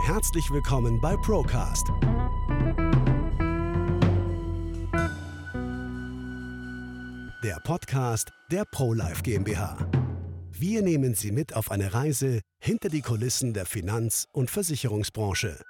Herzlich 0.00 0.50
willkommen 0.50 1.00
bei 1.00 1.16
Procast. 1.16 1.88
Der 7.42 7.60
Podcast 7.64 8.30
der 8.50 8.64
ProLife 8.64 9.22
GmbH. 9.22 9.76
Wir 10.52 10.82
nehmen 10.82 11.14
Sie 11.14 11.30
mit 11.30 11.54
auf 11.54 11.70
eine 11.70 11.92
Reise 11.92 12.40
hinter 12.58 12.88
die 12.88 13.02
Kulissen 13.02 13.52
der 13.52 13.66
Finanz- 13.66 14.26
und 14.32 14.50
Versicherungsbranche. 14.50 15.60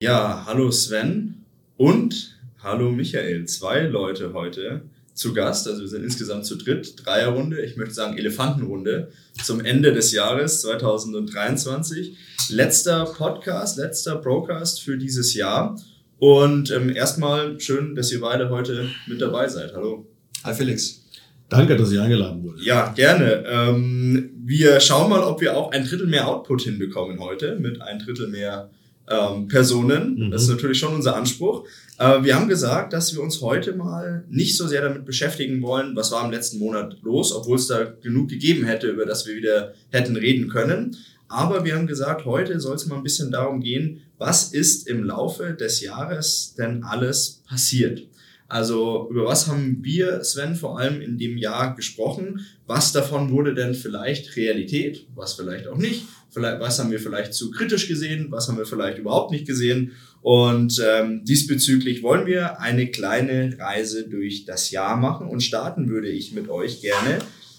Ja, 0.00 0.44
hallo 0.46 0.70
Sven 0.70 1.44
und 1.76 2.38
hallo 2.62 2.92
Michael. 2.92 3.46
Zwei 3.46 3.80
Leute 3.80 4.32
heute 4.34 4.82
zu 5.14 5.32
Gast. 5.32 5.66
Also 5.68 5.80
wir 5.80 5.88
sind 5.88 6.04
insgesamt 6.04 6.44
zu 6.44 6.56
dritt, 6.56 7.06
Dreierrunde, 7.06 7.62
ich 7.62 7.76
möchte 7.76 7.94
sagen 7.94 8.18
Elefantenrunde 8.18 9.10
zum 9.42 9.64
Ende 9.64 9.92
des 9.92 10.12
Jahres 10.12 10.60
2023. 10.62 12.16
Letzter 12.50 13.04
Podcast, 13.06 13.78
letzter 13.78 14.16
Broadcast 14.16 14.82
für 14.82 14.98
dieses 14.98 15.34
Jahr. 15.34 15.80
Und 16.18 16.70
ähm, 16.70 16.94
erstmal 16.94 17.58
schön, 17.60 17.94
dass 17.94 18.12
ihr 18.12 18.20
beide 18.20 18.50
heute 18.50 18.90
mit 19.06 19.20
dabei 19.20 19.48
seid. 19.48 19.72
Hallo. 19.74 20.06
Hi 20.42 20.54
Felix. 20.54 21.04
Danke, 21.48 21.76
dass 21.76 21.92
ich 21.92 22.00
eingeladen 22.00 22.42
wurde. 22.42 22.62
Ja, 22.62 22.92
gerne. 22.92 23.44
Ähm, 23.46 24.30
wir 24.44 24.80
schauen 24.80 25.10
mal, 25.10 25.22
ob 25.22 25.40
wir 25.40 25.56
auch 25.56 25.70
ein 25.72 25.86
Drittel 25.86 26.06
mehr 26.06 26.26
Output 26.26 26.62
hinbekommen 26.62 27.20
heute 27.20 27.56
mit 27.56 27.80
ein 27.80 27.98
Drittel 27.98 28.28
mehr 28.28 28.70
ähm, 29.08 29.48
Personen. 29.48 30.16
Mhm. 30.18 30.30
Das 30.30 30.42
ist 30.42 30.48
natürlich 30.48 30.78
schon 30.78 30.94
unser 30.94 31.16
Anspruch. 31.16 31.66
Äh, 31.98 32.22
wir 32.22 32.34
haben 32.34 32.48
gesagt, 32.48 32.92
dass 32.92 33.14
wir 33.14 33.22
uns 33.22 33.40
heute 33.40 33.74
mal 33.74 34.24
nicht 34.28 34.56
so 34.56 34.66
sehr 34.66 34.82
damit 34.82 35.04
beschäftigen 35.04 35.62
wollen, 35.62 35.94
was 35.94 36.12
war 36.12 36.24
im 36.24 36.30
letzten 36.30 36.58
Monat 36.58 36.96
los, 37.02 37.32
obwohl 37.32 37.56
es 37.56 37.66
da 37.66 37.84
genug 37.84 38.28
gegeben 38.28 38.64
hätte, 38.64 38.88
über 38.88 39.06
das 39.06 39.26
wir 39.26 39.36
wieder 39.36 39.74
hätten 39.90 40.16
reden 40.16 40.48
können. 40.48 40.96
Aber 41.28 41.64
wir 41.64 41.74
haben 41.74 41.86
gesagt, 41.86 42.26
heute 42.26 42.60
soll 42.60 42.76
es 42.76 42.86
mal 42.86 42.96
ein 42.96 43.02
bisschen 43.02 43.30
darum 43.30 43.60
gehen, 43.60 44.02
was 44.18 44.52
ist 44.52 44.86
im 44.88 45.04
Laufe 45.04 45.54
des 45.54 45.80
Jahres 45.80 46.54
denn 46.56 46.84
alles 46.84 47.42
passiert. 47.48 48.06
Also 48.46 49.08
über 49.10 49.24
was 49.24 49.48
haben 49.48 49.78
wir, 49.82 50.22
Sven, 50.22 50.54
vor 50.54 50.78
allem 50.78 51.00
in 51.00 51.18
dem 51.18 51.38
Jahr 51.38 51.74
gesprochen? 51.74 52.46
Was 52.66 52.92
davon 52.92 53.30
wurde 53.30 53.54
denn 53.54 53.74
vielleicht 53.74 54.36
Realität, 54.36 55.06
was 55.14 55.34
vielleicht 55.34 55.66
auch 55.66 55.78
nicht? 55.78 56.04
Vielleicht, 56.34 56.60
was 56.60 56.78
haben 56.80 56.90
wir 56.90 56.98
vielleicht 56.98 57.32
zu 57.32 57.52
kritisch 57.52 57.86
gesehen, 57.86 58.26
was 58.30 58.48
haben 58.48 58.58
wir 58.58 58.66
vielleicht 58.66 58.98
überhaupt 58.98 59.30
nicht 59.30 59.46
gesehen? 59.46 59.92
Und 60.20 60.82
ähm, 60.84 61.24
diesbezüglich 61.24 62.02
wollen 62.02 62.26
wir 62.26 62.60
eine 62.60 62.90
kleine 62.90 63.56
Reise 63.58 64.08
durch 64.08 64.44
das 64.44 64.70
Jahr 64.72 64.96
machen 64.96 65.28
und 65.28 65.42
starten 65.42 65.88
würde 65.88 66.08
ich 66.08 66.32
mit 66.32 66.48
euch 66.48 66.80
gerne 66.80 67.18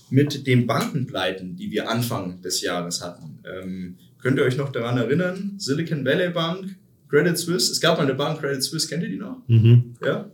mit 0.09 0.45
den 0.45 0.67
Bankenpleiten, 0.67 1.55
die 1.55 1.71
wir 1.71 1.89
Anfang 1.89 2.41
des 2.41 2.61
Jahres 2.61 3.01
hatten. 3.01 3.39
Ähm, 3.45 3.97
könnt 4.21 4.37
ihr 4.37 4.43
euch 4.43 4.57
noch 4.57 4.71
daran 4.71 4.97
erinnern? 4.97 5.53
Silicon 5.57 6.03
Valley 6.03 6.31
Bank, 6.31 6.75
Credit 7.09 7.37
Suisse. 7.37 7.71
Es 7.71 7.79
gab 7.79 7.97
mal 7.97 8.03
eine 8.03 8.15
Bank, 8.15 8.41
Credit 8.41 8.61
Suisse, 8.61 8.87
kennt 8.87 9.03
ihr 9.03 9.09
die 9.09 9.17
noch? 9.17 9.37
Mhm. 9.47 9.95
Ja. 10.03 10.29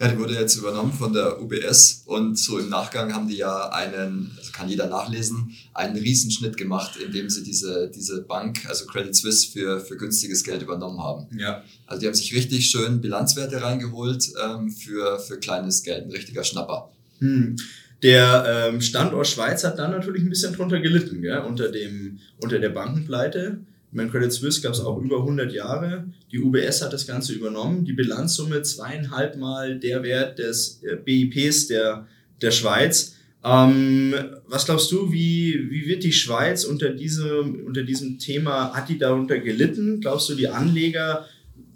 Ja, 0.00 0.08
die 0.08 0.18
wurde 0.18 0.34
jetzt 0.34 0.56
übernommen 0.56 0.92
von 0.92 1.12
der 1.12 1.40
UBS 1.40 2.02
und 2.06 2.36
so 2.36 2.58
im 2.58 2.68
Nachgang 2.68 3.14
haben 3.14 3.28
die 3.28 3.36
ja 3.36 3.68
einen, 3.68 4.32
also 4.36 4.50
kann 4.50 4.68
jeder 4.68 4.88
nachlesen, 4.88 5.54
einen 5.72 5.96
Riesenschnitt 5.96 6.56
gemacht, 6.56 6.96
indem 6.96 7.30
sie 7.30 7.44
diese, 7.44 7.88
diese 7.94 8.22
Bank, 8.22 8.66
also 8.68 8.86
Credit 8.86 9.14
Suisse, 9.14 9.52
für, 9.52 9.78
für 9.78 9.96
günstiges 9.96 10.42
Geld 10.42 10.62
übernommen 10.62 11.00
haben. 11.00 11.28
Ja. 11.38 11.62
Also 11.86 12.00
die 12.00 12.06
haben 12.08 12.14
sich 12.14 12.34
richtig 12.34 12.66
schön 12.66 13.00
Bilanzwerte 13.00 13.62
reingeholt 13.62 14.32
ähm, 14.44 14.68
für, 14.68 15.20
für 15.20 15.38
kleines 15.38 15.84
Geld, 15.84 16.06
ein 16.06 16.10
richtiger 16.10 16.42
Schnapper. 16.42 16.90
Hm. 17.20 17.54
Der 18.02 18.68
ähm, 18.68 18.80
Standort 18.80 19.28
Schweiz 19.28 19.62
hat 19.62 19.78
dann 19.78 19.92
natürlich 19.92 20.22
ein 20.22 20.28
bisschen 20.28 20.52
drunter 20.52 20.80
gelitten, 20.80 21.22
gell? 21.22 21.38
Unter, 21.38 21.70
dem, 21.70 22.18
unter 22.38 22.58
der 22.58 22.70
Bankenpleite. 22.70 23.60
Mein 23.94 24.10
Credit 24.10 24.32
Suisse 24.32 24.60
gab 24.60 24.72
es 24.72 24.80
auch 24.80 25.00
über 25.00 25.18
100 25.18 25.52
Jahre. 25.52 26.08
Die 26.32 26.40
UBS 26.40 26.82
hat 26.82 26.92
das 26.92 27.06
Ganze 27.06 27.32
übernommen. 27.32 27.84
Die 27.84 27.92
Bilanzsumme 27.92 28.60
zweieinhalb 28.62 29.36
Mal 29.36 29.78
der 29.78 30.02
Wert 30.02 30.40
des 30.40 30.82
äh, 30.82 30.96
BIPs 30.96 31.68
der, 31.68 32.06
der 32.42 32.50
Schweiz. 32.50 33.14
Ähm, 33.44 34.12
was 34.48 34.64
glaubst 34.64 34.90
du, 34.90 35.12
wie, 35.12 35.70
wie 35.70 35.86
wird 35.86 36.02
die 36.02 36.12
Schweiz 36.12 36.64
unter, 36.64 36.90
diese, 36.90 37.42
unter 37.42 37.84
diesem 37.84 38.18
Thema, 38.18 38.72
hat 38.74 38.88
die 38.88 38.98
darunter 38.98 39.38
gelitten? 39.38 40.00
Glaubst 40.00 40.28
du, 40.28 40.34
die 40.34 40.48
Anleger 40.48 41.26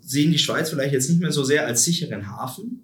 sehen 0.01 0.33
die 0.33 0.39
Schweiz 0.39 0.71
vielleicht 0.71 0.95
jetzt 0.95 1.09
nicht 1.09 1.21
mehr 1.21 1.31
so 1.31 1.45
sehr 1.45 1.67
als 1.67 1.85
sicheren 1.85 2.27
Hafen? 2.27 2.81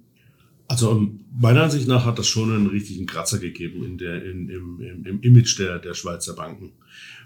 Also 0.69 1.09
meiner 1.37 1.65
Ansicht 1.65 1.89
nach 1.89 2.07
hat 2.07 2.19
das 2.19 2.29
schon 2.29 2.55
einen 2.55 2.69
richtigen 2.69 3.07
Kratzer 3.07 3.39
gegeben 3.39 3.85
in 3.85 3.99
der, 3.99 4.25
in, 4.25 4.49
im, 4.49 4.81
im, 4.81 5.07
im 5.07 5.21
Image 5.23 5.59
der, 5.59 5.79
der 5.79 5.95
Schweizer 5.95 6.35
Banken, 6.35 6.73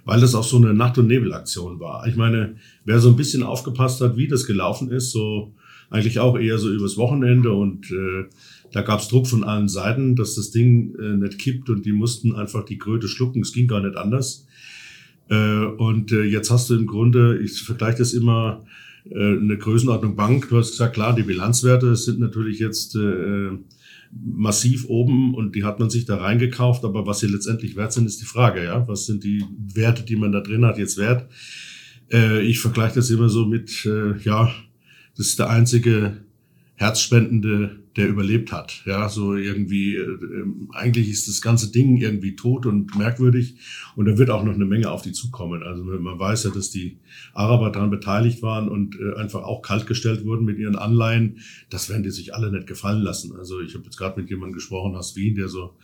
weil 0.05 0.21
das 0.21 0.35
auch 0.35 0.45
so 0.45 0.57
eine 0.57 0.75
Nacht- 0.75 0.99
und 0.99 1.07
Nebelaktion 1.07 1.81
war. 1.81 2.07
Ich 2.07 2.17
meine, 2.17 2.57
wer 2.85 2.99
so 2.99 3.09
ein 3.09 3.17
bisschen 3.17 3.43
aufgepasst 3.43 4.01
hat, 4.01 4.17
wie 4.17 4.29
das 4.29 4.47
gelaufen 4.47 4.91
ist, 4.91 5.11
so 5.11 5.55
eigentlich 5.91 6.19
auch 6.19 6.39
eher 6.39 6.59
so 6.59 6.71
übers 6.71 6.97
Wochenende 6.97 7.53
und 7.53 7.91
äh, 7.91 8.25
da 8.73 8.83
gab 8.83 9.01
es 9.01 9.09
Druck 9.09 9.27
von 9.27 9.45
allen 9.45 9.69
Seiten, 9.69 10.17
dass 10.17 10.35
das 10.35 10.51
Ding 10.51 10.95
äh, 10.99 11.17
nicht 11.17 11.39
kippt 11.39 11.71
und 11.71 11.87
die 11.87 11.93
mussten 11.93 12.35
einfach 12.35 12.65
die 12.65 12.79
Kröte 12.79 13.09
schlucken. 13.09 13.41
Es 13.41 13.53
ging 13.53 13.67
gar 13.67 13.81
nicht 13.81 13.97
anders. 13.97 14.47
Äh, 15.31 15.65
und 15.65 16.13
äh, 16.13 16.25
jetzt 16.25 16.51
hast 16.51 16.69
du 16.71 16.75
im 16.75 16.87
Grunde, 16.87 17.39
ich 17.39 17.63
vergleiche 17.63 17.99
das 17.99 18.13
immer 18.13 18.65
äh, 19.11 19.15
eine 19.15 19.57
Größenordnung 19.57 20.17
Bank. 20.17 20.49
Du 20.51 20.59
hast 20.59 20.73
gesagt, 20.73 20.95
klar, 20.95 21.15
die 21.15 21.23
Bilanzwerte 21.23 21.97
sind 21.97 22.21
natürlich 22.21 22.59
jetzt 22.59 22.95
äh, 22.97 23.51
massiv 24.13 24.87
oben 24.89 25.35
und 25.35 25.55
die 25.55 25.65
hat 25.65 25.79
man 25.79 25.91
sich 25.91 26.05
da 26.05 26.17
reingekauft, 26.17 26.85
aber 26.85 27.07
was 27.07 27.21
sie 27.21 27.27
letztendlich 27.27 27.77
wert 27.77 27.93
sind, 27.93 28.07
ist 28.07 28.21
die 28.21 28.27
Frage, 28.27 28.65
ja. 28.65 28.87
Was 28.89 29.07
sind 29.07 29.25
die 29.25 29.45
Werte, 29.75 30.03
die 30.03 30.17
man 30.17 30.33
da 30.33 30.41
drin 30.41 30.65
hat, 30.65 30.79
jetzt 30.79 30.97
wert? 30.97 31.29
Äh, 32.11 32.43
ich 32.43 32.61
vergleiche 32.61 32.97
das 32.97 33.11
immer 33.11 33.29
so 33.29 33.47
mit, 33.47 33.85
äh, 33.87 34.19
ja, 34.19 34.53
das 35.17 35.27
ist 35.27 35.39
der 35.39 35.51
einzige 35.51 36.19
herzspendende 36.77 37.81
der 37.99 38.09
überlebt 38.09 38.53
hat. 38.53 38.83
Ja, 38.87 39.09
so 39.09 39.35
irgendwie, 39.35 39.97
äh, 39.97 40.19
eigentlich 40.73 41.11
ist 41.11 41.27
das 41.27 41.43
ganze 41.43 41.71
Ding 41.73 41.97
irgendwie 41.97 42.37
tot 42.37 42.65
und 42.65 42.97
merkwürdig 42.97 43.57
und 43.97 44.07
da 44.07 44.17
wird 44.17 44.31
auch 44.31 44.45
noch 44.45 44.55
eine 44.55 44.65
Menge 44.65 44.91
auf 44.91 45.03
die 45.03 45.13
zukommen. 45.13 45.65
Also 45.65 45.83
man 45.83 46.19
weiß 46.19 46.45
ja, 46.45 46.51
dass 46.51 46.71
die 46.71 46.99
Araber 47.35 47.71
daran 47.71 47.91
beteiligt 47.91 48.41
waren 48.41 48.69
und 48.69 48.97
äh, 49.01 49.19
einfach 49.19 49.43
auch 49.43 49.63
kaltgestellt 49.63 50.25
wurden 50.25 50.45
mit 50.45 50.59
ihren 50.59 50.77
Anleihen. 50.77 51.39
Das 51.71 51.89
werden 51.91 52.05
die 52.05 52.11
sich 52.11 52.35
alle 52.35 52.53
nicht 52.53 52.69
gefallen 52.69 53.03
lassen. 53.03 53.37
Also 53.37 53.61
ich 53.61 53.75
habe 53.75 53.85
jetzt 53.85 53.97
gerade 53.97 54.21
mit 54.21 54.31
jemandem 54.31 54.55
gesprochen 54.55 54.95
aus 54.95 55.17
Wien, 55.17 55.35
der 55.35 55.49
so, 55.49 55.75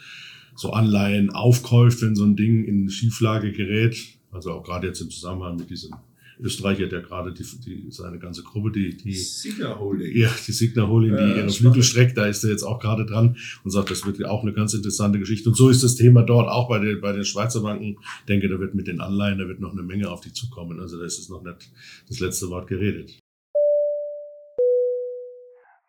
so 0.54 0.70
Anleihen 0.70 1.30
aufkäuft, 1.30 2.00
wenn 2.02 2.14
so 2.14 2.24
ein 2.24 2.36
Ding 2.36 2.64
in 2.64 2.88
Schieflage 2.88 3.50
gerät. 3.50 3.96
Also 4.30 4.52
auch 4.52 4.62
gerade 4.62 4.86
jetzt 4.86 5.00
im 5.00 5.10
Zusammenhang 5.10 5.56
mit 5.56 5.68
diesem 5.68 5.94
Österreich 6.40 6.80
hat 6.82 6.92
ja 6.92 7.00
gerade 7.00 7.32
die, 7.32 7.44
die, 7.60 7.90
seine 7.90 8.18
ganze 8.18 8.42
Gruppe, 8.42 8.70
die, 8.72 8.96
die 8.96 9.14
Signa 9.14 9.78
Holding. 9.78 10.16
Ja, 10.16 10.28
die 10.46 10.52
Signa 10.52 10.86
Holding, 10.86 11.16
die 11.16 11.38
ihre 11.38 11.50
Flügel 11.50 11.82
streckt, 11.82 12.16
da 12.16 12.26
ist 12.26 12.44
er 12.44 12.50
jetzt 12.50 12.64
auch 12.64 12.80
gerade 12.80 13.06
dran 13.06 13.36
und 13.62 13.70
sagt, 13.70 13.90
das 13.90 14.04
wird 14.06 14.24
auch 14.24 14.42
eine 14.42 14.52
ganz 14.52 14.74
interessante 14.74 15.18
Geschichte. 15.18 15.48
Und 15.48 15.54
so 15.54 15.68
ist 15.68 15.82
das 15.82 15.96
Thema 15.96 16.22
dort 16.22 16.48
auch 16.48 16.68
bei 16.68 16.78
den, 16.78 17.00
bei 17.00 17.12
den 17.12 17.24
Schweizer 17.24 17.62
Banken. 17.62 17.98
Ich 18.20 18.26
denke, 18.26 18.48
da 18.48 18.58
wird 18.58 18.74
mit 18.74 18.86
den 18.86 19.00
Anleihen, 19.00 19.38
da 19.38 19.46
wird 19.46 19.60
noch 19.60 19.72
eine 19.72 19.82
Menge 19.82 20.10
auf 20.10 20.20
die 20.20 20.32
zukommen. 20.32 20.80
Also 20.80 20.98
da 20.98 21.04
ist 21.04 21.18
es 21.18 21.28
noch 21.28 21.42
nicht 21.42 21.70
das 22.08 22.20
letzte 22.20 22.48
Wort 22.50 22.66
geredet. 22.66 23.10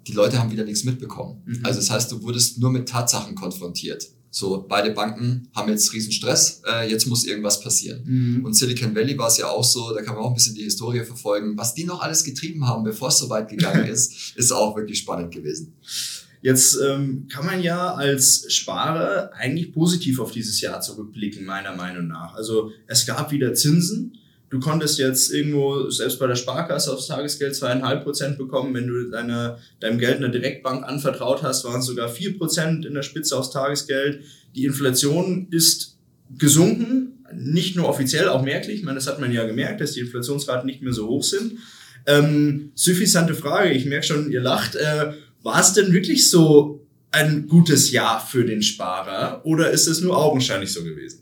die 0.07 0.13
Leute 0.13 0.39
haben 0.39 0.51
wieder 0.51 0.65
nichts 0.65 0.85
mitbekommen. 0.85 1.43
Mhm. 1.47 1.61
Also 1.63 1.81
das 1.81 1.89
heißt, 1.89 2.13
du 2.13 2.23
wurdest 2.23 2.59
nur 2.59 2.71
mit 2.71 2.87
Tatsachen 2.87 3.35
konfrontiert. 3.35 4.11
So, 4.29 4.67
beide 4.69 4.91
Banken 4.91 5.49
haben 5.55 5.71
jetzt 5.71 5.93
riesen 5.95 6.13
Stress, 6.13 6.61
äh, 6.69 6.91
jetzt 6.91 7.07
muss 7.07 7.25
irgendwas 7.25 7.61
passieren. 7.61 8.03
Mhm. 8.05 8.45
Und 8.45 8.53
Silicon 8.53 8.95
Valley 8.95 9.17
war 9.17 9.29
es 9.29 9.39
ja 9.39 9.49
auch 9.49 9.65
so, 9.65 9.95
da 9.95 10.03
kann 10.03 10.17
man 10.17 10.25
auch 10.25 10.31
ein 10.31 10.35
bisschen 10.35 10.55
die 10.55 10.65
Historie 10.65 11.03
verfolgen. 11.05 11.57
Was 11.57 11.73
die 11.73 11.85
noch 11.85 12.03
alles 12.03 12.25
getrieben 12.25 12.67
haben, 12.67 12.85
bevor 12.85 13.09
es 13.09 13.17
so 13.17 13.31
weit 13.31 13.49
gegangen 13.49 13.87
ist, 13.91 14.37
ist 14.37 14.53
auch 14.53 14.77
wirklich 14.77 14.99
spannend 14.99 15.33
gewesen. 15.33 15.73
Jetzt 16.45 16.79
ähm, 16.87 17.27
kann 17.33 17.47
man 17.47 17.63
ja 17.63 17.95
als 17.95 18.53
Sparer 18.53 19.31
eigentlich 19.33 19.73
positiv 19.73 20.21
auf 20.21 20.31
dieses 20.31 20.61
Jahr 20.61 20.83
zurückblicken, 20.83 21.47
meiner 21.47 21.75
Meinung 21.75 22.07
nach. 22.07 22.35
Also 22.35 22.71
es 22.87 23.07
gab 23.07 23.33
wieder 23.33 23.55
Zinsen. 23.55 24.19
Du 24.51 24.61
konntest 24.61 24.99
jetzt 24.99 25.33
irgendwo, 25.33 25.89
selbst 25.89 26.19
bei 26.19 26.27
der 26.27 26.35
Sparkasse 26.35 26.93
aufs 26.93 27.07
Tagesgeld 27.07 27.57
zweieinhalb 27.57 28.05
Prozent 28.05 28.37
bekommen. 28.37 28.75
Wenn 28.75 28.87
du 28.89 29.09
deine, 29.09 29.57
deinem 29.81 29.99
Geld 29.99 30.19
einer 30.19 30.29
Direktbank 30.29 30.85
anvertraut 30.85 31.43
hast, 31.43 31.65
waren 31.65 31.81
es 31.81 31.87
sogar 31.87 32.11
vier 32.11 32.37
Prozent 32.37 32.85
in 32.85 32.93
der 32.93 33.03
Spitze 33.03 33.39
aufs 33.39 33.51
Tagesgeld. 33.51 34.21
Die 34.55 34.67
Inflation 34.67 35.49
ist 35.51 35.97
gesunken, 36.37 37.25
nicht 37.33 37.75
nur 37.75 37.89
offiziell, 37.89 38.29
auch 38.29 38.43
merklich. 38.43 38.81
Ich 38.81 38.85
meine, 38.85 38.97
das 38.97 39.07
hat 39.07 39.19
man 39.19 39.33
ja 39.33 39.47
gemerkt, 39.47 39.81
dass 39.81 39.93
die 39.93 40.01
Inflationsraten 40.01 40.67
nicht 40.67 40.83
mehr 40.83 40.93
so 40.93 41.09
hoch 41.09 41.25
sind. 41.25 41.55
Ähm, 42.05 42.71
suffisante 42.75 43.35
Frage, 43.35 43.71
ich 43.71 43.87
merke 43.87 44.05
schon, 44.05 44.31
ihr 44.31 44.43
lacht. 44.43 44.77
Äh, 44.77 45.15
war 45.45 45.61
es 45.61 45.73
denn 45.75 45.93
wirklich 45.93 46.29
so 46.29 46.85
ein 47.13 47.47
gutes 47.47 47.93
Jahr 47.93 48.19
für 48.19 48.45
den 48.45 48.63
Sparer 48.63 49.43
oder 49.45 49.71
ist 49.71 49.87
es 49.87 50.01
nur 50.01 50.17
augenscheinlich 50.17 50.73
so 50.73 50.83
gewesen? 50.83 51.21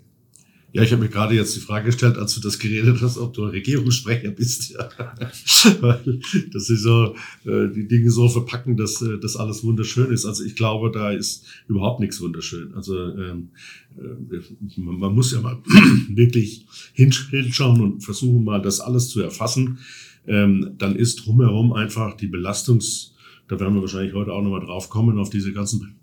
Ja, 0.75 0.83
ich 0.83 0.91
habe 0.91 1.03
mir 1.03 1.11
gerade 1.11 1.35
jetzt 1.35 1.55
die 1.55 1.61
Frage 1.61 1.85
gestellt, 1.87 2.17
als 2.17 2.35
du 2.35 2.41
das 2.41 2.59
geredet 2.59 3.03
hast, 3.03 3.19
ob 3.19 3.35
du 3.35 3.45
ein 3.45 3.51
Regierungssprecher 3.51 4.31
bist. 4.31 4.71
Ja. 4.71 4.89
Weil, 5.81 6.21
dass 6.51 6.67
sie 6.67 6.77
so 6.77 7.15
äh, 7.45 7.69
die 7.69 7.87
Dinge 7.87 8.11
so 8.11 8.27
verpacken, 8.27 8.79
dass 8.79 9.03
äh, 9.03 9.19
das 9.21 9.37
alles 9.37 9.63
wunderschön 9.65 10.11
ist. 10.11 10.25
Also 10.25 10.45
ich 10.45 10.57
glaube, 10.57 10.91
da 10.91 11.11
ist 11.11 11.45
überhaupt 11.69 12.01
nichts 12.01 12.23
wunderschön. 12.23 12.73
Also 12.75 12.97
ähm, 12.97 13.51
äh, 13.99 14.41
man, 14.81 14.99
man 14.99 15.15
muss 15.15 15.33
ja 15.33 15.43
mal 15.43 15.59
wirklich 16.09 16.65
hinsch- 16.97 17.29
hinschauen 17.29 17.83
und 17.83 18.01
versuchen 18.03 18.43
mal, 18.43 18.63
das 18.63 18.81
alles 18.81 19.11
zu 19.11 19.21
erfassen. 19.21 19.79
Ähm, 20.27 20.71
dann 20.79 20.97
ist 20.97 21.27
drumherum 21.27 21.75
einfach 21.75 22.17
die 22.17 22.29
Belastungs, 22.29 23.12
da 23.52 23.60
werden 23.60 23.75
wir 23.75 23.82
wahrscheinlich 23.82 24.14
heute 24.14 24.32
auch 24.32 24.40
nochmal 24.40 24.64
drauf 24.64 24.88
kommen, 24.88 25.19
auf 25.19 25.28
diese 25.28 25.52
ganzen 25.52 26.00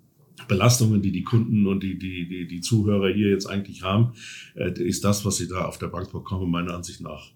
Belastungen, 0.48 1.02
die 1.02 1.12
die 1.12 1.24
Kunden 1.24 1.66
und 1.66 1.82
die, 1.82 1.98
die, 1.98 2.28
die, 2.28 2.48
die 2.48 2.62
Zuhörer 2.62 3.10
hier 3.12 3.30
jetzt 3.30 3.48
eigentlich 3.48 3.82
haben, 3.82 4.14
äh, 4.56 4.72
ist 4.84 5.04
das, 5.04 5.26
was 5.26 5.38
sie 5.38 5.48
da 5.48 5.66
auf 5.66 5.80
der 5.80 5.88
Bank 5.88 6.12
bekommen, 6.12 6.52
meiner 6.52 6.76
Ansicht 6.76 7.02
nach 7.02 7.32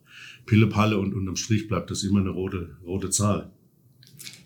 Pillepalle 0.46 1.00
und 1.00 1.16
unterm 1.16 1.36
Strich 1.36 1.68
bleibt 1.68 1.90
das 1.90 2.04
immer 2.04 2.20
eine 2.20 2.30
rote, 2.30 2.78
rote 2.86 3.10
Zahl. 3.10 3.52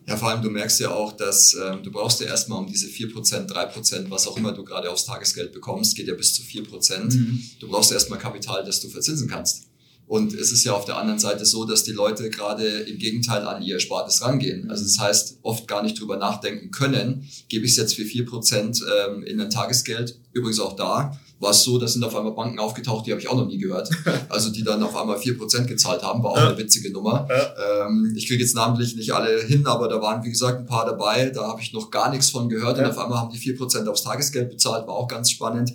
Ja, 0.08 0.16
vor 0.16 0.30
allem 0.30 0.42
du 0.42 0.50
merkst 0.50 0.80
ja 0.80 0.92
auch, 0.92 1.12
dass 1.12 1.54
ähm, 1.54 1.84
du 1.84 1.92
brauchst 1.92 2.22
ja 2.22 2.28
erstmal 2.28 2.60
um 2.60 2.68
diese 2.68 2.88
4%, 2.88 3.52
3%, 3.52 4.10
was 4.10 4.26
auch 4.26 4.38
immer 4.38 4.54
du 4.54 4.64
gerade 4.64 4.90
aufs 4.90 5.04
Tagesgeld 5.04 5.52
bekommst, 5.52 5.98
geht 5.98 6.08
ja 6.08 6.16
bis 6.16 6.34
zu 6.34 6.44
4%. 6.44 7.60
Du 7.60 7.68
brauchst 7.68 7.92
erstmal 7.92 8.20
Kapital, 8.20 8.64
das 8.64 8.80
du 8.80 8.88
verzinsen 8.88 9.28
kannst. 9.28 9.67
Und 10.08 10.34
es 10.34 10.52
ist 10.54 10.64
ja 10.64 10.74
auf 10.74 10.86
der 10.86 10.98
anderen 10.98 11.20
Seite 11.20 11.46
so, 11.46 11.66
dass 11.66 11.84
die 11.84 11.92
Leute 11.92 12.30
gerade 12.30 12.66
im 12.66 12.98
Gegenteil 12.98 13.46
an 13.46 13.62
ihr 13.62 13.76
Erspartes 13.76 14.22
rangehen. 14.22 14.72
Also 14.72 14.84
das 14.84 14.98
heißt, 15.00 15.40
oft 15.42 15.68
gar 15.68 15.84
nicht 15.84 16.00
drüber 16.00 16.16
nachdenken 16.16 16.72
können, 16.72 17.30
gebe 17.50 17.66
ich 17.66 17.72
es 17.72 17.78
jetzt 17.78 17.96
für 17.96 18.04
4% 18.04 18.82
ähm, 18.86 19.24
in 19.24 19.42
ein 19.42 19.50
Tagesgeld. 19.50 20.18
Übrigens 20.32 20.60
auch 20.60 20.78
da 20.78 21.18
war 21.40 21.52
es 21.52 21.64
so, 21.64 21.78
da 21.78 21.88
sind 21.88 22.04
auf 22.04 22.16
einmal 22.16 22.34
Banken 22.34 22.60
aufgetaucht, 22.60 23.06
die 23.06 23.12
habe 23.12 23.22
ich 23.22 23.28
auch 23.28 23.36
noch 23.36 23.48
nie 23.48 23.58
gehört. 23.58 23.90
Also 24.30 24.50
die 24.50 24.64
dann 24.64 24.84
auf 24.84 24.96
einmal 24.96 25.18
4% 25.18 25.66
gezahlt 25.66 26.04
haben, 26.04 26.22
war 26.22 26.32
auch 26.32 26.38
eine 26.38 26.58
witzige 26.58 26.92
Nummer. 26.92 27.28
Ähm, 27.30 28.14
ich 28.16 28.28
kriege 28.28 28.44
jetzt 28.44 28.56
namentlich 28.56 28.96
nicht 28.96 29.12
alle 29.12 29.42
hin, 29.42 29.66
aber 29.66 29.88
da 29.88 30.02
waren, 30.02 30.24
wie 30.24 30.30
gesagt, 30.30 30.60
ein 30.60 30.66
paar 30.66 30.86
dabei. 30.86 31.30
Da 31.30 31.48
habe 31.48 31.62
ich 31.62 31.74
noch 31.74 31.92
gar 31.92 32.10
nichts 32.12 32.30
von 32.30 32.50
gehört. 32.50 32.78
Und 32.78 32.86
auf 32.86 32.98
einmal 32.98 33.20
haben 33.20 33.32
die 33.32 33.40
4% 33.40 33.88
aufs 33.88 34.04
Tagesgeld 34.04 34.50
bezahlt, 34.50 34.88
war 34.88 34.96
auch 34.96 35.08
ganz 35.08 35.32
spannend. 35.32 35.74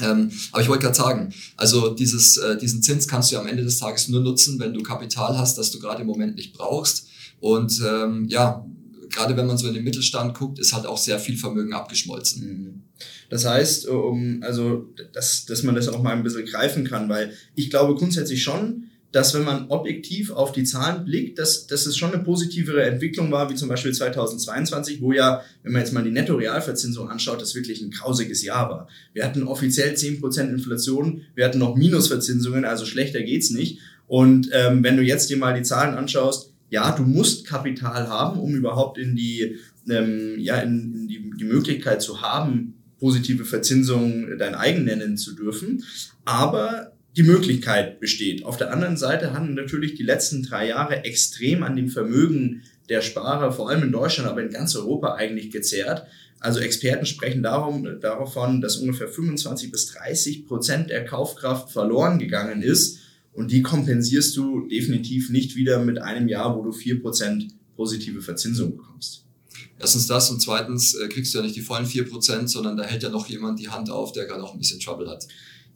Ähm, 0.00 0.30
aber 0.52 0.62
ich 0.62 0.68
wollte 0.68 0.84
gerade 0.84 0.96
sagen, 0.96 1.34
also 1.56 1.90
dieses, 1.90 2.36
äh, 2.38 2.56
diesen 2.56 2.82
Zins 2.82 3.06
kannst 3.06 3.30
du 3.30 3.34
ja 3.34 3.40
am 3.40 3.46
Ende 3.46 3.62
des 3.62 3.78
Tages 3.78 4.08
nur 4.08 4.20
nutzen, 4.20 4.58
wenn 4.58 4.72
du 4.72 4.82
Kapital 4.82 5.36
hast, 5.36 5.58
das 5.58 5.70
du 5.70 5.78
gerade 5.78 6.02
im 6.02 6.06
Moment 6.06 6.36
nicht 6.36 6.54
brauchst. 6.54 7.08
Und 7.40 7.80
ähm, 7.86 8.26
ja, 8.28 8.64
gerade 9.10 9.36
wenn 9.36 9.46
man 9.46 9.58
so 9.58 9.68
in 9.68 9.74
den 9.74 9.84
Mittelstand 9.84 10.34
guckt, 10.34 10.58
ist 10.58 10.72
halt 10.72 10.86
auch 10.86 10.98
sehr 10.98 11.18
viel 11.18 11.36
Vermögen 11.36 11.74
abgeschmolzen. 11.74 12.46
Mhm. 12.46 12.82
Das 13.30 13.44
heißt, 13.44 13.86
um, 13.88 14.42
also, 14.42 14.88
dass, 15.12 15.44
dass 15.46 15.62
man 15.62 15.74
das 15.74 15.88
auch 15.88 16.02
mal 16.02 16.14
ein 16.14 16.22
bisschen 16.22 16.46
greifen 16.46 16.84
kann, 16.84 17.08
weil 17.08 17.32
ich 17.54 17.70
glaube 17.70 17.94
grundsätzlich 17.94 18.42
schon, 18.42 18.84
dass 19.12 19.34
wenn 19.34 19.44
man 19.44 19.66
objektiv 19.68 20.30
auf 20.30 20.52
die 20.52 20.64
Zahlen 20.64 21.04
blickt, 21.04 21.38
dass, 21.38 21.66
dass 21.66 21.84
es 21.84 21.96
schon 21.96 22.12
eine 22.12 22.22
positivere 22.22 22.82
Entwicklung 22.82 23.30
war, 23.30 23.50
wie 23.50 23.54
zum 23.54 23.68
Beispiel 23.68 23.92
2022, 23.92 25.02
wo 25.02 25.12
ja, 25.12 25.42
wenn 25.62 25.72
man 25.72 25.82
jetzt 25.82 25.92
mal 25.92 26.02
die 26.02 26.10
Netto-Realverzinsung 26.10 27.10
anschaut, 27.10 27.40
das 27.40 27.54
wirklich 27.54 27.82
ein 27.82 27.90
grausiges 27.90 28.42
Jahr 28.42 28.70
war. 28.70 28.88
Wir 29.12 29.24
hatten 29.24 29.42
offiziell 29.42 29.94
10% 29.94 30.48
Inflation, 30.48 31.22
wir 31.34 31.44
hatten 31.44 31.58
noch 31.58 31.76
Minusverzinsungen, 31.76 32.64
also 32.64 32.86
schlechter 32.86 33.22
geht's 33.22 33.50
nicht. 33.50 33.78
Und 34.06 34.48
ähm, 34.52 34.82
wenn 34.82 34.96
du 34.96 35.02
jetzt 35.02 35.28
dir 35.28 35.36
mal 35.36 35.54
die 35.54 35.62
Zahlen 35.62 35.94
anschaust, 35.94 36.52
ja, 36.70 36.90
du 36.92 37.02
musst 37.02 37.46
Kapital 37.46 38.08
haben, 38.08 38.40
um 38.40 38.54
überhaupt 38.54 38.96
in 38.96 39.14
die, 39.14 39.58
ähm, 39.90 40.36
ja, 40.38 40.56
in, 40.56 40.94
in 40.94 41.08
die, 41.08 41.30
die 41.38 41.44
Möglichkeit 41.44 42.00
zu 42.00 42.22
haben, 42.22 42.74
positive 42.98 43.44
Verzinsung 43.44 44.38
dein 44.38 44.54
eigen 44.54 44.84
nennen 44.84 45.18
zu 45.18 45.34
dürfen. 45.34 45.84
Aber 46.24 46.91
die 47.16 47.22
Möglichkeit 47.22 48.00
besteht. 48.00 48.44
Auf 48.44 48.56
der 48.56 48.72
anderen 48.72 48.96
Seite 48.96 49.32
haben 49.32 49.54
natürlich 49.54 49.94
die 49.94 50.02
letzten 50.02 50.42
drei 50.42 50.68
Jahre 50.68 51.04
extrem 51.04 51.62
an 51.62 51.76
dem 51.76 51.88
Vermögen 51.88 52.62
der 52.88 53.02
Sparer, 53.02 53.52
vor 53.52 53.68
allem 53.68 53.82
in 53.82 53.92
Deutschland, 53.92 54.28
aber 54.28 54.42
in 54.42 54.50
ganz 54.50 54.74
Europa 54.74 55.14
eigentlich 55.14 55.50
gezerrt. 55.50 56.06
Also 56.40 56.60
Experten 56.60 57.06
sprechen 57.06 57.42
darum, 57.42 58.00
davon, 58.00 58.60
dass 58.60 58.76
ungefähr 58.76 59.08
25 59.08 59.70
bis 59.70 59.86
30 59.86 60.46
Prozent 60.46 60.90
der 60.90 61.04
Kaufkraft 61.04 61.70
verloren 61.70 62.18
gegangen 62.18 62.62
ist. 62.62 62.98
Und 63.32 63.52
die 63.52 63.62
kompensierst 63.62 64.36
du 64.36 64.66
definitiv 64.66 65.30
nicht 65.30 65.54
wieder 65.54 65.82
mit 65.82 65.98
einem 65.98 66.28
Jahr, 66.28 66.56
wo 66.56 66.62
du 66.62 66.72
vier 66.72 67.00
Prozent 67.00 67.48
positive 67.76 68.20
Verzinsung 68.20 68.76
bekommst. 68.76 69.24
Erstens 69.78 70.06
das 70.06 70.30
und 70.30 70.40
zweitens 70.40 70.94
äh, 70.94 71.08
kriegst 71.08 71.32
du 71.32 71.38
ja 71.38 71.44
nicht 71.44 71.56
die 71.56 71.60
vollen 71.60 71.86
4%, 71.86 72.46
sondern 72.48 72.76
da 72.76 72.84
hält 72.84 73.02
ja 73.02 73.08
noch 73.08 73.28
jemand 73.28 73.58
die 73.58 73.68
Hand 73.68 73.90
auf, 73.90 74.12
der 74.12 74.26
gerade 74.26 74.40
noch 74.40 74.52
ein 74.52 74.58
bisschen 74.58 74.80
Trouble 74.80 75.08
hat. 75.08 75.26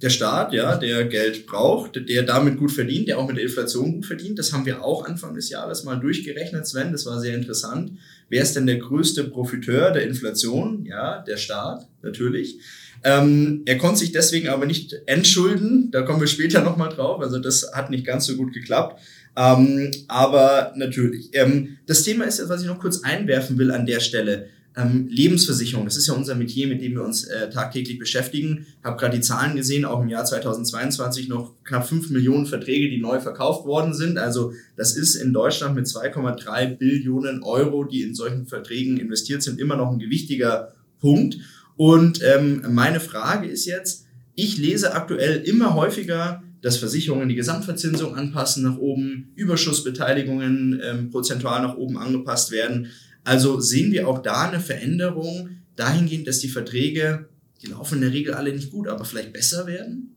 Der 0.02 0.10
Staat, 0.10 0.52
ja, 0.52 0.76
der 0.76 1.06
Geld 1.06 1.46
braucht, 1.46 2.08
der 2.08 2.22
damit 2.22 2.58
gut 2.58 2.70
verdient, 2.70 3.08
der 3.08 3.18
auch 3.18 3.26
mit 3.26 3.38
der 3.38 3.44
Inflation 3.44 3.94
gut 3.94 4.06
verdient. 4.06 4.38
Das 4.38 4.52
haben 4.52 4.66
wir 4.66 4.84
auch 4.84 5.06
Anfang 5.06 5.34
des 5.34 5.48
Jahres 5.48 5.84
mal 5.84 5.96
durchgerechnet, 5.96 6.66
Sven. 6.66 6.92
Das 6.92 7.06
war 7.06 7.18
sehr 7.18 7.34
interessant. 7.34 7.92
Wer 8.28 8.42
ist 8.42 8.56
denn 8.56 8.66
der 8.66 8.76
größte 8.76 9.24
Profiteur 9.24 9.92
der 9.92 10.02
Inflation? 10.02 10.84
Ja, 10.84 11.22
der 11.22 11.38
Staat, 11.38 11.88
natürlich. 12.02 12.58
Ähm, 13.04 13.62
er 13.64 13.78
konnte 13.78 14.00
sich 14.00 14.12
deswegen 14.12 14.48
aber 14.48 14.66
nicht 14.66 14.94
entschulden. 15.06 15.90
Da 15.92 16.02
kommen 16.02 16.20
wir 16.20 16.26
später 16.26 16.62
nochmal 16.62 16.90
drauf. 16.90 17.20
Also 17.22 17.38
das 17.38 17.70
hat 17.72 17.90
nicht 17.90 18.04
ganz 18.04 18.26
so 18.26 18.36
gut 18.36 18.52
geklappt. 18.52 19.00
Ähm, 19.36 19.90
aber 20.08 20.72
natürlich. 20.76 21.30
Ähm, 21.32 21.78
das 21.86 22.02
Thema 22.02 22.24
ist, 22.24 22.46
was 22.48 22.62
ich 22.62 22.66
noch 22.66 22.80
kurz 22.80 23.02
einwerfen 23.02 23.58
will 23.58 23.70
an 23.70 23.86
der 23.86 24.00
Stelle. 24.00 24.48
Ähm, 24.76 25.08
Lebensversicherung, 25.08 25.86
das 25.86 25.96
ist 25.96 26.06
ja 26.06 26.12
unser 26.12 26.34
Metier, 26.34 26.66
mit 26.66 26.82
dem 26.82 26.92
wir 26.92 27.02
uns 27.02 27.24
äh, 27.24 27.48
tagtäglich 27.48 27.98
beschäftigen. 27.98 28.66
Habe 28.84 28.98
gerade 28.98 29.16
die 29.16 29.22
Zahlen 29.22 29.56
gesehen, 29.56 29.86
auch 29.86 30.02
im 30.02 30.08
Jahr 30.08 30.26
2022 30.26 31.28
noch 31.28 31.54
knapp 31.64 31.88
5 31.88 32.10
Millionen 32.10 32.44
Verträge, 32.44 32.90
die 32.90 33.00
neu 33.00 33.18
verkauft 33.18 33.64
worden 33.64 33.94
sind. 33.94 34.18
Also 34.18 34.52
das 34.76 34.94
ist 34.94 35.14
in 35.14 35.32
Deutschland 35.32 35.74
mit 35.76 35.86
2,3 35.86 36.76
Billionen 36.76 37.42
Euro, 37.42 37.84
die 37.84 38.02
in 38.02 38.14
solchen 38.14 38.46
Verträgen 38.46 38.98
investiert 38.98 39.42
sind, 39.42 39.58
immer 39.58 39.76
noch 39.76 39.90
ein 39.90 39.98
gewichtiger 39.98 40.74
Punkt. 41.00 41.38
Und 41.76 42.20
ähm, 42.22 42.62
meine 42.68 43.00
Frage 43.00 43.48
ist 43.48 43.64
jetzt, 43.64 44.06
ich 44.34 44.58
lese 44.58 44.94
aktuell 44.94 45.42
immer 45.46 45.74
häufiger, 45.74 46.42
dass 46.60 46.76
Versicherungen 46.76 47.28
die 47.28 47.34
Gesamtverzinsung 47.34 48.14
anpassen 48.14 48.64
nach 48.64 48.76
oben, 48.76 49.32
Überschussbeteiligungen 49.36 50.80
ähm, 50.84 51.10
prozentual 51.10 51.62
nach 51.62 51.76
oben 51.76 51.96
angepasst 51.96 52.50
werden. 52.50 52.88
Also 53.26 53.58
sehen 53.60 53.90
wir 53.90 54.06
auch 54.08 54.22
da 54.22 54.48
eine 54.48 54.60
Veränderung 54.60 55.48
dahingehend, 55.74 56.28
dass 56.28 56.38
die 56.38 56.48
Verträge, 56.48 57.28
die 57.60 57.66
laufen 57.66 57.96
in 57.96 58.02
der 58.02 58.12
Regel 58.12 58.34
alle 58.34 58.52
nicht 58.54 58.70
gut, 58.70 58.86
aber 58.86 59.04
vielleicht 59.04 59.32
besser 59.32 59.66
werden? 59.66 60.12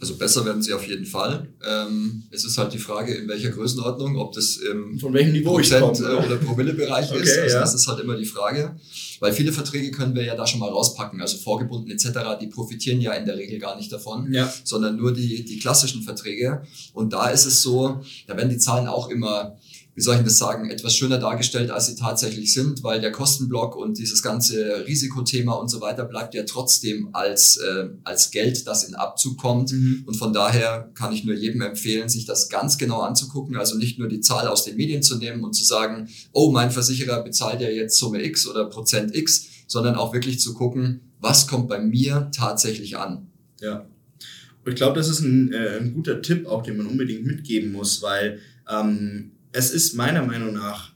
Also 0.00 0.16
besser 0.16 0.44
werden 0.46 0.62
sie 0.62 0.72
auf 0.72 0.86
jeden 0.86 1.04
Fall. 1.04 1.48
Ähm, 1.68 2.22
es 2.30 2.44
ist 2.44 2.56
halt 2.56 2.72
die 2.72 2.78
Frage, 2.78 3.12
in 3.14 3.26
welcher 3.28 3.50
Größenordnung, 3.50 4.16
ob 4.16 4.32
das 4.32 4.56
im 4.58 4.96
Von 5.00 5.12
welchem 5.12 5.32
Niveau 5.32 5.58
ich 5.58 5.68
Prozent 5.70 6.06
komme? 6.06 6.22
äh, 6.22 6.24
oder 6.26 6.36
Promille-Bereich 6.36 7.10
Okay, 7.10 7.20
ist. 7.20 7.36
Also 7.38 7.54
ja. 7.56 7.60
das 7.60 7.74
ist 7.74 7.86
halt 7.88 7.98
immer 8.00 8.16
die 8.16 8.24
Frage. 8.24 8.76
Weil 9.18 9.32
viele 9.32 9.50
Verträge 9.52 9.90
können 9.90 10.14
wir 10.14 10.22
ja 10.22 10.36
da 10.36 10.46
schon 10.46 10.60
mal 10.60 10.68
rauspacken, 10.70 11.20
also 11.20 11.36
vorgebunden 11.38 11.90
etc., 11.90 12.06
die 12.40 12.46
profitieren 12.46 13.00
ja 13.00 13.12
in 13.14 13.26
der 13.26 13.36
Regel 13.36 13.58
gar 13.58 13.76
nicht 13.76 13.90
davon, 13.92 14.32
Ja. 14.32 14.50
sondern 14.62 14.96
nur 14.96 15.12
die, 15.12 15.44
die 15.44 15.58
klassischen 15.58 16.02
Verträge. 16.02 16.62
Und 16.94 17.12
da 17.12 17.30
ist 17.30 17.44
es 17.46 17.60
so, 17.60 18.00
da 18.28 18.36
werden 18.36 18.50
die 18.50 18.58
Zahlen 18.58 18.86
auch 18.86 19.10
immer 19.10 19.56
wie 19.98 20.02
soll 20.02 20.14
ich 20.14 20.22
das 20.22 20.38
sagen, 20.38 20.70
etwas 20.70 20.94
schöner 20.94 21.18
dargestellt, 21.18 21.72
als 21.72 21.86
sie 21.86 21.96
tatsächlich 21.96 22.52
sind, 22.52 22.84
weil 22.84 23.00
der 23.00 23.10
Kostenblock 23.10 23.74
und 23.74 23.98
dieses 23.98 24.22
ganze 24.22 24.86
Risikothema 24.86 25.54
und 25.54 25.68
so 25.70 25.80
weiter 25.80 26.04
bleibt 26.04 26.34
ja 26.34 26.44
trotzdem 26.44 27.08
als, 27.14 27.56
äh, 27.56 27.88
als 28.04 28.30
Geld, 28.30 28.68
das 28.68 28.84
in 28.84 28.94
Abzug 28.94 29.38
kommt. 29.38 29.72
Mhm. 29.72 30.04
Und 30.06 30.14
von 30.14 30.32
daher 30.32 30.92
kann 30.94 31.12
ich 31.12 31.24
nur 31.24 31.34
jedem 31.34 31.62
empfehlen, 31.62 32.08
sich 32.08 32.26
das 32.26 32.48
ganz 32.48 32.78
genau 32.78 33.00
anzugucken, 33.00 33.56
also 33.56 33.76
nicht 33.76 33.98
nur 33.98 34.06
die 34.06 34.20
Zahl 34.20 34.46
aus 34.46 34.64
den 34.64 34.76
Medien 34.76 35.02
zu 35.02 35.18
nehmen 35.18 35.42
und 35.42 35.54
zu 35.54 35.64
sagen, 35.64 36.08
oh, 36.30 36.52
mein 36.52 36.70
Versicherer 36.70 37.24
bezahlt 37.24 37.60
ja 37.60 37.68
jetzt 37.68 37.98
Summe 37.98 38.22
X 38.22 38.46
oder 38.46 38.66
Prozent 38.66 39.16
X, 39.16 39.48
sondern 39.66 39.96
auch 39.96 40.14
wirklich 40.14 40.38
zu 40.38 40.54
gucken, 40.54 41.00
was 41.18 41.48
kommt 41.48 41.66
bei 41.66 41.80
mir 41.80 42.30
tatsächlich 42.32 42.96
an. 42.98 43.26
Ja. 43.60 43.84
Ich 44.64 44.76
glaube, 44.76 44.94
das 44.94 45.08
ist 45.08 45.22
ein, 45.22 45.52
äh, 45.52 45.78
ein 45.80 45.92
guter 45.92 46.22
Tipp 46.22 46.46
auch, 46.46 46.62
den 46.62 46.76
man 46.76 46.86
unbedingt 46.86 47.26
mitgeben 47.26 47.72
muss, 47.72 48.00
weil 48.00 48.38
ähm, 48.70 49.32
es 49.58 49.72
ist 49.72 49.94
meiner 49.94 50.24
Meinung 50.24 50.54
nach 50.54 50.92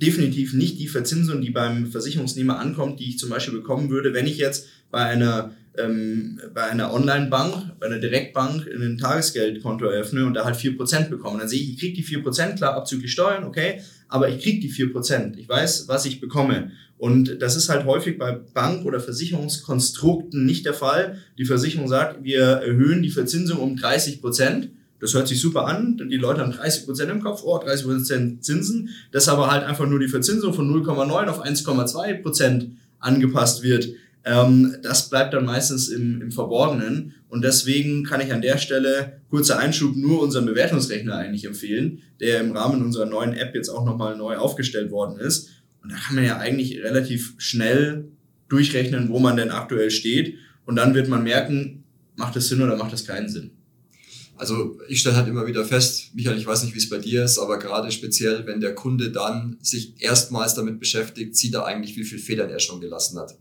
definitiv 0.00 0.54
nicht 0.54 0.78
die 0.78 0.88
Verzinsung, 0.88 1.42
die 1.42 1.50
beim 1.50 1.86
Versicherungsnehmer 1.86 2.58
ankommt, 2.58 3.00
die 3.00 3.10
ich 3.10 3.18
zum 3.18 3.28
Beispiel 3.28 3.54
bekommen 3.54 3.90
würde, 3.90 4.14
wenn 4.14 4.26
ich 4.26 4.38
jetzt 4.38 4.66
bei 4.90 5.04
einer 5.04 5.52
ähm, 5.78 6.40
bei 6.54 6.62
einer 6.64 6.94
Online-Bank, 6.94 7.78
bei 7.78 7.86
einer 7.86 7.98
Direktbank 7.98 8.66
ein 8.66 8.96
Tagesgeldkonto 8.96 9.84
eröffne 9.84 10.24
und 10.24 10.32
da 10.32 10.46
halt 10.46 10.56
vier 10.56 10.74
Prozent 10.74 11.10
bekomme. 11.10 11.38
Dann 11.38 11.48
sehe 11.48 11.60
ich, 11.60 11.72
ich 11.72 11.78
kriege 11.78 11.96
die 11.96 12.02
vier 12.02 12.22
Prozent 12.22 12.56
klar, 12.56 12.74
abzüglich 12.74 13.12
Steuern, 13.12 13.44
okay, 13.44 13.82
aber 14.08 14.30
ich 14.30 14.42
kriege 14.42 14.60
die 14.60 14.70
vier 14.70 14.90
Prozent 14.90 15.36
Ich 15.36 15.46
weiß, 15.46 15.86
was 15.86 16.06
ich 16.06 16.18
bekomme. 16.18 16.72
Und 16.96 17.42
das 17.42 17.56
ist 17.56 17.68
halt 17.68 17.84
häufig 17.84 18.16
bei 18.16 18.32
Bank- 18.32 18.86
oder 18.86 19.00
Versicherungskonstrukten 19.00 20.46
nicht 20.46 20.64
der 20.64 20.72
Fall. 20.72 21.18
Die 21.36 21.44
Versicherung 21.44 21.88
sagt, 21.88 22.24
wir 22.24 22.40
erhöhen 22.40 23.02
die 23.02 23.10
Verzinsung 23.10 23.58
um 23.58 23.76
30 23.76 24.22
Prozent 24.22 24.70
das 25.06 25.14
hört 25.14 25.28
sich 25.28 25.40
super 25.40 25.66
an. 25.66 25.96
Die 26.10 26.16
Leute 26.16 26.40
haben 26.40 26.50
30 26.50 26.84
Prozent 26.84 27.10
im 27.12 27.22
Kopf, 27.22 27.42
oh, 27.44 27.58
30 27.58 27.86
Prozent 27.86 28.44
Zinsen. 28.44 28.90
Dass 29.12 29.28
aber 29.28 29.50
halt 29.50 29.62
einfach 29.64 29.86
nur 29.86 30.00
die 30.00 30.08
Verzinsung 30.08 30.52
von 30.52 30.68
0,9 30.68 31.26
auf 31.28 31.44
1,2 31.44 32.22
Prozent 32.22 32.72
angepasst 32.98 33.62
wird. 33.62 33.88
Ähm, 34.24 34.74
das 34.82 35.08
bleibt 35.08 35.32
dann 35.32 35.44
meistens 35.44 35.88
im, 35.88 36.20
im 36.20 36.32
Verborgenen. 36.32 37.14
Und 37.28 37.44
deswegen 37.44 38.02
kann 38.02 38.20
ich 38.20 38.32
an 38.32 38.42
der 38.42 38.58
Stelle, 38.58 39.20
kurzer 39.30 39.60
Einschub, 39.60 39.94
nur 39.94 40.22
unseren 40.22 40.44
Bewertungsrechner 40.44 41.14
eigentlich 41.14 41.44
empfehlen, 41.44 42.02
der 42.18 42.40
im 42.40 42.50
Rahmen 42.50 42.82
unserer 42.82 43.06
neuen 43.06 43.32
App 43.32 43.54
jetzt 43.54 43.68
auch 43.68 43.84
nochmal 43.84 44.16
neu 44.16 44.36
aufgestellt 44.36 44.90
worden 44.90 45.20
ist. 45.20 45.50
Und 45.84 45.92
da 45.92 45.96
kann 45.96 46.16
man 46.16 46.24
ja 46.24 46.38
eigentlich 46.38 46.82
relativ 46.82 47.34
schnell 47.38 48.08
durchrechnen, 48.48 49.08
wo 49.08 49.20
man 49.20 49.36
denn 49.36 49.52
aktuell 49.52 49.92
steht. 49.92 50.34
Und 50.64 50.74
dann 50.74 50.94
wird 50.94 51.06
man 51.08 51.22
merken, 51.22 51.84
macht 52.16 52.34
das 52.34 52.48
Sinn 52.48 52.60
oder 52.60 52.76
macht 52.76 52.92
das 52.92 53.06
keinen 53.06 53.28
Sinn. 53.28 53.52
Also 54.36 54.78
ich 54.88 55.00
stelle 55.00 55.16
halt 55.16 55.28
immer 55.28 55.46
wieder 55.46 55.64
fest, 55.64 56.14
Michael, 56.14 56.38
ich 56.38 56.46
weiß 56.46 56.64
nicht, 56.64 56.74
wie 56.74 56.78
es 56.78 56.88
bei 56.88 56.98
dir 56.98 57.24
ist, 57.24 57.38
aber 57.38 57.58
gerade 57.58 57.90
speziell, 57.90 58.46
wenn 58.46 58.60
der 58.60 58.74
Kunde 58.74 59.10
dann 59.10 59.56
sich 59.62 59.94
erstmals 59.98 60.54
damit 60.54 60.78
beschäftigt, 60.78 61.36
sieht 61.36 61.54
er 61.54 61.64
eigentlich, 61.64 61.96
wie 61.96 62.04
viel 62.04 62.18
Federn 62.18 62.50
er 62.50 62.60
schon 62.60 62.80
gelassen 62.80 63.18
hat. 63.18 63.36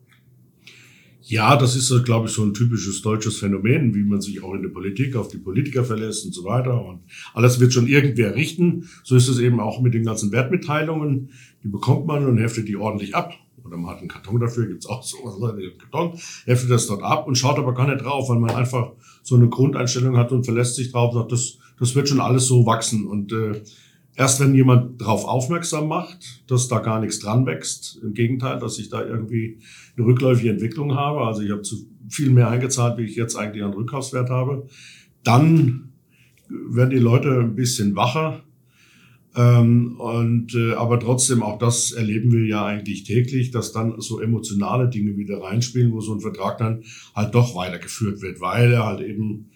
Ja, 1.28 1.56
das 1.58 1.76
ist, 1.76 2.06
glaube 2.06 2.28
ich, 2.28 2.34
so 2.34 2.44
ein 2.44 2.54
typisches 2.54 3.02
deutsches 3.02 3.38
Phänomen, 3.40 3.96
wie 3.96 4.04
man 4.04 4.22
sich 4.22 4.44
auch 4.44 4.54
in 4.54 4.62
der 4.62 4.70
Politik 4.70 5.16
auf 5.16 5.28
die 5.28 5.40
Politiker 5.40 5.84
verlässt 5.84 6.24
und 6.24 6.34
so 6.34 6.44
weiter. 6.44 6.86
Und 6.86 7.00
alles 7.34 7.60
wird 7.60 7.74
schon 7.74 7.88
irgendwer 7.88 8.36
richten. 8.36 8.88
So 9.04 9.16
ist 9.16 9.28
es 9.28 9.40
eben 9.40 9.60
auch 9.60 9.82
mit 9.82 9.96
den 9.96 10.04
ganzen 10.04 10.32
Wertmitteilungen. 10.32 11.32
Die 11.64 11.68
bekommt 11.68 12.06
man 12.06 12.28
und 12.28 12.38
heftet 12.38 12.68
die 12.68 12.76
ordentlich 12.76 13.16
ab. 13.16 13.34
Oder 13.64 13.78
man 13.78 13.90
hat 13.90 14.00
einen 14.00 14.08
Karton 14.08 14.40
dafür, 14.40 14.68
gibt's 14.68 14.86
auch 14.86 15.02
so 15.02 15.18
einen 15.50 15.78
Karton, 15.80 16.20
heftet 16.46 16.70
das 16.70 16.86
dort 16.86 17.02
ab 17.02 17.28
und 17.28 17.36
schaut 17.36 17.58
aber 17.58 17.74
gar 17.74 17.88
nicht 17.88 18.04
drauf, 18.04 18.30
weil 18.30 18.40
man 18.40 18.52
einfach 18.52 18.92
so 19.26 19.36
eine 19.36 19.50
Grundeinstellung 19.50 20.18
hat 20.18 20.32
und 20.32 20.46
verlässt 20.46 20.76
sich 20.76 20.92
drauf 20.92 21.14
und 21.14 21.20
sagt, 21.20 21.32
das, 21.32 21.58
das 21.80 21.96
wird 21.96 22.08
schon 22.08 22.22
alles 22.22 22.46
so 22.46 22.68
wachsen. 22.68 23.08
Und 23.08 23.34
äh, 23.34 23.64
erst 24.16 24.40
wenn 24.40 24.54
jemand 24.54 25.02
darauf 25.02 25.26
aufmerksam 25.26 25.88
macht, 25.88 26.44
dass 26.48 26.68
da 26.68 26.78
gar 26.78 27.00
nichts 27.00 27.20
dran 27.20 27.48
wächst, 27.48 28.00
im 28.04 28.14
Gegenteil, 28.14 28.60
dass 28.60 28.78
ich 28.78 28.90
da 28.90 29.04
irgendwie 29.04 29.58
eine 29.98 30.06
rückläufige 30.06 30.52
Entwicklung 30.52 30.94
habe, 30.94 31.22
also 31.22 31.42
ich 31.42 31.50
habe 31.50 31.64
zu 31.64 31.88
viel 32.08 32.30
mehr 32.30 32.50
eingezahlt, 32.50 33.00
wie 33.00 33.06
ich 33.06 33.16
jetzt 33.16 33.36
eigentlich 33.36 33.64
an 33.64 33.74
Rückkaufswert 33.74 34.30
habe, 34.30 34.68
dann 35.24 35.94
werden 36.48 36.92
die 36.92 36.98
Leute 36.98 37.40
ein 37.40 37.56
bisschen 37.56 37.96
wacher 37.96 38.45
ähm, 39.36 40.00
und 40.00 40.56
äh, 40.56 40.74
aber 40.74 41.00
trotzdem, 41.00 41.44
auch 41.44 41.60
das 41.60 41.92
erleben 41.92 42.32
wir 42.32 42.46
ja 42.46 42.66
eigentlich 42.66 43.04
täglich, 43.04 43.52
dass 43.52 43.72
dann 43.72 44.00
so 44.00 44.20
emotionale 44.22 44.90
Dinge 44.90 45.18
wieder 45.18 45.42
reinspielen, 45.42 45.92
wo 45.92 46.02
so 46.02 46.14
ein 46.14 46.22
Vertrag 46.22 46.58
dann 46.58 46.84
halt 47.14 47.36
doch 47.36 47.56
weitergeführt 47.56 48.22
wird, 48.22 48.40
weil 48.40 48.72
er 48.72 48.86
halt 48.86 49.02
eben 49.02 49.52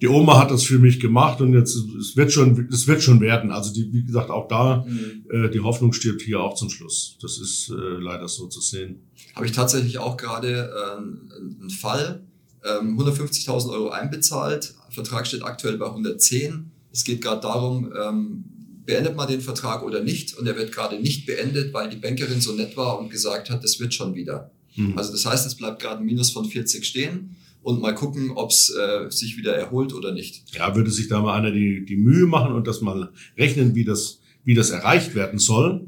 die 0.00 0.08
Oma 0.08 0.38
hat 0.38 0.50
das 0.50 0.62
für 0.62 0.78
mich 0.78 0.98
gemacht 0.98 1.40
und 1.42 1.52
jetzt 1.52 1.76
es 1.76 2.16
wird 2.16 2.32
schon 2.32 2.68
es 2.72 2.86
wird 2.86 3.02
schon 3.02 3.20
werden. 3.20 3.50
Also 3.50 3.72
die, 3.72 3.92
wie 3.92 4.04
gesagt 4.04 4.30
auch 4.30 4.48
da 4.48 4.84
mhm. 4.86 5.24
äh, 5.30 5.50
die 5.50 5.60
Hoffnung 5.60 5.92
stirbt 5.92 6.22
hier 6.22 6.40
auch 6.40 6.54
zum 6.54 6.70
Schluss. 6.70 7.18
Das 7.20 7.38
ist 7.38 7.70
äh, 7.70 7.74
leider 7.74 8.26
so 8.26 8.46
zu 8.46 8.60
sehen. 8.60 9.02
Habe 9.34 9.46
ich 9.46 9.52
tatsächlich 9.52 9.98
auch 9.98 10.16
gerade 10.16 10.70
äh, 10.70 10.96
einen 10.96 11.70
Fall. 11.70 12.24
Ähm, 12.64 12.98
150.000 12.98 13.70
Euro 13.70 13.90
einbezahlt. 13.90 14.74
Vertrag 14.90 15.26
steht 15.26 15.42
aktuell 15.42 15.76
bei 15.76 15.86
110. 15.86 16.70
Es 16.92 17.04
geht 17.04 17.22
gerade 17.22 17.40
darum, 17.40 17.92
ähm, 17.92 18.44
beendet 18.86 19.16
man 19.16 19.28
den 19.28 19.40
Vertrag 19.40 19.82
oder 19.82 20.02
nicht? 20.02 20.36
Und 20.36 20.46
er 20.46 20.56
wird 20.56 20.72
gerade 20.72 20.98
nicht 20.98 21.26
beendet, 21.26 21.72
weil 21.72 21.88
die 21.88 21.96
Bankerin 21.96 22.40
so 22.40 22.52
nett 22.52 22.76
war 22.76 22.98
und 22.98 23.10
gesagt 23.10 23.50
hat, 23.50 23.62
das 23.62 23.80
wird 23.80 23.94
schon 23.94 24.14
wieder. 24.14 24.50
Mhm. 24.76 24.96
Also 24.96 25.12
das 25.12 25.26
heißt, 25.26 25.46
es 25.46 25.54
bleibt 25.54 25.80
gerade 25.80 26.00
ein 26.00 26.06
Minus 26.06 26.30
von 26.30 26.44
40 26.44 26.84
stehen 26.84 27.36
und 27.62 27.80
mal 27.80 27.94
gucken, 27.94 28.30
ob 28.30 28.50
es 28.50 28.70
äh, 28.70 29.10
sich 29.10 29.36
wieder 29.36 29.54
erholt 29.54 29.92
oder 29.92 30.12
nicht. 30.12 30.42
Ja, 30.54 30.74
würde 30.74 30.90
sich 30.90 31.08
da 31.08 31.20
mal 31.20 31.38
einer 31.38 31.50
die, 31.50 31.84
die 31.84 31.96
Mühe 31.96 32.26
machen 32.26 32.54
und 32.54 32.66
das 32.66 32.80
mal 32.80 33.10
rechnen, 33.36 33.74
wie 33.74 33.84
das, 33.84 34.20
wie 34.44 34.54
das 34.54 34.70
erreicht 34.70 35.14
werden 35.14 35.38
soll. 35.38 35.86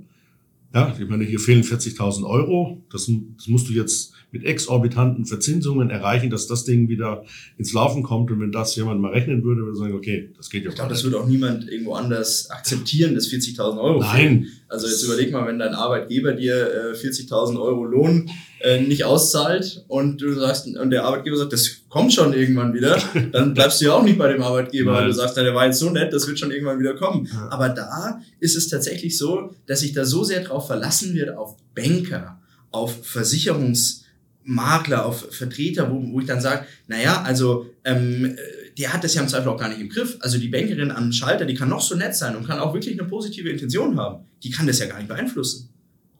Ja, 0.74 0.94
ich 0.98 1.08
meine, 1.08 1.24
hier 1.24 1.38
fehlen 1.38 1.62
40.000 1.62 2.24
Euro. 2.26 2.82
Das, 2.90 3.10
das 3.36 3.46
musst 3.46 3.68
du 3.68 3.74
jetzt 3.74 4.14
mit 4.30 4.44
exorbitanten 4.44 5.26
Verzinsungen 5.26 5.90
erreichen, 5.90 6.30
dass 6.30 6.46
das 6.46 6.64
Ding 6.64 6.88
wieder 6.88 7.24
ins 7.58 7.74
Laufen 7.74 8.02
kommt. 8.02 8.30
Und 8.30 8.40
wenn 8.40 8.52
das 8.52 8.74
jemand 8.76 9.00
mal 9.00 9.12
rechnen 9.12 9.44
würde, 9.44 9.62
würde 9.62 9.76
sagen, 9.76 9.94
okay, 9.94 10.30
das 10.36 10.48
geht 10.48 10.64
ja 10.64 10.70
Ich 10.70 10.76
glaube, 10.76 10.90
das 10.90 11.04
würde 11.04 11.20
auch 11.20 11.26
niemand 11.26 11.68
irgendwo 11.68 11.92
anders 11.92 12.50
akzeptieren, 12.50 13.14
das 13.14 13.28
40.000 13.28 13.78
Euro. 13.78 14.00
Nein. 14.00 14.48
Also 14.68 14.86
jetzt 14.86 15.02
überleg 15.02 15.30
mal, 15.30 15.46
wenn 15.46 15.58
dein 15.58 15.74
Arbeitgeber 15.74 16.32
dir 16.32 16.94
äh, 16.94 16.96
40.000 16.96 17.60
Euro 17.60 17.84
Lohn 17.84 18.30
äh, 18.62 18.80
nicht 18.80 19.04
auszahlt 19.04 19.84
und 19.88 20.20
du 20.20 20.32
sagst, 20.34 20.66
und 20.66 20.90
der 20.90 21.04
Arbeitgeber 21.04 21.36
sagt, 21.36 21.52
das 21.52 21.82
kommt 21.88 22.12
schon 22.12 22.32
irgendwann 22.32 22.72
wieder, 22.74 22.96
dann 23.32 23.54
bleibst 23.54 23.80
du 23.80 23.86
ja 23.86 23.94
auch 23.94 24.02
nicht 24.02 24.18
bei 24.18 24.32
dem 24.32 24.42
Arbeitgeber, 24.42 24.92
weil 24.92 25.06
du 25.06 25.12
sagst, 25.12 25.36
na, 25.36 25.42
der 25.42 25.54
war 25.54 25.66
jetzt 25.66 25.78
so 25.78 25.90
nett, 25.90 26.12
das 26.12 26.26
wird 26.26 26.38
schon 26.38 26.50
irgendwann 26.50 26.78
wieder 26.78 26.94
kommen. 26.94 27.28
Aber 27.50 27.68
da 27.68 28.20
ist 28.40 28.56
es 28.56 28.68
tatsächlich 28.68 29.18
so, 29.18 29.54
dass 29.66 29.80
sich 29.80 29.92
da 29.92 30.04
so 30.04 30.24
sehr 30.24 30.40
drauf 30.40 30.66
verlassen 30.66 31.14
wird 31.14 31.36
auf 31.36 31.56
Banker, 31.74 32.40
auf 32.70 33.04
Versicherungs 33.04 34.02
Makler, 34.44 35.06
auf 35.06 35.28
Vertreter, 35.30 35.90
wo, 35.90 36.02
wo 36.12 36.20
ich 36.20 36.26
dann 36.26 36.40
sage, 36.40 36.66
naja, 36.88 37.22
also 37.22 37.66
ähm, 37.84 38.36
der 38.78 38.92
hat 38.92 39.04
das 39.04 39.14
ja 39.14 39.22
im 39.22 39.28
Zweifel 39.28 39.48
auch 39.48 39.58
gar 39.58 39.68
nicht 39.68 39.80
im 39.80 39.88
Griff. 39.88 40.16
Also 40.20 40.38
die 40.38 40.48
Bankerin 40.48 40.90
am 40.90 41.12
Schalter, 41.12 41.44
die 41.44 41.54
kann 41.54 41.68
noch 41.68 41.80
so 41.80 41.94
nett 41.94 42.16
sein 42.16 42.36
und 42.36 42.46
kann 42.46 42.58
auch 42.58 42.74
wirklich 42.74 42.98
eine 42.98 43.08
positive 43.08 43.48
Intention 43.50 43.98
haben. 43.98 44.24
Die 44.42 44.50
kann 44.50 44.66
das 44.66 44.78
ja 44.78 44.86
gar 44.86 44.98
nicht 44.98 45.08
beeinflussen. 45.08 45.71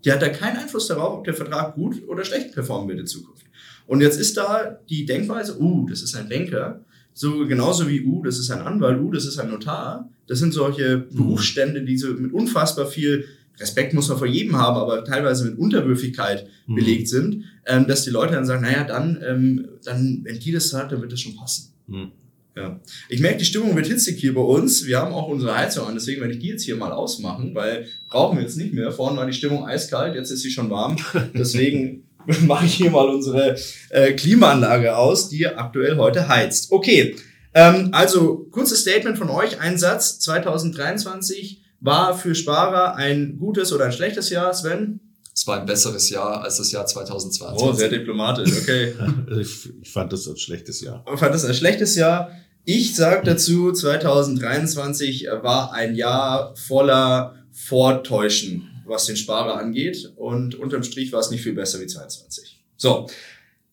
Die 0.05 0.13
hat 0.13 0.23
da 0.23 0.29
keinen 0.29 0.57
Einfluss 0.57 0.89
darauf, 0.89 1.19
ob 1.19 1.25
der 1.25 1.35
Vertrag 1.35 1.75
gut 1.75 2.07
oder 2.09 2.25
schlecht 2.25 2.53
performen 2.53 2.89
wird 2.89 3.01
in 3.01 3.07
Zukunft. 3.07 3.47
Und 3.87 4.01
jetzt 4.01 4.19
ist 4.19 4.37
da 4.37 4.79
die 4.89 5.05
Denkweise, 5.07 5.61
uh, 5.61 5.87
das 5.89 6.03
ist 6.03 6.15
ein 6.15 6.29
Banker, 6.29 6.85
so 7.15 7.47
genauso 7.47 7.89
wie, 7.89 8.05
uh, 8.05 8.23
das 8.23 8.39
ist 8.39 8.51
ein 8.51 8.63
Anwalt, 8.63 9.01
uh, 9.01 9.11
das 9.13 9.27
ist 9.27 9.39
ein 9.39 9.51
Notar. 9.51 10.09
Das 10.27 10.39
sind 10.39 10.55
solche 10.55 10.99
mhm. 11.11 11.17
Berufsstände, 11.17 11.83
die 11.83 11.99
so 11.99 12.09
mit 12.15 12.33
unfassbar 12.33 12.87
viel 12.87 13.27
Respekt 13.61 13.93
muss 13.93 14.09
man 14.09 14.19
vor 14.19 14.27
jedem 14.27 14.57
haben, 14.57 14.77
aber 14.77 15.05
teilweise 15.05 15.45
mit 15.45 15.59
Unterwürfigkeit 15.59 16.49
mhm. 16.67 16.75
belegt 16.75 17.09
sind, 17.09 17.45
ähm, 17.67 17.87
dass 17.87 18.05
die 18.05 18.11
Leute 18.11 18.35
dann 18.35 18.47
sagen, 18.47 18.63
naja, 18.63 18.85
dann, 18.85 19.23
ähm, 19.27 19.69
dann, 19.85 20.21
wenn 20.25 20.39
die 20.39 20.53
das 20.53 20.71
sagt, 20.71 20.93
dann 20.93 21.01
wird 21.01 21.13
das 21.13 21.21
schon 21.21 21.37
passen. 21.37 21.73
Mhm. 21.87 22.13
Ja. 22.55 22.81
Ich 23.09 23.21
merke, 23.21 23.39
die 23.39 23.45
Stimmung 23.45 23.75
wird 23.75 23.87
hitzig 23.87 24.19
hier 24.19 24.35
bei 24.35 24.43
uns. 24.43 24.87
Wir 24.87 24.99
haben 24.99 25.15
auch 25.15 25.29
unsere 25.29 25.57
Heizung 25.57 25.87
an, 25.87 25.95
deswegen 25.95 26.21
werde 26.21 26.35
ich 26.35 26.41
die 26.41 26.49
jetzt 26.49 26.65
hier 26.65 26.77
mal 26.77 26.93
ausmachen, 26.93 27.55
weil 27.55 27.87
brauchen 28.09 28.37
wir 28.37 28.43
jetzt 28.43 28.59
nicht 28.59 28.75
mehr. 28.75 28.93
Vorhin 28.93 29.17
war 29.17 29.27
die 29.27 29.33
Stimmung 29.33 29.67
eiskalt, 29.67 30.15
jetzt 30.15 30.31
ist 30.31 30.43
sie 30.43 30.51
schon 30.51 30.69
warm. 30.69 30.97
Deswegen 31.35 32.05
mache 32.47 32.67
ich 32.67 32.75
hier 32.75 32.91
mal 32.91 33.09
unsere 33.09 33.57
äh, 33.91 34.13
Klimaanlage 34.13 34.97
aus, 34.97 35.31
die 35.31 35.47
aktuell 35.47 35.97
heute 35.97 36.29
heizt. 36.29 36.71
Okay, 36.71 37.17
ähm, 37.55 37.89
also 37.93 38.47
kurzes 38.51 38.81
Statement 38.81 39.19
von 39.19 39.31
euch, 39.31 39.61
ein 39.61 39.79
Satz. 39.79 40.19
2023 40.21 41.63
war 41.81 42.17
für 42.17 42.35
Sparer 42.35 42.97
ein 42.97 43.39
gutes 43.39 43.73
oder 43.73 43.87
ein 43.87 43.93
schlechtes 43.93 44.31
Jahr, 44.31 44.53
Sven? 44.55 45.01
Es 45.35 45.47
war 45.47 45.61
ein 45.61 45.67
besseres 45.67 46.11
Jahr 46.11 46.43
als 46.43 46.59
das 46.59 46.73
Jahr 46.73 46.87
2020. 46.87 47.62
Oh, 47.62 47.73
sehr 47.73 47.89
diplomatisch, 47.89 48.53
okay. 48.61 48.95
ich, 49.41 49.91
fand 49.91 50.12
das 50.12 50.27
ein 50.29 50.37
schlechtes 50.37 50.81
Jahr. 50.83 51.05
Ich 51.12 51.19
fand 51.19 51.35
das 51.35 51.45
ein 51.45 51.55
schlechtes 51.55 51.97
Jahr. 51.97 52.31
Ich 52.65 52.95
sage 52.95 53.23
dazu, 53.25 53.73
2023 53.73 55.27
war 55.43 55.73
ein 55.73 55.95
Jahr 55.95 56.55
voller 56.55 57.35
Vortäuschen, 57.51 58.71
was 58.87 59.07
den 59.07 59.17
Sparer 59.17 59.59
angeht. 59.59 60.12
Und 60.17 60.55
unterm 60.55 60.83
Strich 60.83 61.12
war 61.12 61.21
es 61.21 61.31
nicht 61.31 61.43
viel 61.43 61.55
besser 61.55 61.81
wie 61.81 61.87
2020. 61.87 62.62
So, 62.77 63.09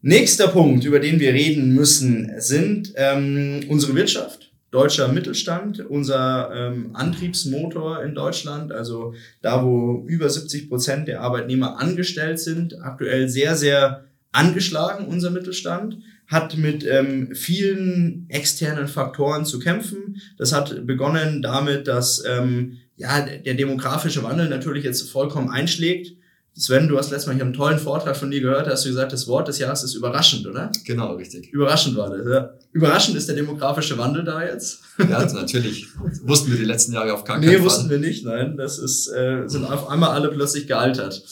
nächster 0.01 0.47
Punkt, 0.47 0.85
über 0.85 0.99
den 0.99 1.19
wir 1.19 1.33
reden 1.33 1.73
müssen, 1.73 2.31
sind 2.37 2.93
ähm, 2.95 3.65
unsere 3.69 3.95
Wirtschaft 3.95 4.48
deutscher 4.71 5.07
Mittelstand, 5.07 5.79
unser 5.89 6.51
ähm, 6.53 6.91
Antriebsmotor 6.93 8.03
in 8.03 8.13
Deutschland, 8.13 8.71
also 8.71 9.13
da, 9.41 9.63
wo 9.63 10.05
über 10.07 10.29
70 10.29 10.69
Prozent 10.69 11.07
der 11.07 11.21
Arbeitnehmer 11.21 11.79
angestellt 11.79 12.39
sind, 12.39 12.79
aktuell 12.81 13.29
sehr, 13.29 13.55
sehr 13.55 14.05
angeschlagen, 14.31 15.07
unser 15.07 15.31
Mittelstand, 15.31 15.97
hat 16.27 16.55
mit 16.57 16.85
ähm, 16.85 17.33
vielen 17.33 18.25
externen 18.29 18.87
Faktoren 18.87 19.45
zu 19.45 19.59
kämpfen. 19.59 20.21
Das 20.37 20.53
hat 20.53 20.85
begonnen 20.85 21.41
damit, 21.41 21.87
dass 21.87 22.23
ähm, 22.23 22.77
ja, 22.97 23.21
der 23.21 23.55
demografische 23.55 24.23
Wandel 24.23 24.49
natürlich 24.49 24.83
jetzt 24.83 25.09
vollkommen 25.09 25.49
einschlägt. 25.49 26.18
Sven, 26.59 26.89
du 26.89 26.97
hast 26.97 27.09
letztes 27.09 27.27
Mal 27.27 27.35
hier 27.35 27.45
einen 27.45 27.53
tollen 27.53 27.79
Vortrag 27.79 28.17
von 28.17 28.29
dir 28.29 28.41
gehört, 28.41 28.67
da 28.67 28.71
hast 28.71 28.83
du 28.83 28.89
gesagt, 28.89 29.13
das 29.13 29.27
Wort 29.27 29.47
des 29.47 29.59
Jahres 29.59 29.81
ist 29.83 29.95
überraschend, 29.95 30.45
oder? 30.45 30.69
Genau, 30.83 31.13
richtig. 31.13 31.53
Überraschend 31.53 31.95
war 31.95 32.09
das, 32.09 32.27
ja. 32.27 32.49
Überraschend 32.73 33.15
ist 33.15 33.29
der 33.29 33.35
demografische 33.37 33.97
Wandel 33.97 34.25
da 34.25 34.43
jetzt? 34.43 34.81
Ja, 34.99 35.25
natürlich. 35.33 35.87
Wussten 36.23 36.51
wir 36.51 36.57
die 36.57 36.65
letzten 36.65 36.91
Jahre 36.91 37.13
auf 37.13 37.23
keinen 37.23 37.39
nee, 37.39 37.47
Fall. 37.47 37.59
Nee, 37.59 37.63
wussten 37.63 37.89
wir 37.89 37.97
nicht, 37.97 38.25
nein. 38.25 38.57
Das 38.57 38.77
ist, 38.77 39.07
äh, 39.07 39.43
sind 39.47 39.63
auf 39.63 39.87
einmal 39.87 40.09
alle 40.09 40.27
plötzlich 40.27 40.67
gealtert. 40.67 41.23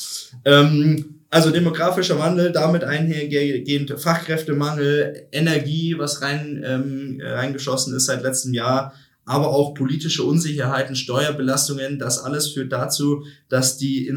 Ähm, 0.46 1.18
also 1.30 1.52
demografischer 1.52 2.18
Wandel, 2.20 2.54
damit 2.54 2.86
einhergehend 2.86 4.00
Fachkräftemangel, 4.00 5.28
Energie, 5.34 5.96
was 5.98 6.22
rein 6.22 6.64
ähm, 6.66 7.22
reingeschossen 7.22 7.94
ist 7.94 8.06
seit 8.06 8.24
letztem 8.24 8.54
Jahr, 8.54 8.94
aber 9.26 9.50
auch 9.50 9.74
politische 9.74 10.24
Unsicherheiten, 10.24 10.96
Steuerbelastungen, 10.96 12.00
das 12.00 12.20
alles 12.20 12.48
führt 12.48 12.72
dazu, 12.72 13.26
dass 13.50 13.78
die 13.78 14.08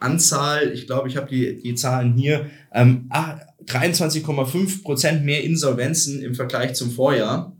Insolvenzanzahl, 0.00 0.72
ich 0.72 0.86
glaube, 0.86 1.08
ich 1.08 1.16
habe 1.16 1.28
die, 1.28 1.60
die 1.60 1.74
Zahlen 1.74 2.14
hier, 2.14 2.50
ähm, 2.72 3.10
23,5 3.66 4.82
Prozent 4.82 5.24
mehr 5.24 5.44
Insolvenzen 5.44 6.22
im 6.22 6.34
Vergleich 6.34 6.74
zum 6.74 6.90
Vorjahr, 6.90 7.56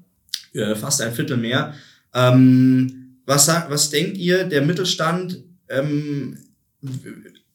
äh, 0.55 0.75
fast 0.75 1.03
ein 1.03 1.13
Viertel 1.13 1.37
mehr. 1.37 1.75
Ähm, 2.15 3.17
was, 3.27 3.47
sagt, 3.47 3.71
was 3.71 3.91
denkt 3.91 4.17
ihr, 4.17 4.45
der 4.45 4.63
Mittelstand, 4.63 5.43
ähm, 5.69 6.39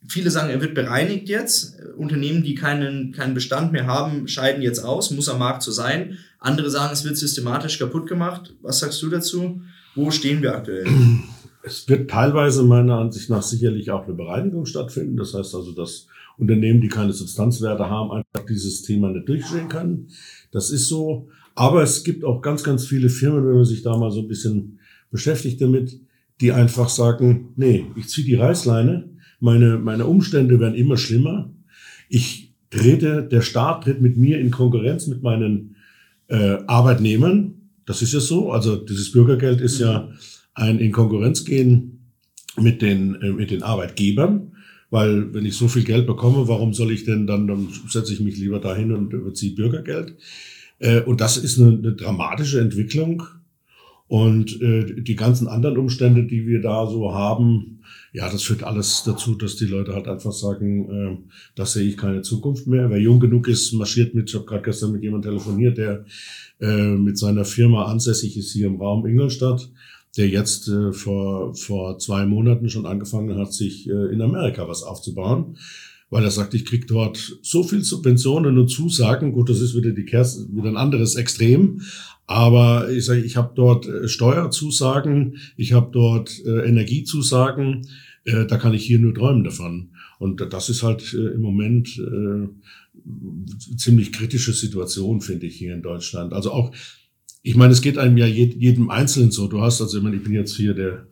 viele 0.07 0.29
sagen, 0.29 0.49
er 0.49 0.61
wird 0.61 0.75
bereinigt 0.75 1.29
jetzt. 1.29 1.79
Unternehmen, 1.97 2.43
die 2.43 2.55
keinen, 2.55 3.13
keinen 3.13 3.33
Bestand 3.33 3.71
mehr 3.71 3.87
haben, 3.87 4.27
scheiden 4.27 4.61
jetzt 4.61 4.79
aus, 4.79 5.11
muss 5.11 5.29
am 5.29 5.39
Markt 5.39 5.63
so 5.63 5.71
sein. 5.71 6.17
Andere 6.39 6.69
sagen, 6.69 6.93
es 6.93 7.05
wird 7.05 7.17
systematisch 7.17 7.79
kaputt 7.79 8.07
gemacht. 8.07 8.53
Was 8.61 8.79
sagst 8.79 9.01
du 9.01 9.09
dazu? 9.09 9.61
Wo 9.95 10.11
stehen 10.11 10.41
wir 10.41 10.55
aktuell? 10.55 10.85
Es 11.65 11.87
wird 11.87 12.09
teilweise 12.09 12.63
meiner 12.63 12.97
Ansicht 12.97 13.29
nach 13.29 13.41
sicherlich 13.41 13.89
auch 13.89 14.03
eine 14.03 14.13
Bereinigung 14.13 14.65
stattfinden. 14.65 15.15
Das 15.17 15.33
heißt 15.33 15.55
also, 15.55 15.71
dass 15.71 16.07
Unternehmen, 16.37 16.81
die 16.81 16.89
keine 16.89 17.13
Substanzwerte 17.13 17.89
haben, 17.89 18.11
einfach 18.11 18.45
dieses 18.47 18.81
Thema 18.81 19.09
nicht 19.09 19.29
durchstehen 19.29 19.69
können. 19.69 20.09
Das 20.51 20.71
ist 20.71 20.87
so. 20.87 21.29
Aber 21.55 21.83
es 21.83 22.03
gibt 22.03 22.25
auch 22.25 22.41
ganz, 22.41 22.63
ganz 22.63 22.85
viele 22.85 23.09
Firmen, 23.09 23.45
wenn 23.47 23.55
man 23.55 23.65
sich 23.65 23.83
da 23.83 23.95
mal 23.97 24.11
so 24.11 24.21
ein 24.21 24.27
bisschen 24.27 24.79
beschäftigt 25.11 25.61
damit, 25.61 25.99
die 26.41 26.51
einfach 26.51 26.89
sagen, 26.89 27.53
nee, 27.55 27.85
ich 27.95 28.09
ziehe 28.09 28.25
die 28.25 28.35
Reißleine, 28.35 29.09
meine, 29.39 29.77
meine 29.77 30.05
Umstände 30.05 30.59
werden 30.59 30.75
immer 30.75 30.97
schlimmer. 30.97 31.51
Ich 32.09 32.53
trete, 32.71 33.23
der 33.23 33.41
Staat 33.41 33.83
tritt 33.83 34.01
mit 34.01 34.17
mir 34.17 34.39
in 34.39 34.51
Konkurrenz 34.51 35.07
mit 35.07 35.21
meinen 35.21 35.75
äh, 36.27 36.57
Arbeitnehmern. 36.65 37.53
Das 37.85 38.01
ist 38.01 38.13
ja 38.13 38.19
so. 38.19 38.51
Also 38.51 38.75
dieses 38.75 39.11
Bürgergeld 39.11 39.61
ist 39.61 39.79
mhm. 39.79 39.85
ja 39.85 40.09
ein 40.53 40.79
in 40.79 40.91
Konkurrenz 40.91 41.45
gehen 41.45 42.11
mit 42.59 42.81
den, 42.81 43.15
äh, 43.21 43.31
mit 43.31 43.51
den 43.51 43.63
Arbeitgebern. 43.63 44.51
Weil 44.89 45.33
wenn 45.33 45.45
ich 45.45 45.57
so 45.57 45.67
viel 45.67 45.83
Geld 45.83 46.05
bekomme, 46.05 46.47
warum 46.47 46.73
soll 46.73 46.91
ich 46.91 47.03
denn 47.03 47.25
dann, 47.25 47.47
dann 47.47 47.67
setze 47.89 48.13
ich 48.13 48.19
mich 48.19 48.37
lieber 48.37 48.59
dahin 48.59 48.91
und 48.91 49.11
überziehe 49.11 49.55
Bürgergeld. 49.55 50.15
Äh, 50.79 51.01
und 51.01 51.19
das 51.19 51.37
ist 51.37 51.59
eine, 51.59 51.69
eine 51.69 51.93
dramatische 51.93 52.59
Entwicklung. 52.59 53.23
Und 54.07 54.61
äh, 54.61 55.01
die 55.01 55.15
ganzen 55.15 55.47
anderen 55.47 55.77
Umstände, 55.77 56.25
die 56.25 56.45
wir 56.45 56.61
da 56.61 56.85
so 56.85 57.13
haben, 57.13 57.79
ja, 58.11 58.29
das 58.29 58.43
führt 58.43 58.63
alles 58.63 59.03
dazu, 59.03 59.33
dass 59.33 59.55
die 59.55 59.65
Leute 59.65 59.95
halt 59.95 60.07
einfach 60.07 60.31
sagen, 60.31 60.89
äh, 60.91 61.17
da 61.55 61.65
sehe 61.65 61.89
ich 61.89 61.97
keine 61.97 62.21
Zukunft 62.21 62.67
mehr. 62.67 62.91
Wer 62.91 62.99
jung 62.99 63.19
genug 63.19 63.47
ist, 63.47 63.73
marschiert 63.73 64.13
mit. 64.13 64.29
Ich 64.29 64.35
habe 64.35 64.45
gerade 64.45 64.61
gestern 64.61 64.91
mit 64.91 65.01
jemandem 65.01 65.31
telefoniert, 65.31 65.79
der 65.79 66.05
äh, 66.61 66.95
mit 66.95 67.17
seiner 67.17 67.45
Firma 67.45 67.85
ansässig 67.85 68.37
ist 68.37 68.53
hier 68.53 68.67
im 68.67 68.75
Raum 68.75 69.07
Ingolstadt, 69.07 69.67
der 70.17 70.29
jetzt 70.29 70.67
äh, 70.67 70.93
vor, 70.93 71.55
vor 71.55 71.97
zwei 71.99 72.25
Monaten 72.25 72.69
schon 72.69 72.85
angefangen 72.85 73.37
hat, 73.37 73.53
sich 73.53 73.89
äh, 73.89 74.13
in 74.13 74.21
Amerika 74.21 74.67
was 74.67 74.83
aufzubauen 74.83 75.57
weil 76.13 76.25
er 76.25 76.31
sagt, 76.31 76.53
ich 76.53 76.63
krieg 76.63 76.85
dort 76.85 77.39
so 77.41 77.63
viel 77.63 77.83
Subventionen 77.83 78.59
und 78.59 78.67
Zusagen. 78.67 79.31
Gut, 79.31 79.49
das 79.49 79.61
ist 79.61 79.75
wieder 79.75 79.89
die 79.89 80.05
Kerst, 80.05 80.47
wieder 80.55 80.69
ein 80.69 80.77
anderes 80.77 81.15
Extrem. 81.15 81.81
Aber 82.27 82.91
ich 82.91 83.05
sage, 83.05 83.21
ich 83.21 83.35
habe 83.35 83.53
dort 83.55 83.87
äh, 83.87 84.07
Steuerzusagen, 84.07 85.37
ich 85.57 85.73
habe 85.73 85.89
dort 85.91 86.39
äh, 86.45 86.67
Energiezusagen. 86.67 87.87
Äh, 88.25 88.45
da 88.45 88.57
kann 88.57 88.75
ich 88.75 88.85
hier 88.85 88.99
nur 88.99 89.15
träumen 89.15 89.43
davon. 89.43 89.89
Und 90.19 90.39
das 90.53 90.69
ist 90.69 90.83
halt 90.83 91.15
äh, 91.15 91.33
im 91.33 91.41
Moment 91.41 91.97
äh, 91.97 92.47
ziemlich 93.75 94.13
kritische 94.13 94.53
Situation, 94.53 95.19
finde 95.19 95.47
ich, 95.47 95.55
hier 95.55 95.73
in 95.73 95.81
Deutschland. 95.81 96.31
Also 96.31 96.51
auch, 96.51 96.75
ich 97.43 97.55
meine, 97.55 97.73
es 97.73 97.81
geht 97.81 97.97
einem 97.97 98.17
ja 98.17 98.25
jedem 98.25 98.89
Einzelnen 98.89 99.31
so. 99.31 99.47
Du 99.47 99.61
hast 99.61 99.81
also, 99.81 99.97
ich 99.97 100.03
meine, 100.03 100.15
ich 100.15 100.23
bin 100.23 100.33
jetzt 100.33 100.55
hier 100.55 100.73
der 100.73 101.07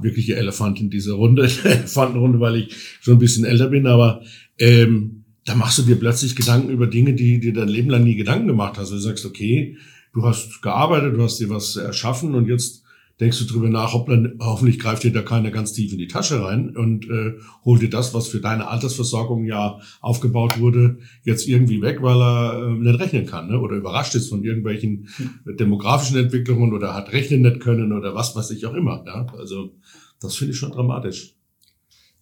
wirkliche 0.00 0.36
Elefant 0.36 0.80
in 0.80 0.90
dieser 0.90 1.14
Runde, 1.14 1.42
Elefantenrunde, 1.64 2.40
weil 2.40 2.56
ich 2.56 2.76
schon 3.00 3.16
ein 3.16 3.18
bisschen 3.18 3.44
älter 3.44 3.68
bin, 3.68 3.86
aber 3.86 4.22
ähm, 4.58 5.24
da 5.44 5.54
machst 5.54 5.78
du 5.78 5.82
dir 5.82 5.96
plötzlich 5.96 6.36
Gedanken 6.36 6.70
über 6.70 6.86
Dinge, 6.86 7.14
die 7.14 7.40
dir 7.40 7.52
dein 7.52 7.68
Leben 7.68 7.90
lang 7.90 8.04
nie 8.04 8.14
Gedanken 8.14 8.46
gemacht 8.46 8.78
hast. 8.78 8.92
Du 8.92 8.98
sagst, 8.98 9.24
okay, 9.26 9.76
du 10.12 10.24
hast 10.24 10.62
gearbeitet, 10.62 11.14
du 11.16 11.22
hast 11.22 11.40
dir 11.40 11.48
was 11.48 11.76
erschaffen 11.76 12.34
und 12.34 12.48
jetzt 12.48 12.81
denkst 13.22 13.38
du 13.38 13.44
drüber 13.44 13.68
nach, 13.68 13.92
hoppla, 13.92 14.30
hoffentlich 14.40 14.80
greift 14.80 15.04
dir 15.04 15.12
da 15.12 15.22
keiner 15.22 15.52
ganz 15.52 15.72
tief 15.72 15.92
in 15.92 15.98
die 15.98 16.08
Tasche 16.08 16.42
rein 16.42 16.76
und 16.76 17.08
äh, 17.08 17.34
holt 17.64 17.80
dir 17.80 17.88
das, 17.88 18.12
was 18.14 18.26
für 18.26 18.40
deine 18.40 18.66
Altersversorgung 18.66 19.44
ja 19.44 19.78
aufgebaut 20.00 20.58
wurde, 20.58 20.98
jetzt 21.22 21.46
irgendwie 21.46 21.80
weg, 21.80 22.02
weil 22.02 22.20
er 22.20 22.66
äh, 22.66 22.72
nicht 22.72 22.98
rechnen 22.98 23.26
kann 23.26 23.48
ne? 23.48 23.60
oder 23.60 23.76
überrascht 23.76 24.16
ist 24.16 24.28
von 24.28 24.42
irgendwelchen 24.42 25.08
hm. 25.16 25.56
demografischen 25.56 26.16
Entwicklungen 26.16 26.72
oder 26.72 26.94
hat 26.94 27.12
rechnen 27.12 27.42
nicht 27.42 27.60
können 27.60 27.92
oder 27.92 28.16
was 28.16 28.34
weiß 28.34 28.50
ich 28.50 28.66
auch 28.66 28.74
immer. 28.74 29.04
Ja? 29.06 29.26
Also 29.38 29.72
das 30.20 30.34
finde 30.34 30.54
ich 30.54 30.58
schon 30.58 30.72
dramatisch. 30.72 31.36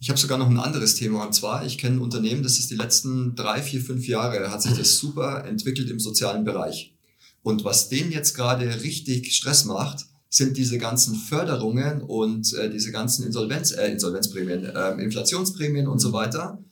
Ich 0.00 0.10
habe 0.10 0.20
sogar 0.20 0.36
noch 0.36 0.50
ein 0.50 0.58
anderes 0.58 0.96
Thema 0.96 1.24
und 1.24 1.34
zwar, 1.34 1.64
ich 1.64 1.78
kenne 1.78 1.96
ein 1.96 2.02
Unternehmen, 2.02 2.42
das 2.42 2.58
ist 2.58 2.70
die 2.70 2.76
letzten 2.76 3.34
drei, 3.36 3.62
vier, 3.62 3.80
fünf 3.80 4.06
Jahre, 4.06 4.50
hat 4.50 4.62
sich 4.62 4.72
das 4.76 4.98
super 4.98 5.46
entwickelt 5.46 5.88
im 5.88 5.98
sozialen 5.98 6.44
Bereich. 6.44 6.94
Und 7.42 7.64
was 7.64 7.88
denen 7.88 8.12
jetzt 8.12 8.34
gerade 8.34 8.82
richtig 8.82 9.34
Stress 9.34 9.64
macht, 9.64 10.09
sind 10.30 10.56
diese 10.56 10.78
ganzen 10.78 11.16
Förderungen 11.16 12.02
und 12.02 12.54
äh, 12.54 12.70
diese 12.70 12.92
ganzen 12.92 13.26
Insolvenz, 13.26 13.72
äh, 13.72 13.90
Insolvenzprämien, 13.90 14.64
äh, 14.64 14.92
Inflationsprämien 15.02 15.88
und 15.88 15.98
so 15.98 16.12
weiter. 16.12 16.62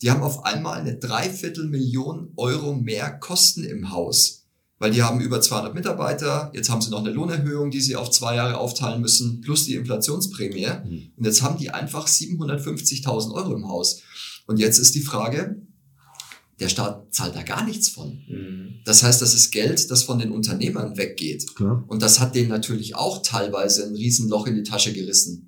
Die 0.00 0.10
haben 0.12 0.22
auf 0.22 0.44
einmal 0.44 0.80
eine 0.80 0.96
Dreiviertelmillion 0.96 2.32
Euro 2.36 2.74
mehr 2.74 3.10
Kosten 3.10 3.64
im 3.64 3.90
Haus, 3.90 4.46
weil 4.78 4.92
die 4.92 5.02
haben 5.02 5.20
über 5.20 5.40
200 5.40 5.74
Mitarbeiter. 5.74 6.52
Jetzt 6.54 6.70
haben 6.70 6.80
sie 6.80 6.90
noch 6.90 7.00
eine 7.00 7.10
Lohnerhöhung, 7.10 7.72
die 7.72 7.80
sie 7.80 7.96
auf 7.96 8.12
zwei 8.12 8.36
Jahre 8.36 8.56
aufteilen 8.56 9.00
müssen, 9.02 9.40
plus 9.40 9.64
die 9.64 9.74
Inflationsprämie. 9.74 10.68
Mhm. 10.68 11.10
Und 11.16 11.24
jetzt 11.24 11.42
haben 11.42 11.58
die 11.58 11.70
einfach 11.70 12.06
750.000 12.06 13.34
Euro 13.34 13.52
im 13.52 13.66
Haus. 13.66 14.00
Und 14.46 14.60
jetzt 14.60 14.78
ist 14.78 14.94
die 14.94 15.02
Frage, 15.02 15.60
der 16.60 16.68
Staat 16.68 17.14
zahlt 17.14 17.36
da 17.36 17.42
gar 17.42 17.64
nichts 17.64 17.88
von. 17.88 18.22
Mhm. 18.28 18.80
Das 18.84 19.02
heißt, 19.02 19.22
das 19.22 19.34
ist 19.34 19.50
Geld, 19.50 19.90
das 19.90 20.02
von 20.02 20.18
den 20.18 20.32
Unternehmern 20.32 20.96
weggeht. 20.96 21.54
Klar. 21.54 21.84
Und 21.86 22.02
das 22.02 22.20
hat 22.20 22.34
denen 22.34 22.48
natürlich 22.48 22.96
auch 22.96 23.22
teilweise 23.22 23.86
ein 23.86 23.94
Riesenloch 23.94 24.46
in 24.46 24.56
die 24.56 24.62
Tasche 24.62 24.92
gerissen. 24.92 25.47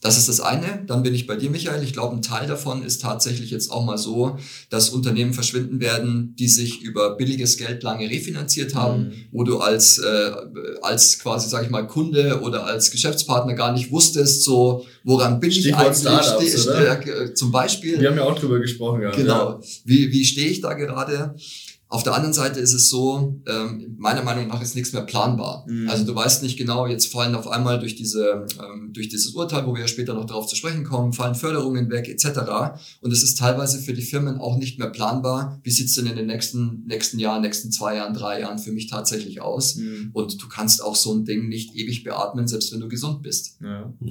Das 0.00 0.16
ist 0.16 0.28
das 0.28 0.40
eine. 0.40 0.84
Dann 0.86 1.02
bin 1.02 1.12
ich 1.12 1.26
bei 1.26 1.34
dir, 1.34 1.50
Michael. 1.50 1.82
Ich 1.82 1.92
glaube, 1.92 2.14
ein 2.14 2.22
Teil 2.22 2.46
davon 2.46 2.84
ist 2.84 3.02
tatsächlich 3.02 3.50
jetzt 3.50 3.72
auch 3.72 3.84
mal 3.84 3.98
so, 3.98 4.38
dass 4.70 4.90
Unternehmen 4.90 5.34
verschwinden 5.34 5.80
werden, 5.80 6.36
die 6.38 6.46
sich 6.46 6.82
über 6.82 7.16
billiges 7.16 7.56
Geld 7.56 7.82
lange 7.82 8.08
refinanziert 8.08 8.76
haben, 8.76 9.08
mhm. 9.08 9.12
wo 9.32 9.42
du 9.42 9.58
als, 9.58 9.98
äh, 9.98 10.30
als 10.82 11.18
quasi, 11.18 11.48
sag 11.48 11.64
ich 11.64 11.70
mal, 11.70 11.86
Kunde 11.86 12.40
oder 12.42 12.64
als 12.64 12.92
Geschäftspartner 12.92 13.54
gar 13.54 13.72
nicht 13.72 13.90
wusstest, 13.90 14.44
so, 14.44 14.86
woran 15.02 15.40
bin 15.40 15.50
Stichwort 15.50 15.98
ich 15.98 16.06
eigentlich? 16.06 16.60
Steh, 16.60 17.10
äh, 17.10 17.34
zum 17.34 17.50
Beispiel. 17.50 18.00
Wir 18.00 18.10
haben 18.10 18.16
ja 18.18 18.24
auch 18.24 18.38
drüber 18.38 18.60
gesprochen. 18.60 19.02
Ja. 19.02 19.10
Genau. 19.10 19.50
Ja. 19.50 19.60
Wie, 19.84 20.12
wie 20.12 20.24
stehe 20.24 20.48
ich 20.48 20.60
da 20.60 20.74
gerade? 20.74 21.34
Auf 21.90 22.02
der 22.02 22.14
anderen 22.14 22.34
Seite 22.34 22.60
ist 22.60 22.74
es 22.74 22.90
so, 22.90 23.40
ähm, 23.46 23.96
meiner 23.96 24.22
Meinung 24.22 24.48
nach 24.48 24.60
ist 24.60 24.74
nichts 24.74 24.92
mehr 24.92 25.02
planbar. 25.02 25.64
Mhm. 25.66 25.88
Also 25.88 26.04
du 26.04 26.14
weißt 26.14 26.42
nicht 26.42 26.58
genau, 26.58 26.86
jetzt 26.86 27.10
fallen 27.10 27.34
auf 27.34 27.48
einmal 27.48 27.78
durch 27.78 27.96
diese, 27.96 28.46
ähm, 28.62 28.92
durch 28.92 29.08
dieses 29.08 29.34
Urteil, 29.34 29.66
wo 29.66 29.74
wir 29.74 29.80
ja 29.80 29.88
später 29.88 30.12
noch 30.12 30.26
darauf 30.26 30.46
zu 30.46 30.54
sprechen 30.54 30.84
kommen, 30.84 31.14
fallen 31.14 31.34
Förderungen 31.34 31.90
weg 31.90 32.08
etc. 32.08 32.40
Und 33.00 33.10
es 33.10 33.22
ist 33.22 33.38
teilweise 33.38 33.78
für 33.78 33.94
die 33.94 34.02
Firmen 34.02 34.36
auch 34.36 34.58
nicht 34.58 34.78
mehr 34.78 34.90
planbar. 34.90 35.60
Wie 35.62 35.70
sieht's 35.70 35.94
denn 35.94 36.06
in 36.06 36.16
den 36.16 36.26
nächsten 36.26 36.84
nächsten 36.86 37.18
Jahren, 37.18 37.40
nächsten 37.40 37.72
zwei 37.72 37.96
Jahren, 37.96 38.12
drei 38.12 38.40
Jahren 38.40 38.58
für 38.58 38.72
mich 38.72 38.90
tatsächlich 38.90 39.40
aus? 39.40 39.76
Mhm. 39.76 40.10
Und 40.12 40.42
du 40.42 40.48
kannst 40.48 40.82
auch 40.82 40.96
so 40.96 41.14
ein 41.14 41.24
Ding 41.24 41.48
nicht 41.48 41.74
ewig 41.74 42.04
beatmen, 42.04 42.46
selbst 42.48 42.70
wenn 42.70 42.80
du 42.80 42.88
gesund 42.88 43.22
bist. 43.22 43.56
Ja. 43.62 43.94
Mhm. 43.98 44.10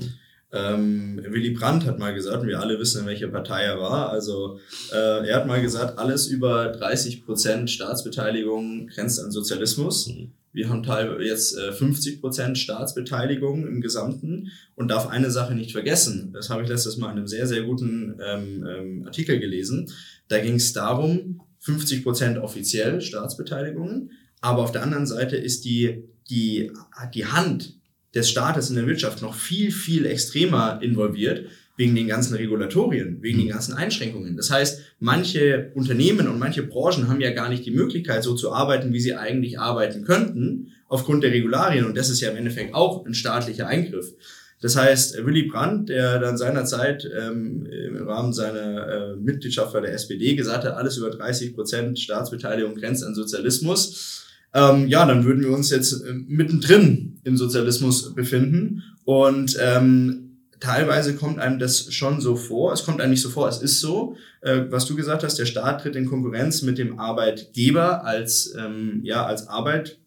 Ähm, 0.53 1.21
Willy 1.29 1.51
Brandt 1.51 1.85
hat 1.85 1.99
mal 1.99 2.13
gesagt, 2.13 2.41
und 2.41 2.47
wir 2.47 2.59
alle 2.59 2.79
wissen, 2.79 3.01
in 3.01 3.07
welcher 3.07 3.27
Partei 3.27 3.63
er 3.63 3.79
war, 3.79 4.09
also 4.09 4.59
äh, 4.93 5.27
er 5.27 5.35
hat 5.35 5.47
mal 5.47 5.61
gesagt, 5.61 5.99
alles 5.99 6.27
über 6.27 6.67
30 6.69 7.25
Prozent 7.25 7.69
Staatsbeteiligung 7.69 8.87
grenzt 8.87 9.19
an 9.19 9.31
Sozialismus. 9.31 10.07
Mhm. 10.07 10.31
Wir 10.53 10.69
haben 10.69 10.81
teilweise 10.81 11.23
jetzt 11.23 11.59
50 11.59 12.19
Prozent 12.19 12.57
Staatsbeteiligung 12.57 13.67
im 13.67 13.79
Gesamten 13.79 14.51
und 14.75 14.89
darf 14.89 15.07
eine 15.07 15.29
Sache 15.29 15.53
nicht 15.53 15.71
vergessen. 15.71 16.31
Das 16.33 16.49
habe 16.49 16.63
ich 16.63 16.69
letztes 16.69 16.97
Mal 16.97 17.11
in 17.11 17.17
einem 17.17 17.27
sehr, 17.27 17.45
sehr 17.45 17.61
guten 17.61 18.19
ähm, 18.25 18.65
ähm, 18.67 19.03
Artikel 19.05 19.39
gelesen. 19.39 19.91
Da 20.29 20.39
ging 20.39 20.55
es 20.55 20.73
darum, 20.73 21.41
50 21.59 22.03
Prozent 22.03 22.37
offiziell 22.39 23.01
Staatsbeteiligungen, 23.01 24.11
aber 24.41 24.63
auf 24.63 24.71
der 24.71 24.81
anderen 24.81 25.05
Seite 25.05 25.35
ist 25.35 25.65
die, 25.65 26.05
die, 26.29 26.71
die 27.13 27.25
Hand 27.25 27.77
des 28.13 28.29
Staates 28.29 28.69
in 28.69 28.75
der 28.75 28.87
Wirtschaft 28.87 29.21
noch 29.21 29.35
viel, 29.35 29.71
viel 29.71 30.05
extremer 30.05 30.79
involviert 30.81 31.47
wegen 31.77 31.95
den 31.95 32.07
ganzen 32.07 32.35
Regulatorien, 32.35 33.21
wegen 33.21 33.37
den 33.37 33.49
ganzen 33.49 33.73
Einschränkungen. 33.73 34.35
Das 34.35 34.49
heißt, 34.49 34.81
manche 34.99 35.71
Unternehmen 35.75 36.27
und 36.27 36.39
manche 36.39 36.63
Branchen 36.63 37.07
haben 37.07 37.21
ja 37.21 37.31
gar 37.31 37.49
nicht 37.49 37.65
die 37.65 37.71
Möglichkeit, 37.71 38.23
so 38.23 38.33
zu 38.33 38.51
arbeiten, 38.51 38.93
wie 38.93 38.99
sie 38.99 39.13
eigentlich 39.13 39.59
arbeiten 39.59 40.03
könnten, 40.03 40.73
aufgrund 40.87 41.23
der 41.23 41.31
Regularien. 41.31 41.85
Und 41.85 41.95
das 41.95 42.09
ist 42.09 42.19
ja 42.19 42.31
im 42.31 42.37
Endeffekt 42.37 42.73
auch 42.73 43.05
ein 43.05 43.13
staatlicher 43.13 43.67
Eingriff. 43.67 44.13
Das 44.59 44.75
heißt, 44.75 45.23
Willy 45.23 45.43
Brandt, 45.43 45.89
der 45.89 46.17
dann 46.19 46.35
seinerzeit 46.35 47.07
ähm, 47.15 47.67
im 47.67 48.07
Rahmen 48.07 48.33
seiner 48.33 48.87
äh, 48.87 49.15
Mitgliedschaft 49.15 49.73
bei 49.73 49.81
der 49.81 49.93
SPD 49.93 50.35
gesagt 50.35 50.63
hat, 50.63 50.73
alles 50.73 50.97
über 50.97 51.11
30 51.11 51.53
Prozent 51.53 51.99
Staatsbeteiligung 51.99 52.73
grenzt 52.73 53.03
an 53.03 53.13
Sozialismus, 53.13 54.26
ähm, 54.53 54.87
ja, 54.87 55.05
dann 55.05 55.25
würden 55.25 55.43
wir 55.43 55.51
uns 55.51 55.69
jetzt 55.69 55.93
äh, 55.93 56.13
mittendrin 56.13 57.19
im 57.23 57.37
Sozialismus 57.37 58.15
befinden. 58.15 58.83
Und 59.05 59.57
ähm, 59.61 60.37
teilweise 60.59 61.15
kommt 61.15 61.39
einem 61.39 61.59
das 61.59 61.93
schon 61.93 62.21
so 62.21 62.35
vor. 62.35 62.73
Es 62.73 62.83
kommt 62.83 63.01
einem 63.01 63.11
nicht 63.11 63.21
so 63.21 63.29
vor, 63.29 63.47
es 63.47 63.61
ist 63.61 63.79
so. 63.79 64.15
Äh, 64.41 64.65
was 64.69 64.85
du 64.85 64.95
gesagt 64.95 65.23
hast, 65.23 65.37
der 65.37 65.45
Staat 65.45 65.81
tritt 65.81 65.95
in 65.95 66.05
Konkurrenz 66.05 66.61
mit 66.61 66.77
dem 66.77 66.99
Arbeitgeber 66.99 68.05
als, 68.05 68.53
ähm, 68.57 69.01
ja, 69.03 69.25
als 69.25 69.47
Arbeit 69.47 69.99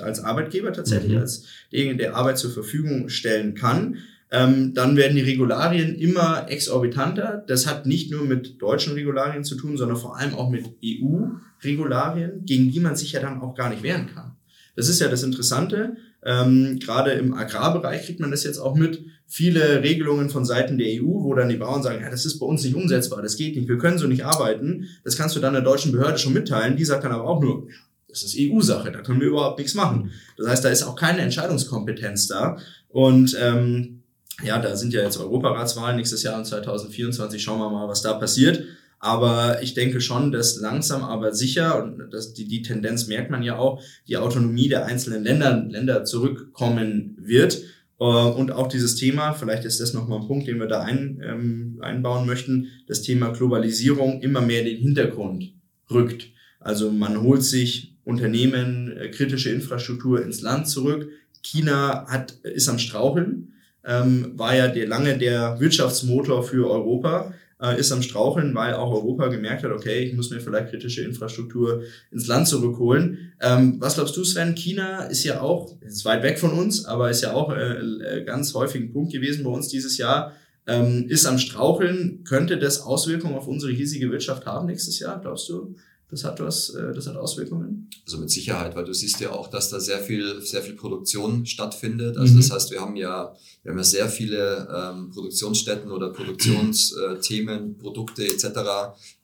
als 0.00 0.24
Arbeitgeber 0.24 0.72
tatsächlich, 0.72 1.12
mhm. 1.12 1.18
als 1.18 1.44
derjenige, 1.72 1.98
der 1.98 2.16
Arbeit 2.16 2.38
zur 2.38 2.50
Verfügung 2.50 3.08
stellen 3.08 3.54
kann. 3.54 3.98
Ähm, 4.30 4.74
dann 4.74 4.96
werden 4.96 5.16
die 5.16 5.22
Regularien 5.22 5.94
immer 5.94 6.46
exorbitanter. 6.50 7.44
Das 7.46 7.66
hat 7.66 7.86
nicht 7.86 8.10
nur 8.10 8.24
mit 8.24 8.60
deutschen 8.60 8.92
Regularien 8.92 9.44
zu 9.44 9.56
tun, 9.56 9.76
sondern 9.76 9.96
vor 9.96 10.18
allem 10.18 10.34
auch 10.34 10.50
mit 10.50 10.66
EU-Regularien, 10.84 12.44
gegen 12.44 12.70
die 12.70 12.80
man 12.80 12.96
sich 12.96 13.12
ja 13.12 13.20
dann 13.20 13.40
auch 13.40 13.54
gar 13.54 13.70
nicht 13.70 13.82
wehren 13.82 14.08
kann. 14.14 14.36
Das 14.76 14.88
ist 14.88 15.00
ja 15.00 15.08
das 15.08 15.22
Interessante. 15.22 15.96
Ähm, 16.22 16.78
Gerade 16.78 17.12
im 17.12 17.32
Agrarbereich 17.32 18.04
kriegt 18.04 18.20
man 18.20 18.30
das 18.30 18.44
jetzt 18.44 18.58
auch 18.58 18.74
mit. 18.74 19.02
Viele 19.26 19.82
Regelungen 19.82 20.30
von 20.30 20.44
Seiten 20.44 20.78
der 20.78 20.88
EU, 20.88 21.24
wo 21.24 21.34
dann 21.34 21.48
die 21.48 21.56
Bauern 21.56 21.82
sagen, 21.82 22.02
ja, 22.02 22.10
das 22.10 22.26
ist 22.26 22.38
bei 22.38 22.46
uns 22.46 22.64
nicht 22.64 22.74
umsetzbar, 22.74 23.22
das 23.22 23.36
geht 23.36 23.56
nicht, 23.56 23.68
wir 23.68 23.78
können 23.78 23.98
so 23.98 24.06
nicht 24.06 24.24
arbeiten. 24.24 24.86
Das 25.04 25.16
kannst 25.16 25.36
du 25.36 25.40
dann 25.40 25.52
der 25.52 25.62
deutschen 25.62 25.92
Behörde 25.92 26.18
schon 26.18 26.32
mitteilen. 26.32 26.76
Die 26.76 26.84
sagt 26.84 27.04
dann 27.04 27.12
aber 27.12 27.24
auch 27.24 27.40
nur, 27.40 27.68
das 28.08 28.22
ist 28.22 28.36
EU-Sache, 28.38 28.90
da 28.90 29.00
können 29.00 29.20
wir 29.20 29.28
überhaupt 29.28 29.58
nichts 29.58 29.74
machen. 29.74 30.10
Das 30.36 30.48
heißt, 30.48 30.64
da 30.64 30.70
ist 30.70 30.82
auch 30.82 30.96
keine 30.96 31.20
Entscheidungskompetenz 31.20 32.26
da. 32.26 32.58
Und 32.88 33.36
ähm, 33.40 33.97
ja, 34.42 34.58
da 34.58 34.76
sind 34.76 34.92
ja 34.92 35.02
jetzt 35.02 35.18
Europaratswahlen 35.18 35.96
nächstes 35.96 36.22
Jahr 36.22 36.38
und 36.38 36.44
2024. 36.44 37.42
Schauen 37.42 37.58
wir 37.58 37.70
mal, 37.70 37.88
was 37.88 38.02
da 38.02 38.14
passiert. 38.14 38.64
Aber 39.00 39.62
ich 39.62 39.74
denke 39.74 40.00
schon, 40.00 40.32
dass 40.32 40.56
langsam 40.56 41.02
aber 41.02 41.32
sicher, 41.32 41.82
und 41.82 42.12
das, 42.12 42.34
die, 42.34 42.46
die 42.46 42.62
Tendenz 42.62 43.06
merkt 43.06 43.30
man 43.30 43.42
ja 43.42 43.56
auch, 43.56 43.80
die 44.08 44.16
Autonomie 44.16 44.68
der 44.68 44.86
einzelnen 44.86 45.22
Länder, 45.22 45.64
Länder 45.68 46.04
zurückkommen 46.04 47.16
wird. 47.20 47.62
Äh, 48.00 48.04
und 48.04 48.50
auch 48.50 48.68
dieses 48.68 48.96
Thema, 48.96 49.34
vielleicht 49.34 49.64
ist 49.64 49.80
das 49.80 49.94
nochmal 49.94 50.20
ein 50.20 50.26
Punkt, 50.26 50.48
den 50.48 50.58
wir 50.58 50.66
da 50.66 50.82
ein, 50.82 51.22
ähm, 51.24 51.78
einbauen 51.80 52.26
möchten, 52.26 52.68
das 52.86 53.02
Thema 53.02 53.30
Globalisierung 53.30 54.20
immer 54.20 54.40
mehr 54.40 54.60
in 54.60 54.66
den 54.66 54.78
Hintergrund 54.78 55.52
rückt. 55.90 56.30
Also 56.60 56.90
man 56.90 57.22
holt 57.22 57.44
sich 57.44 57.96
Unternehmen 58.04 58.96
äh, 58.96 59.10
kritische 59.10 59.50
Infrastruktur 59.50 60.22
ins 60.22 60.40
Land 60.40 60.68
zurück. 60.68 61.08
China 61.42 62.06
hat, 62.08 62.32
ist 62.42 62.68
am 62.68 62.80
Straucheln, 62.80 63.52
ähm, 63.84 64.32
war 64.36 64.54
ja 64.54 64.68
der, 64.68 64.86
lange 64.86 65.18
der 65.18 65.58
Wirtschaftsmotor 65.60 66.42
für 66.42 66.70
Europa, 66.70 67.32
äh, 67.60 67.78
ist 67.78 67.92
am 67.92 68.02
Straucheln, 68.02 68.54
weil 68.54 68.74
auch 68.74 68.92
Europa 68.92 69.28
gemerkt 69.28 69.64
hat, 69.64 69.72
okay, 69.72 70.00
ich 70.04 70.14
muss 70.14 70.30
mir 70.30 70.40
vielleicht 70.40 70.70
kritische 70.70 71.02
Infrastruktur 71.02 71.82
ins 72.10 72.26
Land 72.26 72.48
zurückholen. 72.48 73.32
Ähm, 73.40 73.76
was 73.80 73.94
glaubst 73.94 74.16
du, 74.16 74.24
Sven? 74.24 74.54
China 74.54 75.04
ist 75.04 75.24
ja 75.24 75.40
auch, 75.40 75.76
ist 75.80 76.04
weit 76.04 76.22
weg 76.22 76.38
von 76.38 76.52
uns, 76.52 76.84
aber 76.84 77.10
ist 77.10 77.22
ja 77.22 77.32
auch 77.32 77.52
äh, 77.52 77.78
äh 77.78 78.24
ganz 78.24 78.54
häufig 78.54 78.82
ein 78.82 78.92
Punkt 78.92 79.12
gewesen 79.12 79.44
bei 79.44 79.50
uns 79.50 79.68
dieses 79.68 79.98
Jahr. 79.98 80.32
Ähm, 80.66 81.06
ist 81.08 81.24
am 81.24 81.38
Straucheln. 81.38 82.24
Könnte 82.24 82.58
das 82.58 82.82
Auswirkungen 82.82 83.34
auf 83.34 83.48
unsere 83.48 83.72
hiesige 83.72 84.10
Wirtschaft 84.10 84.44
haben 84.44 84.66
nächstes 84.66 84.98
Jahr, 84.98 85.18
glaubst 85.20 85.48
du? 85.48 85.74
Das 86.10 86.24
hat 86.24 86.40
was, 86.40 86.70
äh, 86.70 86.92
das 86.94 87.06
hat 87.06 87.16
Auswirkungen? 87.16 87.90
Also 88.06 88.18
mit 88.18 88.30
Sicherheit, 88.30 88.74
weil 88.74 88.84
du 88.84 88.94
siehst 88.94 89.20
ja 89.20 89.32
auch, 89.32 89.48
dass 89.48 89.68
da 89.68 89.78
sehr 89.78 89.98
viel, 89.98 90.40
sehr 90.40 90.62
viel 90.62 90.74
Produktion 90.74 91.44
stattfindet. 91.44 92.16
Also 92.16 92.32
mhm. 92.32 92.38
das 92.38 92.50
heißt, 92.50 92.70
wir 92.70 92.80
haben 92.80 92.96
ja, 92.96 93.34
wir 93.62 93.72
haben 93.72 93.78
ja 93.78 93.84
sehr 93.84 94.08
viele 94.08 94.68
ähm, 94.74 95.10
Produktionsstätten 95.10 95.90
oder 95.90 96.10
Produktionsthemen, 96.10 97.78
Produkte 97.78 98.24
etc. 98.24 98.46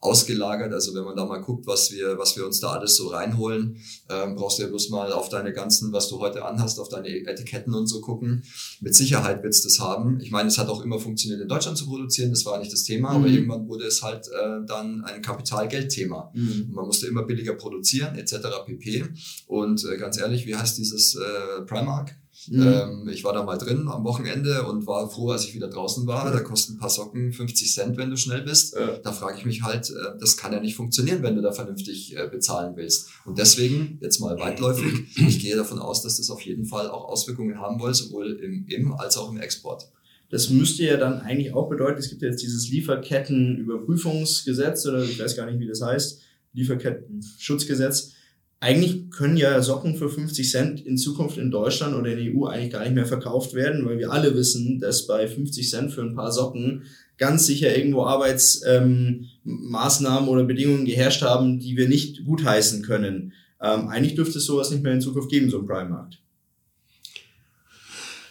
ausgelagert. 0.00 0.72
Also 0.72 0.94
wenn 0.94 1.04
man 1.04 1.16
da 1.16 1.24
mal 1.24 1.40
guckt, 1.40 1.66
was 1.66 1.92
wir, 1.92 2.18
was 2.18 2.36
wir 2.36 2.44
uns 2.44 2.60
da 2.60 2.72
alles 2.72 2.96
so 2.96 3.08
reinholen, 3.08 3.78
ähm, 4.10 4.36
brauchst 4.36 4.58
du 4.58 4.62
ja 4.64 4.68
bloß 4.68 4.90
mal 4.90 5.12
auf 5.12 5.28
deine 5.28 5.52
ganzen, 5.52 5.92
was 5.92 6.08
du 6.08 6.20
heute 6.20 6.44
anhast, 6.44 6.78
auf 6.78 6.88
deine 6.88 7.08
Etiketten 7.08 7.74
und 7.74 7.86
so 7.86 8.00
gucken. 8.00 8.44
Mit 8.80 8.94
Sicherheit 8.94 9.42
wird's 9.42 9.62
das 9.62 9.80
haben. 9.80 10.20
Ich 10.20 10.30
meine, 10.30 10.48
es 10.48 10.58
hat 10.58 10.68
auch 10.68 10.84
immer 10.84 10.98
funktioniert, 10.98 11.40
in 11.40 11.48
Deutschland 11.48 11.78
zu 11.78 11.86
produzieren. 11.86 12.30
Das 12.30 12.44
war 12.44 12.58
nicht 12.58 12.72
das 12.72 12.84
Thema, 12.84 13.10
mhm. 13.10 13.16
aber 13.16 13.26
irgendwann 13.28 13.68
wurde 13.68 13.86
es 13.86 14.02
halt 14.02 14.28
äh, 14.28 14.66
dann 14.66 15.04
ein 15.04 15.22
Kapitalgeldthema. 15.22 16.30
Mhm 16.34 16.74
man 16.74 16.86
musste 16.86 17.06
immer 17.06 17.22
billiger 17.22 17.54
produzieren, 17.54 18.16
etc. 18.16 18.36
pp. 18.66 19.04
Und 19.46 19.84
äh, 19.84 19.96
ganz 19.96 20.18
ehrlich, 20.18 20.46
wie 20.46 20.56
heißt 20.56 20.78
dieses 20.78 21.14
äh, 21.14 21.62
Primark? 21.62 22.16
Mhm. 22.48 22.62
Ähm, 22.62 23.09
ich 23.09 23.24
war 23.24 23.33
da 23.33 23.42
mal 23.42 23.59
drin 23.59 23.88
am 23.88 24.04
Wochenende 24.04 24.62
und 24.64 24.87
war 24.87 25.11
froh, 25.11 25.30
als 25.30 25.44
ich 25.44 25.54
wieder 25.54 25.68
draußen 25.68 26.07
war. 26.07 26.30
Da 26.30 26.40
kosten 26.40 26.74
ein 26.74 26.78
paar 26.78 26.90
Socken 26.90 27.33
50 27.33 27.72
Cent, 27.72 27.96
wenn 27.96 28.11
du 28.11 28.16
schnell 28.16 28.42
bist. 28.42 28.74
Ja. 28.74 28.98
Da 28.98 29.12
frage 29.12 29.38
ich 29.38 29.44
mich 29.44 29.62
halt, 29.62 29.90
äh, 29.90 30.18
das 30.18 30.37
kann 30.37 30.52
ja 30.52 30.61
nicht 30.61 30.74
funktionieren, 30.76 31.22
wenn 31.22 31.37
du 31.37 31.42
da 31.42 31.52
vernünftig 31.52 32.16
äh, 32.16 32.28
bezahlen 32.28 32.76
willst. 32.76 33.09
Und 33.24 33.38
deswegen, 33.38 33.98
jetzt 34.00 34.18
mal 34.20 34.38
weitläufig, 34.38 35.16
ich 35.16 35.40
gehe 35.40 35.57
davon 35.57 35.78
aus, 35.78 36.02
dass 36.02 36.18
das 36.18 36.28
auf 36.30 36.42
jeden 36.42 36.66
Fall 36.66 36.88
auch 36.88 37.04
Auswirkungen 37.04 37.61
haben 37.61 37.80
soll, 37.80 37.94
sowohl 37.94 38.33
im, 38.33 38.66
im 38.68 38.92
als 38.94 39.16
auch 39.16 39.30
im 39.30 39.38
Export. 39.38 39.88
Das 40.30 40.50
müsste 40.50 40.85
ja 40.85 40.96
dann 40.96 41.20
eigentlich 41.20 41.54
auch 41.54 41.68
bedeuten, 41.68 41.98
es 41.98 42.09
gibt 42.09 42.22
jetzt 42.22 42.42
dieses 42.42 42.68
Lieferkettenüberprüfungsgesetz 42.70 44.85
oder 44.87 45.04
ich 45.04 45.20
weiß 45.20 45.37
gar 45.37 45.46
nicht, 45.46 45.61
wie 45.61 45.68
das 45.68 45.80
heißt, 45.80 46.20
Lieferketten-Schutzgesetz. 46.54 48.13
Eigentlich 48.60 49.10
können 49.10 49.36
ja 49.36 49.60
Socken 49.60 49.96
für 49.96 50.08
50 50.08 50.50
Cent 50.50 50.86
in 50.86 50.96
Zukunft 50.96 51.36
in 51.36 51.50
Deutschland 51.50 51.94
oder 51.94 52.12
in 52.12 52.16
der 52.16 52.34
EU 52.34 52.46
eigentlich 52.46 52.72
gar 52.72 52.82
nicht 52.82 52.94
mehr 52.94 53.04
verkauft 53.04 53.52
werden, 53.54 53.84
weil 53.84 53.98
wir 53.98 54.10
alle 54.10 54.34
wissen, 54.34 54.80
dass 54.80 55.06
bei 55.06 55.28
50 55.28 55.68
Cent 55.68 55.92
für 55.92 56.02
ein 56.02 56.14
paar 56.14 56.32
Socken 56.32 56.84
ganz 57.18 57.46
sicher 57.46 57.76
irgendwo 57.76 58.04
Arbeitsmaßnahmen 58.04 59.28
ähm, 59.44 60.28
oder 60.28 60.44
Bedingungen 60.44 60.86
geherrscht 60.86 61.22
haben, 61.22 61.60
die 61.60 61.76
wir 61.76 61.88
nicht 61.88 62.24
gutheißen 62.24 62.82
können. 62.82 63.32
Ähm, 63.60 63.88
eigentlich 63.88 64.14
dürfte 64.14 64.38
es 64.38 64.46
sowas 64.46 64.70
nicht 64.70 64.82
mehr 64.82 64.94
in 64.94 65.00
Zukunft 65.00 65.30
geben, 65.30 65.50
so 65.50 65.60
ein 65.60 65.66
Prime-Markt. 65.66 66.20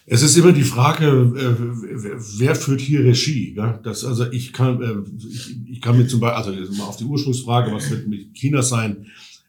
Es 0.06 0.22
ist 0.22 0.36
immer 0.36 0.52
die 0.52 0.64
Frage, 0.64 1.06
äh, 1.06 1.56
wer 2.38 2.56
führt 2.56 2.82
hier 2.82 3.06
Regie? 3.06 3.58
Das, 3.84 4.04
also 4.04 4.30
ich 4.32 4.52
kann, 4.52 4.82
äh, 4.82 4.96
ich, 5.18 5.56
ich 5.70 5.82
kann 5.82 5.98
mir 5.98 6.08
zum 6.08 6.20
Beispiel, 6.20 6.56
also 6.56 6.74
mal 6.74 6.88
auf 6.88 6.98
die 6.98 7.06
Ursprungsfrage, 7.06 7.72
was 7.72 7.90
wird 7.90 8.08
mit 8.08 8.34
China 8.34 8.62
sein? 8.62 9.06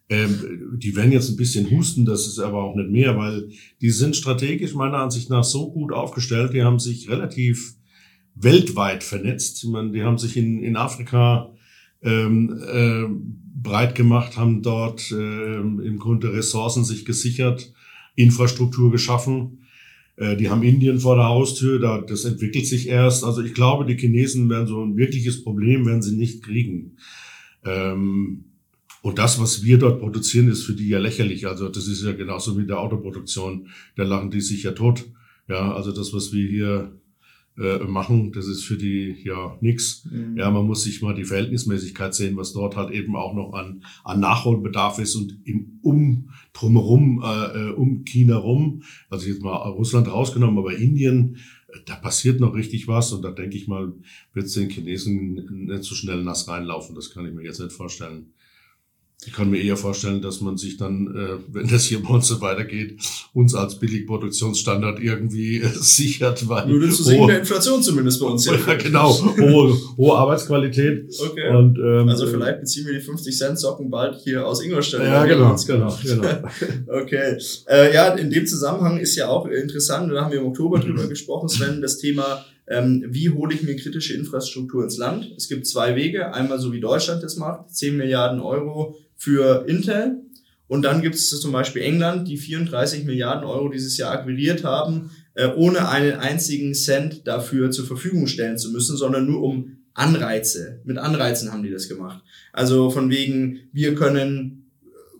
Ähm, 0.09 0.77
die 0.77 0.95
werden 0.97 1.13
jetzt 1.13 1.31
ein 1.31 1.37
bisschen 1.37 1.71
husten, 1.71 2.05
das 2.05 2.27
ist 2.27 2.39
aber 2.39 2.63
auch 2.63 2.77
nicht 2.77 2.91
mehr, 2.91 3.17
weil 3.17 3.49
die 3.81 3.91
sind 3.91 4.17
strategisch 4.17 4.75
meiner 4.75 4.99
Ansicht 4.99 5.31
nach 5.31 5.45
so 5.45 5.73
gut 5.73 5.93
aufgestellt, 5.93 6.53
die 6.53 6.63
haben 6.63 6.79
sich 6.79 7.09
relativ 7.09 7.75
weltweit 8.35 9.03
vernetzt. 9.03 9.65
Ich 9.65 9.71
meine, 9.71 9.93
die 9.93 10.03
haben 10.03 10.19
sich 10.19 10.37
in, 10.37 10.63
in 10.63 10.77
Afrika 10.77 11.53
ähm, 12.03 12.61
äh, 12.67 13.05
breit 13.63 13.95
gemacht, 13.95 14.37
haben 14.37 14.63
dort 14.63 15.11
äh, 15.11 15.61
im 15.61 15.99
Grunde 15.99 16.33
Ressourcen 16.35 16.85
sich 16.85 17.05
gesichert, 17.05 17.73
Infrastruktur 18.15 18.91
geschaffen 18.91 19.65
äh, 20.17 20.37
die 20.37 20.49
haben 20.51 20.63
Indien 20.63 21.01
vor 21.01 21.17
der 21.17 21.27
Haustür, 21.27 21.81
da, 21.81 22.01
das 22.01 22.25
entwickelt 22.25 22.67
sich 22.67 22.89
erst. 22.89 23.25
Also 23.25 23.43
ich 23.43 23.55
glaube, 23.55 23.85
die 23.85 23.97
Chinesen 23.97 24.49
werden 24.49 24.67
so 24.67 24.85
ein 24.85 24.97
wirkliches 24.97 25.43
Problem, 25.43 25.87
werden 25.87 26.03
sie 26.03 26.17
nicht 26.17 26.43
kriegen. 26.43 26.97
Ähm, 27.65 28.45
und 29.05 29.19
das, 29.19 29.39
was 29.39 29.63
wir 29.63 29.77
dort 29.77 30.01
produzieren, 30.01 30.49
ist 30.49 30.65
für 30.65 30.73
die 30.73 30.89
ja 30.89 30.99
lächerlich. 30.99 31.47
Also 31.47 31.69
das 31.69 31.89
ist 31.89 32.03
ja 32.03 32.13
genauso 32.13 32.57
wie 32.57 32.67
der 32.67 32.81
Autoproduktion. 32.81 33.69
Da 33.97 34.03
lachen 34.03 34.31
die 34.31 34.41
sich 34.41 34.63
ja 34.63 34.73
tot. 34.73 35.05
Ja, 35.47 35.75
also 35.75 35.93
das, 35.93 36.15
was 36.15 36.33
wir 36.33 36.49
hier 36.49 36.99
äh, 37.59 37.81
machen. 37.81 38.33
Das 38.33 38.47
ist 38.47 38.65
für 38.65 38.79
die 38.79 39.15
ja 39.23 39.59
nix. 39.61 40.09
Mhm. 40.11 40.39
Ja, 40.39 40.51
man 40.51 40.67
muss 40.67 40.85
sich 40.85 41.03
mal 41.03 41.15
die 41.15 41.25
Verhältnismäßigkeit 41.25 42.15
sehen, 42.15 42.39
was 42.39 42.55
dort 42.55 42.77
halt 42.77 42.93
eben 42.93 43.15
auch 43.15 43.35
noch 43.35 43.53
an, 43.53 43.85
an 44.05 44.21
Nachholbedarf 44.21 44.99
ist 44.99 45.17
und 45.17 45.39
im 45.45 45.81
um 45.83 46.31
drumherum, 46.55 47.23
äh, 47.23 47.59
äh, 47.59 47.73
um 47.75 48.07
China 48.07 48.37
rum, 48.37 48.85
also 49.11 49.29
jetzt 49.29 49.43
mal 49.43 49.55
Russland 49.69 50.09
rausgenommen, 50.09 50.57
aber 50.59 50.79
Indien, 50.79 51.37
äh, 51.69 51.77
da 51.85 51.97
passiert 51.97 52.41
noch 52.41 52.55
richtig 52.55 52.89
was 52.89 53.13
und 53.13 53.21
da 53.21 53.33
denke 53.33 53.59
ich 53.59 53.69
mal, 53.69 53.93
wird 54.33 54.47
es 54.47 54.55
den 54.55 54.71
Chinesen 54.71 55.67
nicht 55.67 55.85
so 55.85 55.95
schnell 55.95 56.25
nass 56.25 56.49
reinlaufen. 56.49 56.95
Das 56.95 57.11
kann 57.11 57.27
ich 57.27 57.35
mir 57.35 57.45
jetzt 57.45 57.61
nicht 57.61 57.73
vorstellen. 57.73 58.33
Ich 59.27 59.33
kann 59.33 59.51
mir 59.51 59.63
eher 59.63 59.77
vorstellen, 59.77 60.21
dass 60.21 60.41
man 60.41 60.57
sich 60.57 60.77
dann, 60.77 61.07
äh, 61.15 61.55
wenn 61.55 61.69
das 61.69 61.85
hier 61.85 62.03
bei 62.03 62.11
uns 62.11 62.29
so 62.29 62.41
weitergeht, 62.41 63.01
uns 63.33 63.55
als 63.55 63.79
Billigproduktionsstandard 63.79 65.01
irgendwie 65.01 65.61
äh, 65.61 65.69
sichert, 65.69 66.49
weil 66.49 66.67
Nur 66.67 66.91
zu 66.91 67.03
sinken 67.03 67.29
der 67.29 67.41
Inflation 67.41 67.83
zumindest 67.83 68.21
bei 68.21 68.27
uns. 68.27 68.45
Ja, 68.47 68.55
genau, 68.83 69.13
hohe, 69.13 69.77
hohe 69.97 70.19
Arbeitsqualität. 70.19 71.15
Okay. 71.19 71.57
Und, 71.57 71.79
ähm, 71.79 72.09
also 72.09 72.27
vielleicht 72.27 72.61
beziehen 72.61 72.87
wir 72.87 72.95
die 72.95 73.01
50 73.01 73.37
Cent 73.37 73.59
Socken 73.59 73.91
bald 73.91 74.17
hier 74.23 74.47
aus 74.47 74.63
Ingolstadt. 74.63 75.03
Ja, 75.03 75.25
genau, 75.25 75.57
genau, 75.67 75.99
genau. 76.03 76.29
okay. 76.89 77.39
Äh, 77.69 77.95
ja, 77.95 78.09
in 78.15 78.31
dem 78.31 78.47
Zusammenhang 78.47 78.99
ist 78.99 79.17
ja 79.17 79.29
auch 79.29 79.47
interessant, 79.47 80.13
da 80.13 80.23
haben 80.23 80.33
wir 80.33 80.41
im 80.41 80.47
Oktober 80.47 80.79
drüber 80.79 81.07
gesprochen, 81.07 81.49
Sven, 81.49 81.81
das 81.81 81.99
Thema 81.99 82.45
ähm, 82.67 83.05
wie 83.09 83.31
hole 83.31 83.55
ich 83.55 83.63
mir 83.63 83.77
kritische 83.77 84.15
Infrastruktur 84.15 84.85
ins 84.85 84.97
Land? 84.97 85.31
Es 85.37 85.49
gibt 85.49 85.67
zwei 85.67 85.97
Wege. 85.97 86.33
Einmal 86.33 86.59
so 86.59 86.73
wie 86.73 86.81
Deutschland 86.81 87.23
das 87.23 87.37
macht, 87.37 87.71
10 87.75 87.97
Milliarden 87.97 88.41
Euro 88.41 88.97
für 89.17 89.67
Intel. 89.69 90.23
Und 90.67 90.83
dann 90.83 91.03
gibt 91.03 91.15
es 91.15 91.29
zum 91.29 91.53
Beispiel 91.53 91.83
England, 91.83 92.27
die 92.29 92.37
34 92.37 93.05
Milliarden 93.05 93.45
Euro 93.45 93.69
dieses 93.69 93.97
Jahr 93.97 94.13
akquiriert 94.13 94.65
haben, 94.65 95.11
äh, 95.35 95.49
ohne 95.49 95.89
einen 95.89 96.15
einzigen 96.15 96.75
Cent 96.75 97.27
dafür 97.27 97.71
zur 97.71 97.87
Verfügung 97.87 98.27
stellen 98.27 98.59
zu 98.59 98.71
müssen, 98.71 98.97
sondern 98.97 99.27
nur 99.27 99.43
um 99.43 99.77
Anreize. 99.93 100.81
Mit 100.85 100.99
Anreizen 100.99 101.53
haben 101.53 101.63
die 101.63 101.71
das 101.71 101.89
gemacht. 101.89 102.23
Also 102.53 102.91
von 102.91 103.11
wegen, 103.11 103.61
wir 103.73 103.95
können 103.95 104.65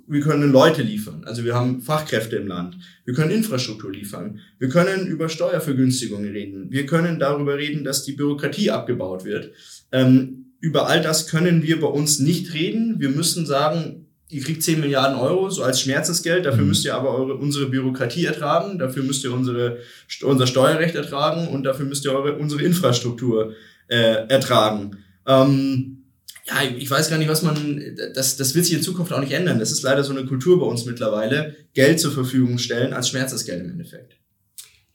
wir 0.07 0.21
können 0.21 0.53
Leute 0.53 0.83
liefern. 0.83 1.25
Also 1.25 1.45
wir 1.45 1.55
haben 1.55 1.81
Fachkräfte 1.81 2.37
im 2.37 2.47
Land. 2.47 2.77
Wir 3.05 3.15
können 3.15 3.31
Infrastruktur 3.31 3.91
liefern. 3.91 4.41
Wir 4.59 4.69
können 4.69 5.07
über 5.07 5.29
Steuervergünstigungen 5.29 6.31
reden. 6.31 6.71
Wir 6.71 6.87
können 6.87 7.19
darüber 7.19 7.57
reden, 7.57 7.85
dass 7.85 8.05
die 8.05 8.13
Bürokratie 8.13 8.71
abgebaut 8.71 9.25
wird. 9.25 9.53
Ähm, 9.93 10.44
über 10.65 10.87
all 10.87 11.03
das 11.03 11.27
können 11.27 11.63
wir 11.63 11.79
bei 11.79 11.87
uns 11.87 12.21
nicht 12.21 12.55
reden. 12.55 12.99
Wir 12.99 13.11
müssen 13.11 13.45
sagen, 13.45 14.07
ihr 14.31 14.43
kriegt 14.43 14.63
10 14.63 14.81
Milliarden 14.81 15.19
Euro, 15.19 15.51
so 15.51 15.63
als 15.63 15.83
Schmerzensgeld. 15.83 16.47
Dafür 16.47 16.63
mhm. 16.63 16.69
müsst 16.69 16.87
ihr 16.87 16.95
aber 16.95 17.11
eure, 17.15 17.35
unsere 17.35 17.67
Bürokratie 17.67 18.25
ertragen. 18.25 18.79
Dafür 18.79 19.03
müsst 19.03 19.23
ihr 19.25 19.35
unsere, 19.35 19.77
unser 20.23 20.47
Steuerrecht 20.47 20.95
ertragen 20.95 21.49
und 21.49 21.65
dafür 21.65 21.85
müsst 21.85 22.07
ihr 22.07 22.13
eure, 22.13 22.39
unsere 22.39 22.63
Infrastruktur 22.63 23.53
äh, 23.89 24.27
ertragen. 24.29 24.97
Ähm, 25.27 26.05
ja, 26.47 26.55
ich 26.79 26.91
weiß 26.91 27.11
gar 27.11 27.19
nicht, 27.19 27.29
was 27.29 27.43
man, 27.43 27.99
das, 28.15 28.39
das 28.39 28.55
wird 28.55 28.65
sich 28.65 28.75
in 28.75 28.83
Zukunft 28.83 29.13
auch 29.13 29.21
nicht 29.21 29.33
ändern. 29.33 29.59
Das 29.59 29.71
ist 29.71 29.83
leider 29.83 30.03
so 30.03 30.17
eine 30.17 30.25
Kultur 30.25 30.59
bei 30.61 30.67
uns 30.67 30.87
mittlerweile, 30.87 31.57
Geld 31.75 32.01
zur 32.01 32.13
Verfügung 32.13 32.57
stellen 32.57 32.95
als 32.95 33.11
Schmerzensgeld 33.11 33.63
im 33.63 33.71
Endeffekt. 33.71 34.17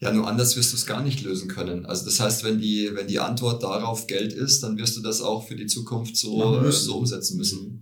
Ja, 0.01 0.13
nur 0.13 0.27
anders 0.27 0.55
wirst 0.55 0.71
du 0.71 0.77
es 0.77 0.85
gar 0.85 1.03
nicht 1.03 1.23
lösen 1.23 1.49
können. 1.49 1.85
Also 1.85 2.05
das 2.05 2.19
heißt, 2.21 2.45
wenn 2.45 2.59
die, 2.59 2.91
wenn 2.93 3.07
die 3.07 3.19
Antwort 3.19 3.63
darauf 3.63 4.07
Geld 4.07 4.31
ist, 4.31 4.63
dann 4.63 4.77
wirst 4.77 4.95
du 4.95 5.01
das 5.01 5.21
auch 5.21 5.45
für 5.45 5.55
die 5.55 5.67
Zukunft 5.67 6.15
so, 6.15 6.61
äh, 6.63 6.71
so 6.71 6.97
umsetzen 6.97 7.37
müssen. 7.37 7.59
Mhm. 7.59 7.79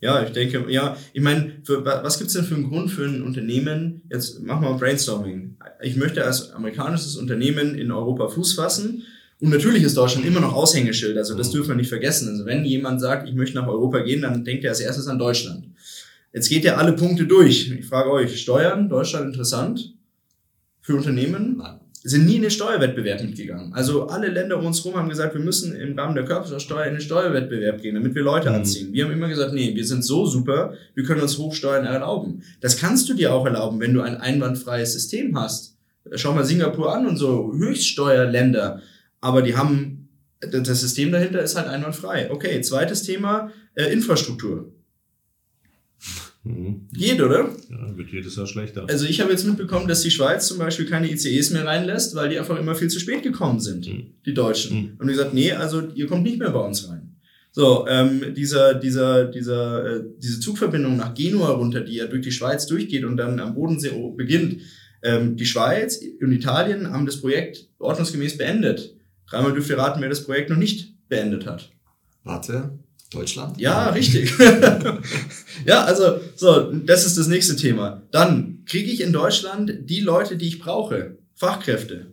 Ja, 0.00 0.22
ich 0.22 0.30
denke, 0.30 0.66
ja, 0.68 0.96
ich 1.12 1.22
meine, 1.22 1.60
für, 1.64 1.84
was 1.84 2.18
gibt's 2.18 2.34
denn 2.34 2.44
für 2.44 2.54
einen 2.54 2.68
Grund 2.68 2.90
für 2.90 3.04
ein 3.04 3.22
Unternehmen? 3.22 4.02
Jetzt 4.10 4.40
machen 4.40 4.62
wir 4.62 4.74
Brainstorming. 4.74 5.56
Ich 5.82 5.96
möchte 5.96 6.24
als 6.24 6.52
amerikanisches 6.52 7.16
Unternehmen 7.16 7.74
in 7.74 7.90
Europa 7.90 8.28
Fuß 8.28 8.52
fassen 8.52 9.02
und 9.40 9.50
natürlich 9.50 9.82
ist 9.82 9.96
Deutschland 9.96 10.24
immer 10.24 10.40
noch 10.40 10.52
Aushängeschild, 10.52 11.16
also 11.16 11.36
das 11.36 11.50
dürfen 11.50 11.70
wir 11.70 11.76
nicht 11.76 11.88
vergessen. 11.88 12.28
Also 12.28 12.46
wenn 12.46 12.64
jemand 12.64 13.00
sagt, 13.00 13.28
ich 13.28 13.34
möchte 13.34 13.56
nach 13.56 13.66
Europa 13.66 14.00
gehen, 14.00 14.22
dann 14.22 14.44
denkt 14.44 14.62
er 14.62 14.70
als 14.70 14.80
erstes 14.80 15.08
an 15.08 15.18
Deutschland. 15.18 15.66
Jetzt 16.32 16.48
geht 16.48 16.64
er 16.64 16.78
alle 16.78 16.92
Punkte 16.92 17.26
durch. 17.26 17.70
Ich 17.70 17.86
frage 17.86 18.12
euch, 18.12 18.40
Steuern, 18.40 18.88
Deutschland 18.88 19.26
interessant 19.26 19.94
für 20.88 20.96
Unternehmen? 20.96 21.56
Nein. 21.58 21.80
Sind 22.02 22.26
nie 22.26 22.36
in 22.36 22.42
den 22.42 22.50
Steuerwettbewerb 22.50 23.22
mitgegangen. 23.22 23.74
Also 23.74 24.06
alle 24.06 24.28
Länder 24.28 24.58
um 24.58 24.66
uns 24.66 24.82
herum 24.82 24.98
haben 24.98 25.08
gesagt, 25.08 25.34
wir 25.34 25.40
müssen 25.40 25.74
im 25.76 25.98
Rahmen 25.98 26.14
der 26.14 26.24
Körperschaftssteuer 26.24 26.86
in 26.86 26.94
den 26.94 27.00
Steuerwettbewerb 27.00 27.82
gehen, 27.82 27.94
damit 27.94 28.14
wir 28.14 28.22
Leute 28.22 28.48
mhm. 28.48 28.56
anziehen. 28.56 28.92
Wir 28.92 29.04
haben 29.04 29.12
immer 29.12 29.28
gesagt, 29.28 29.52
nee, 29.52 29.74
wir 29.74 29.84
sind 29.84 30.04
so 30.04 30.24
super, 30.26 30.74
wir 30.94 31.04
können 31.04 31.20
uns 31.20 31.36
Hochsteuern 31.38 31.84
erlauben. 31.84 32.42
Das 32.60 32.78
kannst 32.78 33.08
du 33.08 33.14
dir 33.14 33.34
auch 33.34 33.44
erlauben, 33.44 33.80
wenn 33.80 33.94
du 33.94 34.00
ein 34.00 34.16
einwandfreies 34.16 34.92
System 34.92 35.38
hast. 35.38 35.76
Schau 36.14 36.32
mal 36.32 36.44
Singapur 36.44 36.94
an 36.94 37.06
und 37.06 37.16
so 37.16 37.52
Höchststeuerländer 37.54 38.80
aber 39.20 39.42
die 39.42 39.56
haben, 39.56 40.08
das 40.40 40.80
System 40.80 41.12
dahinter 41.12 41.42
ist 41.42 41.56
halt 41.56 41.68
einwandfrei. 41.68 42.30
Okay, 42.30 42.60
zweites 42.60 43.02
Thema, 43.02 43.50
äh, 43.74 43.92
Infrastruktur. 43.92 44.72
Mhm. 46.48 46.88
Geht, 46.92 47.20
oder? 47.20 47.50
Ja, 47.70 47.96
wird 47.96 48.10
jedes 48.10 48.36
Jahr 48.36 48.46
schlechter. 48.46 48.86
Also 48.88 49.04
ich 49.04 49.20
habe 49.20 49.30
jetzt 49.30 49.46
mitbekommen, 49.46 49.86
dass 49.86 50.00
die 50.00 50.10
Schweiz 50.10 50.48
zum 50.48 50.58
Beispiel 50.58 50.86
keine 50.86 51.10
ICEs 51.10 51.50
mehr 51.50 51.66
reinlässt, 51.66 52.14
weil 52.14 52.30
die 52.30 52.38
einfach 52.38 52.58
immer 52.58 52.74
viel 52.74 52.88
zu 52.88 52.98
spät 52.98 53.22
gekommen 53.22 53.60
sind, 53.60 53.86
mhm. 53.86 54.14
die 54.24 54.34
Deutschen. 54.34 54.76
Mhm. 54.76 54.92
Und 54.98 55.06
die 55.08 55.12
gesagt, 55.12 55.34
nee, 55.34 55.52
also 55.52 55.82
ihr 55.94 56.06
kommt 56.06 56.22
nicht 56.22 56.38
mehr 56.38 56.50
bei 56.50 56.60
uns 56.60 56.88
rein. 56.88 57.16
So, 57.52 57.86
ähm, 57.88 58.34
dieser, 58.34 58.74
dieser, 58.74 59.26
dieser, 59.26 59.84
äh, 59.84 60.04
diese 60.18 60.40
Zugverbindung 60.40 60.96
nach 60.96 61.14
Genua 61.14 61.50
runter, 61.50 61.80
die 61.80 61.96
ja 61.96 62.06
durch 62.06 62.22
die 62.22 62.32
Schweiz 62.32 62.66
durchgeht 62.66 63.04
und 63.04 63.16
dann 63.16 63.40
am 63.40 63.54
Bodensee 63.54 63.90
beginnt, 64.16 64.62
ähm, 65.02 65.36
die 65.36 65.46
Schweiz 65.46 66.00
und 66.20 66.32
Italien 66.32 66.90
haben 66.90 67.06
das 67.06 67.20
Projekt 67.20 67.68
ordnungsgemäß 67.78 68.38
beendet. 68.38 68.94
Dreimal 69.28 69.52
dürft 69.52 69.70
ihr 69.70 69.78
raten, 69.78 70.00
wer 70.00 70.08
das 70.08 70.24
Projekt 70.24 70.50
noch 70.50 70.56
nicht 70.56 70.94
beendet 71.08 71.46
hat. 71.46 71.70
Warte, 72.24 72.78
Deutschland? 73.10 73.58
Ja, 73.58 73.88
richtig. 73.90 74.30
ja, 75.66 75.84
also, 75.84 76.20
so, 76.36 76.72
das 76.72 77.06
ist 77.06 77.16
das 77.16 77.26
nächste 77.26 77.56
Thema. 77.56 78.02
Dann 78.10 78.64
kriege 78.66 78.90
ich 78.90 79.00
in 79.00 79.12
Deutschland 79.12 79.72
die 79.84 80.00
Leute, 80.00 80.36
die 80.36 80.48
ich 80.48 80.58
brauche, 80.58 81.16
Fachkräfte. 81.34 82.12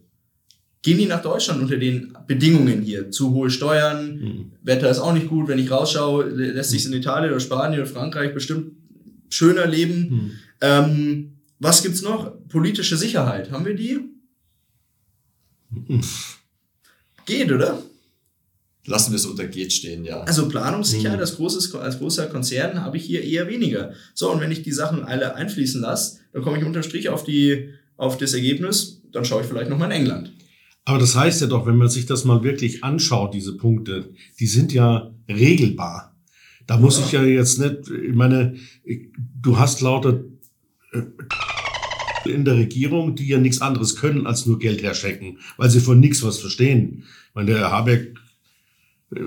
Gehen 0.83 0.99
die 0.99 1.07
nach 1.07 1.21
Deutschland 1.21 1.61
unter 1.61 1.77
den 1.77 2.15
Bedingungen 2.27 2.81
hier? 2.81 3.09
Zu 3.09 3.33
hohe 3.33 3.49
Steuern, 3.49 4.19
mhm. 4.19 4.51
Wetter 4.61 4.89
ist 4.89 4.99
auch 4.99 5.13
nicht 5.13 5.27
gut. 5.27 5.47
Wenn 5.47 5.59
ich 5.59 5.71
rausschaue, 5.71 6.25
lässt 6.25 6.69
sich 6.69 6.85
in 6.85 6.93
Italien 6.93 7.31
oder 7.31 7.39
Spanien 7.39 7.81
oder 7.81 7.89
Frankreich 7.89 8.33
bestimmt 8.33 8.73
schöner 9.29 9.65
leben. 9.65 10.09
Mhm. 10.09 10.31
Ähm, 10.61 11.37
was 11.59 11.81
gibt's 11.81 12.03
noch? 12.03 12.33
Politische 12.49 12.97
Sicherheit. 12.97 13.51
Haben 13.51 13.65
wir 13.65 13.73
die? 13.73 13.99
Mhm. 15.71 16.01
Geht, 17.25 17.51
oder? 17.51 17.81
Lassen 18.87 19.11
wir 19.11 19.15
es 19.15 19.25
unter 19.25 19.47
geht 19.47 19.73
stehen, 19.73 20.05
ja. 20.05 20.21
Also 20.21 20.47
Planungssicherheit 20.47 21.17
mhm. 21.17 21.21
als, 21.21 21.35
großes, 21.37 21.73
als 21.75 21.97
großer 21.97 22.27
Konzern 22.27 22.83
habe 22.83 22.97
ich 22.97 23.03
hier 23.03 23.23
eher 23.23 23.47
weniger. 23.47 23.93
So, 24.13 24.31
und 24.31 24.39
wenn 24.41 24.51
ich 24.51 24.61
die 24.61 24.71
Sachen 24.71 25.03
alle 25.03 25.35
einfließen 25.35 25.81
lasse, 25.81 26.19
dann 26.33 26.43
komme 26.43 26.59
ich 26.59 26.63
unterm 26.63 26.83
Strich 26.83 27.09
auf, 27.09 27.23
die, 27.23 27.69
auf 27.97 28.17
das 28.17 28.33
Ergebnis, 28.33 29.01
dann 29.11 29.25
schaue 29.25 29.41
ich 29.41 29.47
vielleicht 29.47 29.69
nochmal 29.69 29.91
in 29.91 30.01
England. 30.01 30.33
Aber 30.85 30.99
das 30.99 31.15
heißt 31.15 31.41
ja 31.41 31.47
doch, 31.47 31.65
wenn 31.65 31.77
man 31.77 31.89
sich 31.89 32.05
das 32.05 32.25
mal 32.25 32.43
wirklich 32.43 32.83
anschaut, 32.83 33.33
diese 33.33 33.57
Punkte, 33.57 34.13
die 34.39 34.45
sind 34.45 34.71
ja 34.71 35.11
regelbar. 35.27 36.15
Da 36.67 36.77
muss 36.77 36.99
ja. 36.99 37.05
ich 37.05 37.11
ja 37.11 37.23
jetzt 37.23 37.59
nicht, 37.59 37.89
ich 37.89 38.13
meine, 38.13 38.55
du 39.41 39.57
hast 39.57 39.81
lauter 39.81 40.23
äh, 40.91 42.29
in 42.29 42.45
der 42.45 42.55
Regierung, 42.55 43.15
die 43.15 43.27
ja 43.27 43.39
nichts 43.39 43.61
anderes 43.61 43.95
können, 43.95 44.27
als 44.27 44.45
nur 44.45 44.59
Geld 44.59 44.83
herschenken, 44.83 45.39
weil 45.57 45.69
sie 45.69 45.79
von 45.79 45.99
nichts 45.99 46.23
was 46.23 46.37
verstehen. 46.37 47.03
Ich 47.29 47.35
meine, 47.35 47.51
der 47.51 47.71
Habeck 47.71 48.15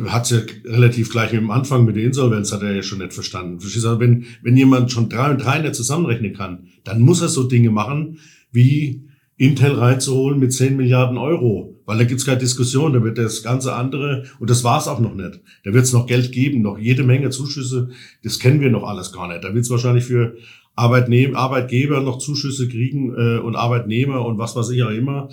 hat 0.09 0.31
ja 0.31 0.39
relativ 0.65 1.11
gleich 1.11 1.31
dem 1.31 1.51
Anfang 1.51 1.85
mit 1.85 1.97
der 1.97 2.05
Insolvenz 2.05 2.53
hat 2.53 2.63
er 2.63 2.75
ja 2.75 2.83
schon 2.83 2.99
nicht 2.99 3.13
verstanden. 3.13 3.61
Verstehst 3.61 3.85
du? 3.85 4.01
Wenn, 4.01 4.27
wenn 4.43 4.57
jemand 4.57 4.91
schon 4.91 5.09
drei 5.09 5.31
und 5.31 5.39
drei 5.39 5.61
nicht 5.61 5.75
zusammenrechnen 5.75 6.35
kann, 6.35 6.67
dann 6.85 7.01
muss 7.01 7.23
er 7.23 7.29
so 7.29 7.45
Dinge 7.45 7.71
machen, 7.71 8.19
wie 8.51 9.09
Intel 9.37 9.73
reinzuholen 9.73 10.41
mit 10.41 10.53
10 10.53 10.77
Milliarden 10.77 11.17
Euro. 11.17 11.81
Weil 11.87 11.99
da 11.99 12.05
gibt's 12.05 12.27
keine 12.27 12.39
Diskussion, 12.39 12.93
da 12.93 13.03
wird 13.03 13.19
das 13.19 13.43
ganze 13.43 13.73
andere, 13.75 14.25
und 14.41 14.51
das 14.51 14.65
war's 14.65 14.89
auch 14.89 15.01
noch 15.01 15.15
nicht. 15.15 15.41
Da 15.65 15.73
wird's 15.73 15.93
noch 15.93 16.07
Geld 16.07 16.33
geben, 16.33 16.61
noch 16.61 16.77
jede 16.77 17.05
Menge 17.05 17.31
Zuschüsse, 17.31 17.91
das 18.25 18.41
kennen 18.41 18.61
wir 18.61 18.71
noch 18.71 18.83
alles 18.83 19.13
gar 19.13 19.29
nicht. 19.29 19.45
Da 19.45 19.55
wird's 19.55 19.71
wahrscheinlich 19.71 20.05
für 20.05 20.37
Arbeitnehm 20.75 21.35
Arbeitgeber 21.35 22.01
noch 22.01 22.19
Zuschüsse 22.19 22.69
kriegen 22.69 23.15
äh, 23.15 23.39
und 23.39 23.57
Arbeitnehmer 23.57 24.25
und 24.27 24.39
was 24.39 24.55
weiß 24.55 24.71
ich 24.71 24.83
auch 24.83 24.91
immer. 24.91 25.29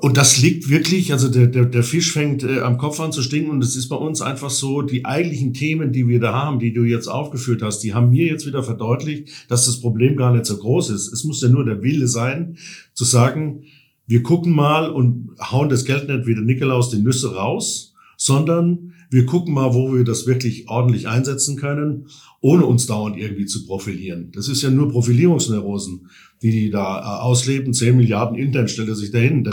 Und 0.00 0.16
das 0.16 0.42
liegt 0.42 0.68
wirklich, 0.68 1.12
also 1.12 1.28
der, 1.28 1.46
der, 1.46 1.64
der 1.64 1.84
Fisch 1.84 2.12
fängt 2.12 2.42
äh, 2.42 2.60
am 2.60 2.78
Kopf 2.78 2.98
an 2.98 3.12
zu 3.12 3.22
stinken 3.22 3.50
und 3.50 3.62
es 3.62 3.76
ist 3.76 3.88
bei 3.88 3.96
uns 3.96 4.20
einfach 4.20 4.50
so, 4.50 4.82
die 4.82 5.04
eigentlichen 5.04 5.54
Themen, 5.54 5.92
die 5.92 6.08
wir 6.08 6.18
da 6.18 6.32
haben, 6.32 6.58
die 6.58 6.72
du 6.72 6.82
jetzt 6.82 7.06
aufgeführt 7.06 7.62
hast, 7.62 7.80
die 7.80 7.94
haben 7.94 8.10
mir 8.10 8.26
jetzt 8.26 8.44
wieder 8.44 8.64
verdeutlicht, 8.64 9.28
dass 9.48 9.66
das 9.66 9.80
Problem 9.80 10.16
gar 10.16 10.32
nicht 10.32 10.46
so 10.46 10.56
groß 10.56 10.90
ist. 10.90 11.12
Es 11.12 11.22
muss 11.22 11.40
ja 11.42 11.48
nur 11.48 11.64
der 11.64 11.80
Wille 11.80 12.08
sein, 12.08 12.56
zu 12.92 13.04
sagen, 13.04 13.62
wir 14.08 14.24
gucken 14.24 14.52
mal 14.52 14.90
und 14.90 15.30
hauen 15.40 15.68
das 15.68 15.84
Geld 15.84 16.08
nicht 16.08 16.26
wie 16.26 16.34
der 16.34 16.42
Nikolaus 16.42 16.90
die 16.90 16.98
Nüsse 16.98 17.36
raus, 17.36 17.94
sondern 18.16 18.94
wir 19.10 19.26
gucken 19.26 19.54
mal, 19.54 19.74
wo 19.74 19.94
wir 19.94 20.02
das 20.02 20.26
wirklich 20.26 20.68
ordentlich 20.68 21.06
einsetzen 21.06 21.56
können 21.56 22.06
ohne 22.40 22.66
uns 22.66 22.86
dauernd 22.86 23.16
irgendwie 23.16 23.46
zu 23.46 23.66
profilieren. 23.66 24.30
Das 24.32 24.48
ist 24.48 24.62
ja 24.62 24.70
nur 24.70 24.90
Profilierungsneurosen, 24.90 26.08
die 26.42 26.50
die 26.50 26.70
da 26.70 27.00
äh, 27.00 27.22
ausleben. 27.22 27.72
10 27.72 27.96
Milliarden 27.96 28.38
intern 28.38 28.68
stellt 28.68 28.88
er 28.88 28.94
sich 28.94 29.10
dahin 29.10 29.48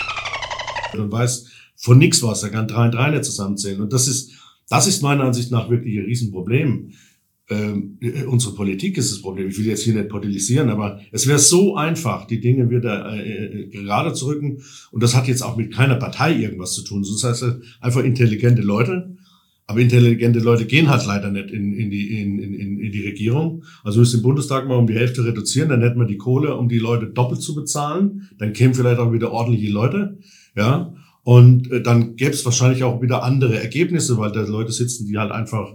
und 0.93 1.11
weiß 1.11 1.47
von 1.75 1.97
nichts 1.97 2.23
was. 2.23 2.43
Er 2.43 2.49
kann 2.49 2.67
drei 2.67 2.85
und 2.85 2.93
drei 2.93 3.11
nicht 3.11 3.25
zusammenzählen. 3.25 3.81
Und 3.81 3.93
das 3.93 4.07
ist, 4.07 4.31
das 4.69 4.87
ist 4.87 5.01
meiner 5.01 5.23
Ansicht 5.23 5.51
nach 5.51 5.69
wirklich 5.69 5.97
ein 5.97 6.05
Riesenproblem. 6.05 6.91
Ähm, 7.47 7.99
äh, 8.01 8.23
unsere 8.23 8.55
Politik 8.55 8.97
ist 8.97 9.11
das 9.11 9.21
Problem. 9.21 9.49
Ich 9.49 9.57
will 9.59 9.67
jetzt 9.67 9.83
hier 9.83 9.93
nicht 9.93 10.09
potilisieren, 10.09 10.69
aber 10.69 10.99
es 11.11 11.27
wäre 11.27 11.37
so 11.37 11.75
einfach, 11.75 12.25
die 12.25 12.39
Dinge 12.39 12.69
wieder 12.71 13.13
äh, 13.13 13.45
äh, 13.45 13.67
gerade 13.67 14.13
zu 14.13 14.27
rücken. 14.27 14.63
Und 14.91 15.03
das 15.03 15.15
hat 15.15 15.27
jetzt 15.27 15.43
auch 15.43 15.55
mit 15.55 15.71
keiner 15.73 15.95
Partei 15.95 16.35
irgendwas 16.35 16.73
zu 16.73 16.83
tun. 16.83 17.03
Das 17.03 17.23
heißt 17.23 17.45
einfach 17.81 18.03
intelligente 18.03 18.63
Leute, 18.63 19.15
Aber 19.67 19.79
intelligente 19.79 20.39
Leute 20.39 20.65
gehen 20.65 20.89
halt 20.89 21.05
leider 21.07 21.31
nicht 21.31 21.49
in, 21.49 21.73
in, 21.73 21.89
die, 21.89 22.21
in, 22.21 22.37
in, 22.37 22.79
in 22.79 22.91
die 22.91 23.05
Regierung. 23.05 23.63
Also 23.83 23.99
müsste 23.99 24.17
den 24.17 24.23
Bundestag 24.23 24.67
mal 24.67 24.75
um 24.75 24.85
die 24.85 24.93
Hälfte 24.93 25.25
reduzieren, 25.25 25.69
dann 25.69 25.81
hätten 25.81 25.99
wir 25.99 26.05
die 26.05 26.17
Kohle, 26.17 26.55
um 26.55 26.69
die 26.69 26.77
Leute 26.77 27.07
doppelt 27.07 27.41
zu 27.41 27.55
bezahlen. 27.55 28.29
Dann 28.37 28.53
kämen 28.53 28.75
vielleicht 28.75 28.99
auch 28.99 29.11
wieder 29.11 29.31
ordentliche 29.31 29.71
Leute. 29.71 30.19
Ja. 30.55 30.93
Und 31.23 31.71
äh, 31.71 31.81
dann 31.81 32.15
gäbe 32.15 32.31
es 32.31 32.45
wahrscheinlich 32.45 32.83
auch 32.83 33.01
wieder 33.01 33.23
andere 33.23 33.59
Ergebnisse, 33.59 34.19
weil 34.19 34.31
da 34.31 34.41
Leute 34.41 34.71
sitzen, 34.71 35.07
die 35.07 35.17
halt 35.17 35.31
einfach 35.31 35.73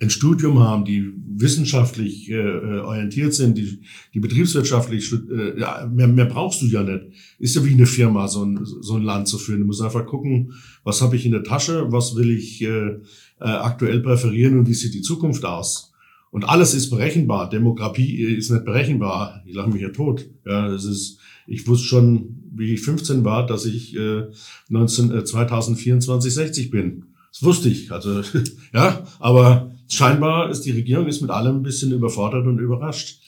ein 0.00 0.10
Studium 0.10 0.58
haben, 0.60 0.84
die 0.84 1.12
wissenschaftlich 1.36 2.30
äh, 2.30 2.34
äh, 2.34 2.80
orientiert 2.80 3.34
sind, 3.34 3.56
die, 3.56 3.80
die 4.14 4.20
betriebswirtschaftlich, 4.20 5.12
äh, 5.12 5.60
ja, 5.60 5.86
mehr, 5.92 6.08
mehr 6.08 6.24
brauchst 6.24 6.62
du 6.62 6.66
ja 6.66 6.82
nicht. 6.82 7.04
Ist 7.38 7.54
ja 7.56 7.64
wie 7.64 7.74
eine 7.74 7.86
Firma, 7.86 8.26
so 8.26 8.44
ein, 8.44 8.60
so 8.64 8.96
ein 8.96 9.02
Land 9.02 9.28
zu 9.28 9.38
führen. 9.38 9.60
Du 9.60 9.66
musst 9.66 9.82
einfach 9.82 10.06
gucken, 10.06 10.54
was 10.84 11.02
habe 11.02 11.16
ich 11.16 11.26
in 11.26 11.32
der 11.32 11.44
Tasche, 11.44 11.92
was 11.92 12.16
will 12.16 12.30
ich 12.30 12.62
äh, 12.62 12.88
äh, 12.88 12.98
aktuell 13.40 14.00
präferieren 14.00 14.58
und 14.58 14.68
wie 14.68 14.74
sieht 14.74 14.94
die 14.94 15.02
Zukunft 15.02 15.44
aus. 15.44 15.92
Und 16.30 16.44
alles 16.44 16.74
ist 16.74 16.90
berechenbar. 16.90 17.50
Demografie 17.50 18.22
ist 18.22 18.50
nicht 18.50 18.64
berechenbar. 18.64 19.42
Ich 19.46 19.54
lache 19.54 19.70
mich 19.70 19.82
ja 19.82 19.90
tot. 19.90 20.30
Ja, 20.46 20.68
es 20.72 20.84
ist, 20.84 21.18
ich 21.46 21.66
wusste 21.66 21.86
schon, 21.86 22.42
wie 22.54 22.72
ich 22.72 22.82
15 22.82 23.24
war, 23.24 23.46
dass 23.46 23.66
ich 23.66 23.96
äh, 23.96 24.24
19, 24.68 25.12
äh, 25.12 25.24
2024 25.24 26.32
60 26.32 26.70
bin. 26.70 27.06
Das 27.32 27.42
wusste 27.42 27.68
ich. 27.68 27.90
Also 27.92 28.22
ja, 28.72 29.04
aber 29.18 29.69
scheinbar 29.90 30.50
ist 30.50 30.62
die 30.62 30.70
Regierung 30.70 31.06
ist 31.06 31.20
mit 31.20 31.30
allem 31.30 31.56
ein 31.56 31.62
bisschen 31.62 31.92
überfordert 31.92 32.46
und 32.46 32.58
überrascht. 32.58 33.20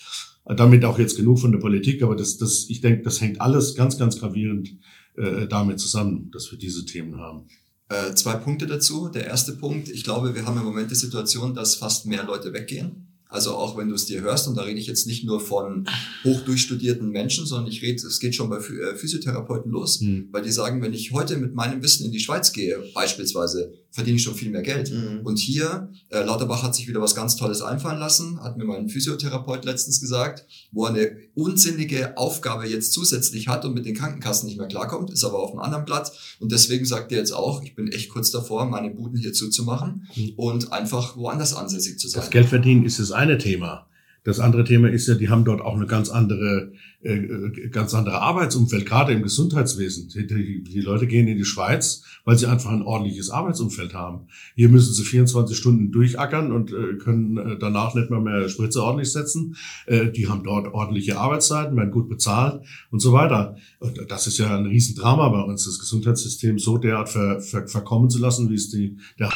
Damit 0.44 0.85
auch 0.85 0.98
jetzt 0.98 1.16
genug 1.16 1.38
von 1.38 1.53
der 1.53 1.61
Politik, 1.61 2.03
aber 2.03 2.16
das, 2.16 2.37
das, 2.37 2.66
ich 2.68 2.81
denke, 2.81 3.03
das 3.03 3.20
hängt 3.20 3.40
alles 3.40 3.77
ganz, 3.77 3.96
ganz 3.96 4.18
gravierend 4.18 4.77
äh, 5.16 5.46
damit 5.46 5.79
zusammen, 5.79 6.31
dass 6.33 6.51
wir 6.51 6.59
diese 6.59 6.85
Themen 6.85 7.18
haben. 7.18 7.46
Äh, 7.88 8.14
zwei 8.14 8.35
Punkte 8.35 8.66
dazu. 8.66 9.09
Der 9.09 9.27
erste 9.27 9.53
Punkt, 9.53 9.88
ich 9.88 10.03
glaube, 10.03 10.35
wir 10.35 10.44
haben 10.44 10.59
im 10.59 10.64
Moment 10.64 10.90
die 10.90 10.96
Situation, 10.96 11.55
dass 11.55 11.77
fast 11.77 12.07
mehr 12.07 12.25
Leute 12.25 12.53
weggehen. 12.53 13.09
Also 13.29 13.55
auch 13.55 13.79
wenn 13.79 13.88
du 13.88 13.94
es 13.94 14.05
dir 14.05 14.20
hörst, 14.20 14.46
und 14.48 14.57
da 14.57 14.62
rede 14.62 14.79
ich 14.79 14.87
jetzt 14.87 15.07
nicht 15.07 15.25
nur 15.25 15.40
von 15.40 15.87
hochdurchstudierten 16.25 17.09
Menschen, 17.09 17.46
sondern 17.46 17.70
ich 17.70 17.81
rede, 17.81 18.07
es 18.07 18.20
geht 18.20 18.35
schon 18.35 18.51
bei 18.51 18.59
äh, 18.59 18.96
Physiotherapeuten 18.96 19.70
los, 19.70 20.01
mhm. 20.01 20.29
weil 20.33 20.42
die 20.42 20.53
sagen, 20.53 20.83
wenn 20.83 20.92
ich 20.92 21.12
heute 21.12 21.38
mit 21.38 21.55
meinem 21.55 21.83
Wissen 21.83 22.05
in 22.05 22.12
die 22.12 22.20
Schweiz 22.20 22.53
gehe, 22.53 22.79
beispielsweise, 22.94 23.72
verdiene 23.92 24.16
ich 24.16 24.22
schon 24.22 24.35
viel 24.35 24.50
mehr 24.50 24.62
Geld. 24.62 24.90
Mhm. 24.90 25.20
Und 25.22 25.38
hier, 25.38 25.90
äh, 26.09 26.24
Lauterbach 26.24 26.62
hat 26.62 26.74
sich 26.74 26.88
wieder 26.88 27.00
was 27.00 27.14
ganz 27.14 27.37
Tolles 27.37 27.62
einfallen 27.62 27.98
lassen, 27.98 28.42
hat 28.42 28.57
mir 28.57 28.64
mein 28.64 28.88
Physiotherapeut 28.88 29.64
letztens 29.64 30.00
gesagt, 30.00 30.46
wo 30.72 30.87
er 30.87 30.90
eine 30.90 31.16
unsinnige 31.35 32.16
Aufgabe 32.16 32.66
jetzt 32.66 32.92
zusätzlich 32.92 33.48
hat 33.48 33.64
und 33.64 33.74
mit 33.74 33.87
den 33.87 33.94
Krankenkassen 33.94 34.48
nicht 34.48 34.59
mehr 34.59 34.66
klarkommt, 34.66 35.11
ist 35.11 35.24
aber 35.24 35.38
auf 35.38 35.50
einem 35.50 35.61
anderen 35.61 35.85
Blatt. 35.85 36.11
Und 36.40 36.50
deswegen 36.50 36.87
sagt 36.87 37.12
er 37.12 37.18
jetzt 37.18 37.33
auch, 37.33 37.62
ich 37.62 37.74
bin 37.74 37.88
echt 37.88 38.09
kurz 38.09 38.31
davor, 38.31 38.66
meine 38.66 38.90
Buden 38.90 39.18
hier 39.18 39.35
zuzumachen 39.35 40.09
mhm. 40.16 40.33
und 40.37 40.72
einfach 40.72 41.16
woanders 41.16 41.55
ansässig 41.55 41.98
zu 41.98 42.09
sein. 42.09 42.22
Das 42.22 42.31
Geld 42.31 42.48
verdienen 42.48 42.85
ist 42.85 42.98
das 42.98 43.12
eine 43.12 43.37
Thema. 43.38 43.87
Das 44.24 44.38
andere 44.38 44.62
Thema 44.64 44.88
ist 44.88 45.09
ja, 45.09 45.14
die 45.14 45.28
haben 45.28 45.44
dort 45.44 45.61
auch 45.61 45.74
eine 45.74 45.87
ganz 45.87 46.09
andere, 46.09 46.72
äh, 47.04 47.16
äh, 47.16 47.68
ganz 47.70 47.94
andere 47.94 48.20
Arbeitsumfeld, 48.20 48.86
gerade 48.86 49.12
im 49.12 49.24
Gesundheitswesen. 49.24 50.08
Die, 50.08 50.62
die, 50.62 50.80
Leute 50.80 51.08
gehen 51.08 51.26
in 51.26 51.36
die 51.36 51.44
Schweiz, 51.44 52.04
weil 52.24 52.38
sie 52.38 52.46
einfach 52.46 52.70
ein 52.70 52.82
ordentliches 52.82 53.28
Arbeitsumfeld 53.28 53.92
haben. 53.92 54.28
Hier 54.54 54.68
müssen 54.68 54.94
sie 54.94 55.02
24 55.02 55.56
Stunden 55.56 55.90
durchackern 55.90 56.52
und 56.52 56.72
äh, 56.72 56.98
können 56.98 57.38
äh, 57.38 57.58
danach 57.58 57.96
nicht 57.96 58.10
mal 58.10 58.20
mehr 58.20 58.48
Spritze 58.48 58.84
ordentlich 58.84 59.10
setzen. 59.10 59.56
Äh, 59.86 60.12
die 60.12 60.28
haben 60.28 60.44
dort 60.44 60.72
ordentliche 60.72 61.18
Arbeitszeiten, 61.18 61.76
werden 61.76 61.90
gut 61.90 62.08
bezahlt 62.08 62.64
und 62.92 63.00
so 63.00 63.12
weiter. 63.12 63.56
Und 63.80 63.98
das 64.08 64.28
ist 64.28 64.38
ja 64.38 64.56
ein 64.56 64.66
Riesendrama 64.66 65.28
bei 65.28 65.42
uns, 65.42 65.64
das 65.64 65.80
Gesundheitssystem 65.80 66.60
so 66.60 66.78
derart 66.78 67.08
ver, 67.08 67.40
ver, 67.40 67.66
verkommen 67.66 68.10
zu 68.10 68.20
lassen, 68.20 68.48
wie 68.48 68.54
es 68.54 68.70
die, 68.70 68.96
der 69.18 69.32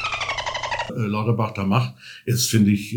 Lauterbach 0.95 1.51
da 1.51 1.65
macht, 1.65 1.97
ist, 2.27 2.49
finde 2.49 2.71
ich, 2.71 2.97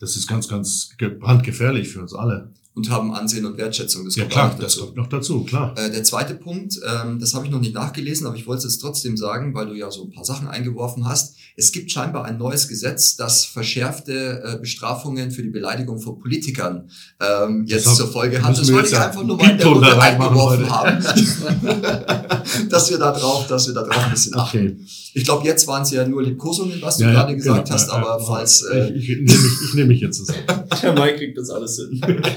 das 0.00 0.16
ist 0.16 0.26
ganz, 0.26 0.48
ganz 0.48 0.96
brandgefährlich 1.20 1.88
für 1.88 2.00
uns 2.00 2.12
alle 2.12 2.50
und 2.74 2.88
haben 2.88 3.12
Ansehen 3.12 3.44
und 3.44 3.58
Wertschätzung. 3.58 4.04
Das 4.04 4.14
ja 4.14 4.26
klar, 4.26 4.56
das 4.58 4.78
kommt 4.78 4.96
noch 4.96 5.08
dazu, 5.08 5.42
klar. 5.44 5.74
Äh, 5.76 5.90
der 5.90 6.04
zweite 6.04 6.34
Punkt, 6.34 6.78
ähm, 6.86 7.18
das 7.18 7.34
habe 7.34 7.44
ich 7.44 7.50
noch 7.50 7.60
nicht 7.60 7.74
nachgelesen, 7.74 8.26
aber 8.26 8.36
ich 8.36 8.46
wollte 8.46 8.66
es 8.66 8.78
trotzdem 8.78 9.16
sagen, 9.16 9.54
weil 9.54 9.66
du 9.66 9.74
ja 9.74 9.90
so 9.90 10.04
ein 10.04 10.12
paar 10.12 10.24
Sachen 10.24 10.46
eingeworfen 10.46 11.08
hast. 11.08 11.34
Es 11.56 11.72
gibt 11.72 11.90
scheinbar 11.90 12.24
ein 12.26 12.38
neues 12.38 12.68
Gesetz, 12.68 13.16
das 13.16 13.44
verschärfte 13.44 14.42
äh, 14.44 14.58
Bestrafungen 14.60 15.32
für 15.32 15.42
die 15.42 15.50
Beleidigung 15.50 16.00
von 16.00 16.20
Politikern 16.20 16.88
ähm, 17.20 17.64
jetzt 17.66 17.86
das 17.86 17.96
zur 17.96 18.08
Folge 18.08 18.40
hat. 18.40 18.56
Das 18.56 18.72
wollte 18.72 18.88
ich 18.88 18.96
einfach 18.96 19.24
nur 19.24 19.36
mal 19.36 19.50
in 19.50 19.58
der 19.58 19.66
Runde 19.66 20.00
eingeworfen 20.00 20.70
haben, 20.70 21.02
dass 22.70 22.90
wir 22.90 22.98
da 22.98 23.10
drauf, 23.10 23.48
dass 23.48 23.66
wir 23.66 23.74
da 23.74 23.82
drauf 23.82 24.04
ein 24.04 24.10
bisschen 24.12 24.36
achten. 24.36 24.86
Ich 25.12 25.24
glaube, 25.24 25.46
jetzt 25.46 25.66
waren 25.66 25.82
es 25.82 25.90
ja 25.90 26.06
nur 26.06 26.22
Liebkosungen, 26.22 26.80
was 26.82 26.98
du 26.98 27.04
ja, 27.04 27.12
gerade 27.12 27.32
ja, 27.32 27.36
gesagt 27.36 27.64
genau. 27.64 27.74
hast, 27.74 27.90
aber 27.90 28.20
falls... 28.20 28.62
Äh, 28.62 28.92
ich, 28.92 29.10
ich, 29.10 29.16
nehme 29.16 29.24
mich, 29.24 29.52
ich 29.68 29.74
nehme 29.74 29.88
mich 29.88 30.00
jetzt 30.00 30.18
zusammen. 30.18 30.44
Der 30.82 30.92
Mike 30.92 31.16
kriegt 31.16 31.38
das 31.38 31.50
alles 31.50 31.76
hin. 31.76 32.00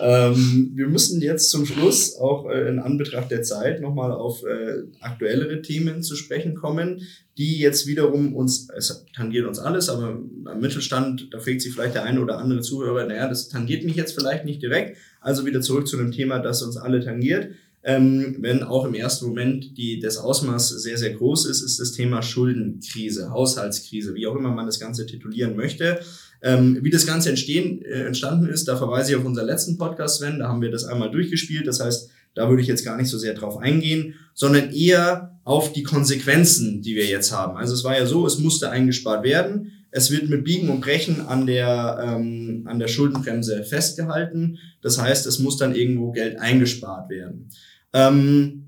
ähm, 0.00 0.72
wir 0.74 0.88
müssen 0.88 1.20
jetzt 1.20 1.50
zum 1.50 1.66
Schluss 1.66 2.16
auch 2.16 2.48
äh, 2.48 2.68
in 2.68 2.78
Anbetracht 2.78 3.30
der 3.30 3.42
Zeit 3.42 3.80
nochmal 3.80 4.12
auf 4.12 4.42
äh, 4.44 4.84
aktuellere 5.00 5.62
Themen 5.62 6.02
zu 6.02 6.16
sprechen 6.16 6.54
kommen, 6.54 7.02
die 7.38 7.58
jetzt 7.58 7.86
wiederum 7.86 8.34
uns, 8.34 8.68
es 8.76 9.04
tangiert 9.14 9.46
uns 9.46 9.58
alles, 9.58 9.88
aber 9.88 10.18
am 10.44 10.60
Mittelstand, 10.60 11.28
da 11.32 11.38
fragt 11.38 11.62
sich 11.62 11.72
vielleicht 11.72 11.94
der 11.94 12.04
eine 12.04 12.20
oder 12.20 12.38
andere 12.38 12.60
Zuhörer, 12.60 13.06
naja, 13.06 13.28
das 13.28 13.48
tangiert 13.48 13.84
mich 13.84 13.96
jetzt 13.96 14.12
vielleicht 14.12 14.44
nicht 14.44 14.62
direkt. 14.62 14.96
Also 15.20 15.46
wieder 15.46 15.60
zurück 15.60 15.86
zu 15.86 15.98
einem 15.98 16.12
Thema, 16.12 16.38
das 16.38 16.62
uns 16.62 16.76
alle 16.76 17.00
tangiert. 17.00 17.50
Ähm, 17.84 18.36
wenn 18.38 18.62
auch 18.62 18.84
im 18.84 18.94
ersten 18.94 19.26
Moment 19.26 19.76
die, 19.76 19.98
das 19.98 20.16
Ausmaß 20.16 20.68
sehr, 20.68 20.96
sehr 20.96 21.14
groß 21.14 21.46
ist, 21.46 21.62
ist 21.62 21.80
das 21.80 21.92
Thema 21.92 22.22
Schuldenkrise, 22.22 23.30
Haushaltskrise, 23.30 24.14
wie 24.14 24.26
auch 24.26 24.36
immer 24.36 24.52
man 24.52 24.66
das 24.66 24.78
Ganze 24.78 25.04
titulieren 25.06 25.56
möchte. 25.56 26.00
Ähm, 26.42 26.78
wie 26.82 26.90
das 26.90 27.06
Ganze 27.06 27.30
entstehen, 27.30 27.82
äh, 27.82 28.04
entstanden 28.04 28.48
ist, 28.48 28.66
da 28.66 28.76
verweise 28.76 29.12
ich 29.12 29.18
auf 29.18 29.24
unseren 29.24 29.46
letzten 29.46 29.78
Podcast, 29.78 30.18
Sven, 30.18 30.38
da 30.38 30.48
haben 30.48 30.62
wir 30.62 30.70
das 30.70 30.84
einmal 30.84 31.10
durchgespielt. 31.10 31.66
Das 31.66 31.80
heißt, 31.80 32.10
da 32.34 32.48
würde 32.48 32.62
ich 32.62 32.68
jetzt 32.68 32.84
gar 32.84 32.96
nicht 32.96 33.08
so 33.08 33.18
sehr 33.18 33.34
drauf 33.34 33.58
eingehen, 33.58 34.14
sondern 34.34 34.72
eher 34.72 35.38
auf 35.44 35.72
die 35.72 35.82
Konsequenzen, 35.82 36.82
die 36.82 36.94
wir 36.94 37.06
jetzt 37.06 37.32
haben. 37.32 37.56
Also 37.56 37.74
es 37.74 37.84
war 37.84 37.96
ja 37.96 38.06
so, 38.06 38.26
es 38.26 38.38
musste 38.38 38.70
eingespart 38.70 39.24
werden. 39.24 39.72
Es 39.90 40.10
wird 40.10 40.30
mit 40.30 40.44
Biegen 40.44 40.70
und 40.70 40.80
Brechen 40.80 41.20
an 41.20 41.46
der, 41.46 41.98
ähm, 42.02 42.62
an 42.66 42.78
der 42.78 42.88
Schuldenbremse 42.88 43.62
festgehalten. 43.64 44.58
Das 44.80 44.98
heißt, 44.98 45.26
es 45.26 45.38
muss 45.38 45.58
dann 45.58 45.74
irgendwo 45.74 46.12
Geld 46.12 46.38
eingespart 46.38 47.10
werden. 47.10 47.50
Ähm, 47.92 48.58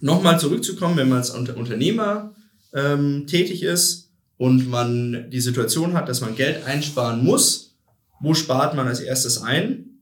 Nochmal 0.00 0.38
zurückzukommen, 0.38 0.98
wenn 0.98 1.08
man 1.08 1.18
als 1.18 1.30
Unternehmer 1.30 2.34
ähm, 2.74 3.26
tätig 3.26 3.62
ist, 3.62 4.04
und 4.36 4.68
man 4.68 5.30
die 5.30 5.40
Situation 5.40 5.94
hat, 5.94 6.08
dass 6.08 6.20
man 6.20 6.34
Geld 6.34 6.66
einsparen 6.66 7.24
muss, 7.24 7.76
wo 8.20 8.34
spart 8.34 8.74
man 8.74 8.88
als 8.88 9.00
erstes 9.00 9.42
ein? 9.42 10.00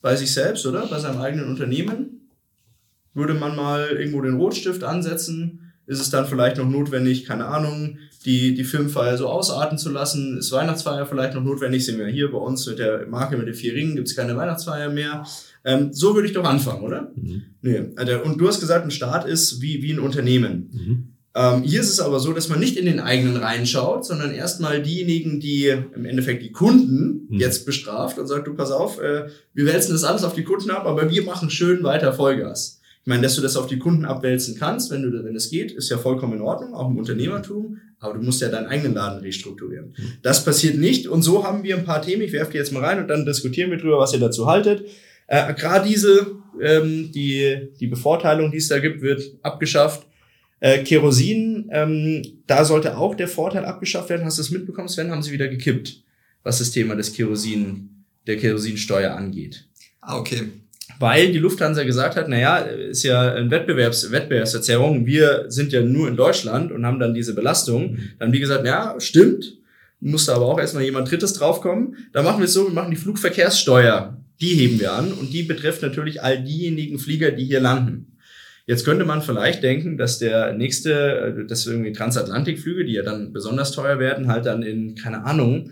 Bei 0.00 0.16
sich 0.16 0.32
selbst, 0.32 0.66
oder? 0.66 0.86
Bei 0.86 0.98
seinem 0.98 1.20
eigenen 1.20 1.48
Unternehmen? 1.48 2.28
Würde 3.14 3.34
man 3.34 3.54
mal 3.54 3.88
irgendwo 3.90 4.20
den 4.22 4.36
Rotstift 4.36 4.82
ansetzen? 4.82 5.72
Ist 5.86 6.00
es 6.00 6.10
dann 6.10 6.26
vielleicht 6.26 6.56
noch 6.56 6.68
notwendig, 6.68 7.24
keine 7.24 7.46
Ahnung, 7.46 7.98
die, 8.24 8.54
die 8.54 8.64
Filmfeier 8.64 9.16
so 9.16 9.28
ausarten 9.28 9.78
zu 9.78 9.90
lassen? 9.90 10.38
Ist 10.38 10.52
Weihnachtsfeier 10.52 11.06
vielleicht 11.06 11.34
noch 11.34 11.42
notwendig? 11.42 11.84
Sehen 11.84 11.98
wir 11.98 12.06
hier 12.06 12.30
bei 12.30 12.38
uns 12.38 12.66
mit 12.66 12.78
der 12.78 13.06
Marke 13.06 13.36
mit 13.36 13.46
den 13.46 13.54
vier 13.54 13.74
Ringen, 13.74 13.96
gibt 13.96 14.08
es 14.08 14.16
keine 14.16 14.36
Weihnachtsfeier 14.36 14.88
mehr. 14.88 15.24
Ähm, 15.64 15.92
so 15.92 16.14
würde 16.14 16.26
ich 16.26 16.34
doch 16.34 16.44
anfangen, 16.44 16.82
oder? 16.82 17.12
Mhm. 17.14 17.42
Nee. 17.60 17.82
Also, 17.96 18.22
und 18.22 18.38
du 18.38 18.48
hast 18.48 18.60
gesagt, 18.60 18.84
ein 18.84 18.90
Staat 18.90 19.26
ist 19.26 19.60
wie, 19.60 19.82
wie 19.82 19.92
ein 19.92 20.00
Unternehmen. 20.00 20.70
Mhm. 20.72 21.12
Ähm, 21.34 21.62
hier 21.62 21.80
ist 21.80 21.88
es 21.88 22.00
aber 22.00 22.20
so, 22.20 22.32
dass 22.32 22.48
man 22.48 22.60
nicht 22.60 22.76
in 22.76 22.84
den 22.84 23.00
eigenen 23.00 23.36
reinschaut, 23.36 24.04
sondern 24.04 24.34
erstmal 24.34 24.82
diejenigen, 24.82 25.40
die 25.40 25.68
im 25.68 26.04
Endeffekt 26.04 26.42
die 26.42 26.52
Kunden 26.52 27.26
mhm. 27.28 27.38
jetzt 27.38 27.64
bestraft 27.64 28.18
und 28.18 28.26
sagt, 28.26 28.46
du 28.46 28.54
pass 28.54 28.70
auf, 28.70 29.00
äh, 29.00 29.28
wir 29.54 29.66
wälzen 29.66 29.92
das 29.92 30.04
alles 30.04 30.24
auf 30.24 30.34
die 30.34 30.44
Kunden 30.44 30.70
ab, 30.70 30.84
aber 30.84 31.10
wir 31.10 31.22
machen 31.24 31.48
schön 31.48 31.82
weiter 31.84 32.12
Vollgas. 32.12 32.80
Ich 33.04 33.08
meine, 33.08 33.22
dass 33.22 33.34
du 33.34 33.42
das 33.42 33.56
auf 33.56 33.66
die 33.66 33.78
Kunden 33.78 34.04
abwälzen 34.04 34.56
kannst, 34.58 34.90
wenn 34.90 35.02
du, 35.02 35.24
wenn 35.24 35.34
es 35.34 35.50
geht, 35.50 35.72
ist 35.72 35.90
ja 35.90 35.98
vollkommen 35.98 36.34
in 36.34 36.40
Ordnung, 36.40 36.74
auch 36.74 36.88
im 36.88 36.98
Unternehmertum. 36.98 37.78
Aber 37.98 38.14
du 38.14 38.20
musst 38.20 38.40
ja 38.40 38.48
deinen 38.48 38.66
eigenen 38.66 38.94
Laden 38.94 39.20
restrukturieren. 39.20 39.94
Mhm. 39.96 40.12
Das 40.22 40.44
passiert 40.44 40.76
nicht. 40.76 41.08
Und 41.08 41.22
so 41.22 41.44
haben 41.44 41.62
wir 41.62 41.76
ein 41.76 41.84
paar 41.84 42.02
Themen. 42.02 42.22
Ich 42.22 42.32
werfe 42.32 42.52
die 42.52 42.58
jetzt 42.58 42.72
mal 42.72 42.84
rein 42.84 43.00
und 43.00 43.08
dann 43.08 43.24
diskutieren 43.24 43.70
wir 43.70 43.78
drüber, 43.78 43.98
was 43.98 44.12
ihr 44.12 44.20
dazu 44.20 44.46
haltet. 44.46 44.84
Äh, 45.26 45.54
Gerade 45.54 45.88
diese, 45.88 46.32
ähm, 46.60 47.10
die, 47.12 47.68
die 47.80 47.86
Bevorteilung, 47.86 48.50
die 48.50 48.58
es 48.58 48.68
da 48.68 48.78
gibt, 48.78 49.02
wird 49.02 49.22
abgeschafft. 49.42 50.06
Äh, 50.60 50.84
Kerosin, 50.84 51.68
ähm, 51.72 52.22
da 52.46 52.64
sollte 52.64 52.96
auch 52.96 53.14
der 53.14 53.28
Vorteil 53.28 53.64
abgeschafft 53.64 54.10
werden. 54.10 54.24
Hast 54.24 54.38
du 54.38 54.42
es 54.42 54.50
mitbekommen, 54.50 54.88
Sven? 54.88 55.10
Haben 55.10 55.22
sie 55.22 55.32
wieder 55.32 55.48
gekippt, 55.48 56.02
was 56.44 56.58
das 56.58 56.70
Thema 56.70 56.94
des 56.94 57.12
Kerosin, 57.12 58.04
der 58.26 58.36
Kerosinsteuer 58.36 59.12
angeht. 59.12 59.66
Ah, 60.00 60.18
okay. 60.18 60.42
Weil 60.98 61.32
die 61.32 61.38
Lufthansa 61.38 61.82
gesagt 61.82 62.14
hat, 62.14 62.28
naja, 62.28 62.58
ist 62.58 63.02
ja 63.02 63.34
ein 63.34 63.50
Wettbewerbs 63.50 64.12
Wettbewerbsverzerrung. 64.12 65.04
Wir 65.04 65.46
sind 65.48 65.72
ja 65.72 65.80
nur 65.80 66.06
in 66.06 66.16
Deutschland 66.16 66.70
und 66.70 66.86
haben 66.86 67.00
dann 67.00 67.14
diese 67.14 67.34
Belastung. 67.34 67.98
Dann 68.18 68.28
haben 68.28 68.32
die 68.32 68.40
gesagt, 68.40 68.64
ja, 68.64 68.94
stimmt. 68.98 69.58
Musste 69.98 70.32
aber 70.32 70.46
auch 70.46 70.60
erstmal 70.60 70.84
jemand 70.84 71.10
Drittes 71.10 71.32
draufkommen. 71.32 71.96
Da 72.12 72.22
machen 72.22 72.38
wir 72.38 72.44
es 72.44 72.52
so, 72.52 72.66
wir 72.66 72.72
machen 72.72 72.90
die 72.90 72.96
Flugverkehrssteuer. 72.96 74.16
Die 74.42 74.54
heben 74.56 74.78
wir 74.80 74.92
an 74.92 75.12
und 75.12 75.32
die 75.32 75.44
betrifft 75.44 75.80
natürlich 75.82 76.22
all 76.22 76.42
diejenigen 76.42 76.98
Flieger, 76.98 77.30
die 77.30 77.44
hier 77.44 77.60
landen. 77.60 78.18
Jetzt 78.66 78.84
könnte 78.84 79.04
man 79.04 79.22
vielleicht 79.22 79.62
denken, 79.62 79.96
dass 79.96 80.18
der 80.18 80.52
nächste, 80.52 81.44
äh, 81.44 81.46
dass 81.46 81.66
irgendwie 81.66 81.92
Transatlantikflüge, 81.92 82.84
die 82.84 82.92
ja 82.92 83.02
dann 83.02 83.32
besonders 83.32 83.72
teuer 83.72 83.98
werden, 83.98 84.28
halt 84.28 84.46
dann 84.46 84.62
in, 84.62 84.94
keine 84.94 85.24
Ahnung, 85.24 85.70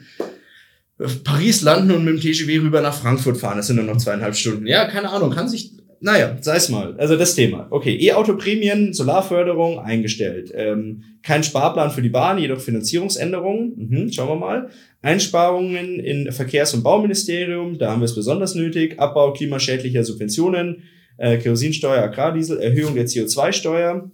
Paris 1.24 1.62
landen 1.62 1.92
und 1.92 2.04
mit 2.04 2.14
dem 2.14 2.20
TGW 2.20 2.58
rüber 2.58 2.80
nach 2.80 2.94
Frankfurt 2.94 3.38
fahren. 3.38 3.56
Das 3.56 3.68
sind 3.68 3.76
nur 3.76 3.86
noch 3.86 3.96
zweieinhalb 3.96 4.36
Stunden. 4.36 4.66
Ja, 4.66 4.86
keine 4.86 5.10
Ahnung, 5.10 5.30
kann 5.30 5.48
sich, 5.48 5.72
naja, 6.00 6.38
sei 6.40 6.56
es 6.56 6.70
mal. 6.70 6.96
Also 6.98 7.16
das 7.16 7.34
Thema. 7.34 7.66
Okay, 7.70 7.96
E-Auto-Prämien, 8.00 8.94
Solarförderung 8.94 9.78
eingestellt. 9.78 10.50
Ähm, 10.54 11.04
kein 11.22 11.44
Sparplan 11.44 11.90
für 11.90 12.00
die 12.00 12.08
Bahn, 12.08 12.38
jedoch 12.38 12.60
Finanzierungsänderungen. 12.60 13.74
Mhm, 13.76 14.12
schauen 14.12 14.28
wir 14.28 14.36
mal. 14.36 14.70
Einsparungen 15.02 16.00
in 16.00 16.32
Verkehrs- 16.32 16.72
und 16.72 16.82
Bauministerium, 16.82 17.78
da 17.78 17.90
haben 17.90 18.00
wir 18.00 18.06
es 18.06 18.14
besonders 18.14 18.54
nötig. 18.54 18.98
Abbau 18.98 19.32
klimaschädlicher 19.34 20.02
Subventionen, 20.02 20.84
äh, 21.18 21.36
Kerosinsteuer, 21.36 22.02
Agrardiesel, 22.02 22.58
Erhöhung 22.58 22.94
der 22.94 23.06
CO2-Steuer, 23.06 24.10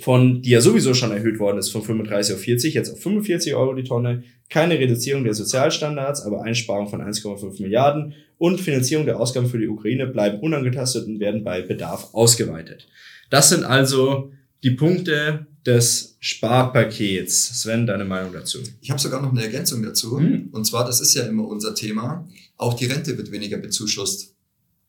von, 0.00 0.42
die 0.42 0.50
ja 0.50 0.60
sowieso 0.60 0.94
schon 0.94 1.12
erhöht 1.12 1.38
worden 1.38 1.58
ist, 1.58 1.70
von 1.70 1.82
35 1.82 2.34
auf 2.34 2.40
40, 2.40 2.74
jetzt 2.74 2.90
auf 2.92 3.00
45 3.00 3.54
Euro 3.54 3.74
die 3.74 3.84
Tonne. 3.84 4.24
Keine 4.48 4.78
Reduzierung 4.78 5.24
der 5.24 5.34
Sozialstandards, 5.34 6.22
aber 6.22 6.42
Einsparung 6.42 6.88
von 6.88 7.00
1,5 7.00 7.60
Milliarden 7.62 8.14
und 8.38 8.60
Finanzierung 8.60 9.06
der 9.06 9.20
Ausgaben 9.20 9.48
für 9.48 9.58
die 9.58 9.68
Ukraine 9.68 10.06
bleiben 10.06 10.40
unangetastet 10.40 11.06
und 11.06 11.20
werden 11.20 11.44
bei 11.44 11.62
Bedarf 11.62 12.12
ausgeweitet. 12.12 12.88
Das 13.30 13.48
sind 13.48 13.64
also 13.64 14.32
die 14.62 14.72
Punkte 14.72 15.46
des 15.64 16.16
Sparpakets. 16.20 17.62
Sven, 17.62 17.86
deine 17.86 18.04
Meinung 18.04 18.32
dazu? 18.32 18.58
Ich 18.80 18.90
habe 18.90 19.00
sogar 19.00 19.22
noch 19.22 19.30
eine 19.30 19.42
Ergänzung 19.42 19.82
dazu. 19.82 20.18
Hm. 20.18 20.48
Und 20.52 20.66
zwar, 20.66 20.84
das 20.84 21.00
ist 21.00 21.14
ja 21.14 21.22
immer 21.24 21.46
unser 21.46 21.74
Thema, 21.74 22.28
auch 22.56 22.74
die 22.74 22.86
Rente 22.86 23.16
wird 23.16 23.30
weniger 23.30 23.58
bezuschusst. 23.58 24.31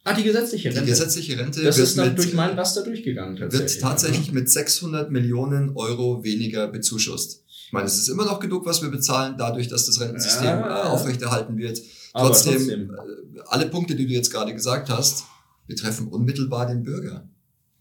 Ah, 0.06 0.14
die 0.14 0.24
gesetzliche 0.24 0.70
Die 0.70 0.76
Rente. 0.76 0.90
gesetzliche 0.92 1.38
Rente 1.40 1.64
das 1.64 1.78
wird, 1.78 1.88
ist 1.88 1.96
mit, 1.98 2.18
durch 2.18 2.34
mein 2.34 2.58
Raster 2.60 2.84
durchgegangen 2.84 3.40
wird 3.40 3.80
tatsächlich 3.80 4.32
mit 4.34 4.50
600 4.50 5.10
Millionen 5.12 5.76
Euro 5.78 6.24
weniger 6.24 6.68
bezuschusst. 6.68 7.44
Ich 7.48 7.72
meine, 7.72 7.86
es 7.88 7.98
ist 7.98 8.10
immer 8.10 8.26
noch 8.26 8.40
genug, 8.42 8.66
was 8.66 8.82
wir 8.82 8.90
bezahlen, 8.90 9.36
dadurch, 9.38 9.68
dass 9.70 9.86
das 9.86 10.00
Rentensystem 10.02 10.46
Ja. 10.46 10.84
äh, 10.86 10.88
aufrechterhalten 10.90 11.58
wird. 11.58 11.80
Trotzdem, 12.14 12.54
trotzdem. 12.58 12.92
äh, 12.92 13.40
alle 13.48 13.68
Punkte, 13.68 13.96
die 13.96 14.06
du 14.06 14.14
jetzt 14.14 14.30
gerade 14.32 14.54
gesagt 14.54 14.90
hast, 14.90 15.24
betreffen 15.68 16.08
unmittelbar 16.10 16.68
den 16.68 16.84
Bürger. 16.84 17.28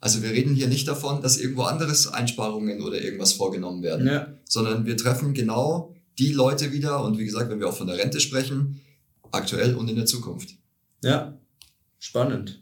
Also 0.00 0.22
wir 0.22 0.30
reden 0.30 0.54
hier 0.54 0.68
nicht 0.68 0.86
davon, 0.88 1.22
dass 1.22 1.36
irgendwo 1.38 1.62
anderes 1.62 2.06
Einsparungen 2.06 2.82
oder 2.82 3.02
irgendwas 3.02 3.32
vorgenommen 3.34 3.82
werden, 3.82 4.06
Ja. 4.06 4.28
sondern 4.44 4.86
wir 4.86 4.96
treffen 4.96 5.34
genau 5.34 5.94
die 6.18 6.32
Leute 6.32 6.72
wieder 6.72 7.04
und 7.04 7.18
wie 7.18 7.24
gesagt, 7.24 7.50
wenn 7.50 7.58
wir 7.60 7.68
auch 7.68 7.76
von 7.76 7.86
der 7.88 7.98
Rente 7.98 8.20
sprechen, 8.20 8.80
aktuell 9.32 9.74
und 9.74 9.88
in 9.90 9.96
der 9.96 10.06
Zukunft. 10.06 10.50
ja, 11.02 11.36
spannend. 12.02 12.58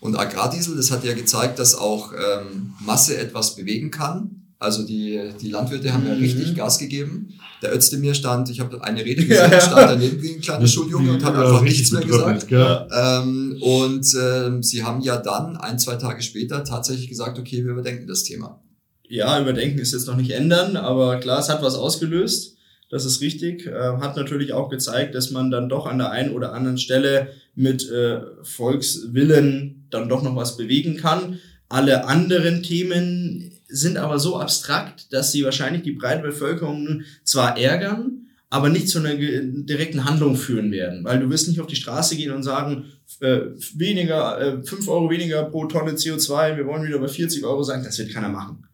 Und 0.00 0.16
Agrardiesel, 0.16 0.76
das 0.76 0.90
hat 0.90 1.02
ja 1.04 1.14
gezeigt, 1.14 1.58
dass 1.58 1.74
auch 1.74 2.12
ähm, 2.12 2.74
Masse 2.84 3.16
etwas 3.16 3.56
bewegen 3.56 3.90
kann. 3.90 4.42
Also 4.58 4.82
die, 4.86 5.18
die 5.40 5.48
Landwirte 5.50 5.92
haben 5.92 6.06
ja 6.06 6.14
Mhm. 6.14 6.20
richtig 6.20 6.54
Gas 6.54 6.78
gegeben. 6.78 7.32
Der 7.62 7.74
Özdemir 7.74 8.12
stand, 8.14 8.50
ich 8.50 8.60
habe 8.60 8.82
eine 8.84 9.02
Rede 9.04 9.22
Ja, 9.22 9.28
gesehen, 9.48 9.52
ja. 9.52 9.60
stand 9.60 9.90
daneben 9.90 10.22
wie 10.22 10.34
ein 10.34 10.40
kleiner 10.42 10.66
Schuljunge 10.66 11.12
und 11.12 11.24
hat 11.24 11.34
Ja, 11.34 11.40
einfach 11.42 11.62
nichts 11.62 11.90
mehr 11.92 12.02
gesagt. 12.02 12.48
gell? 12.48 12.86
Ähm, 12.92 13.56
und 13.62 14.06
ähm, 14.20 14.62
sie 14.62 14.84
haben 14.84 15.00
ja 15.00 15.16
dann 15.16 15.56
ein, 15.56 15.78
zwei 15.78 15.96
Tage 15.96 16.22
später 16.22 16.62
tatsächlich 16.64 17.08
gesagt, 17.08 17.38
okay, 17.38 17.64
wir 17.64 17.72
überdenken 17.72 18.06
das 18.06 18.22
Thema. 18.24 18.60
Ja, 19.08 19.40
überdenken 19.40 19.78
ist 19.78 19.92
jetzt 19.92 20.06
noch 20.06 20.16
nicht 20.16 20.30
ändern, 20.32 20.76
aber 20.76 21.16
klar, 21.20 21.38
es 21.40 21.48
hat 21.48 21.62
was 21.62 21.74
ausgelöst. 21.76 22.53
Das 22.90 23.04
ist 23.04 23.20
richtig. 23.20 23.66
Äh, 23.66 23.72
hat 23.72 24.16
natürlich 24.16 24.52
auch 24.52 24.68
gezeigt, 24.68 25.14
dass 25.14 25.30
man 25.30 25.50
dann 25.50 25.68
doch 25.68 25.86
an 25.86 25.98
der 25.98 26.10
einen 26.10 26.32
oder 26.32 26.52
anderen 26.52 26.78
Stelle 26.78 27.28
mit 27.54 27.88
äh, 27.90 28.20
Volkswillen 28.42 29.86
dann 29.90 30.08
doch 30.08 30.22
noch 30.22 30.36
was 30.36 30.56
bewegen 30.56 30.96
kann. 30.96 31.38
Alle 31.68 32.06
anderen 32.06 32.62
Themen 32.62 33.52
sind 33.68 33.96
aber 33.96 34.18
so 34.18 34.38
abstrakt, 34.38 35.12
dass 35.12 35.32
sie 35.32 35.44
wahrscheinlich 35.44 35.82
die 35.82 35.92
breite 35.92 36.22
Bevölkerung 36.22 37.02
zwar 37.24 37.58
ärgern, 37.58 38.28
aber 38.50 38.68
nicht 38.68 38.88
zu 38.88 39.00
einer 39.00 39.14
direkten 39.16 40.04
Handlung 40.04 40.36
führen 40.36 40.70
werden. 40.70 41.02
Weil 41.02 41.18
du 41.18 41.28
wirst 41.30 41.48
nicht 41.48 41.60
auf 41.60 41.66
die 41.66 41.76
Straße 41.76 42.16
gehen 42.16 42.30
und 42.30 42.44
sagen, 42.44 42.84
äh, 43.20 43.40
weniger, 43.74 44.40
äh, 44.40 44.62
5 44.62 44.88
Euro 44.88 45.10
weniger 45.10 45.42
pro 45.44 45.64
Tonne 45.66 45.92
CO2, 45.92 46.56
wir 46.56 46.66
wollen 46.66 46.86
wieder 46.86 46.98
bei 46.98 47.08
40 47.08 47.44
Euro 47.44 47.62
sein. 47.62 47.82
Das 47.82 47.98
wird 47.98 48.12
keiner 48.12 48.28
machen. 48.28 48.64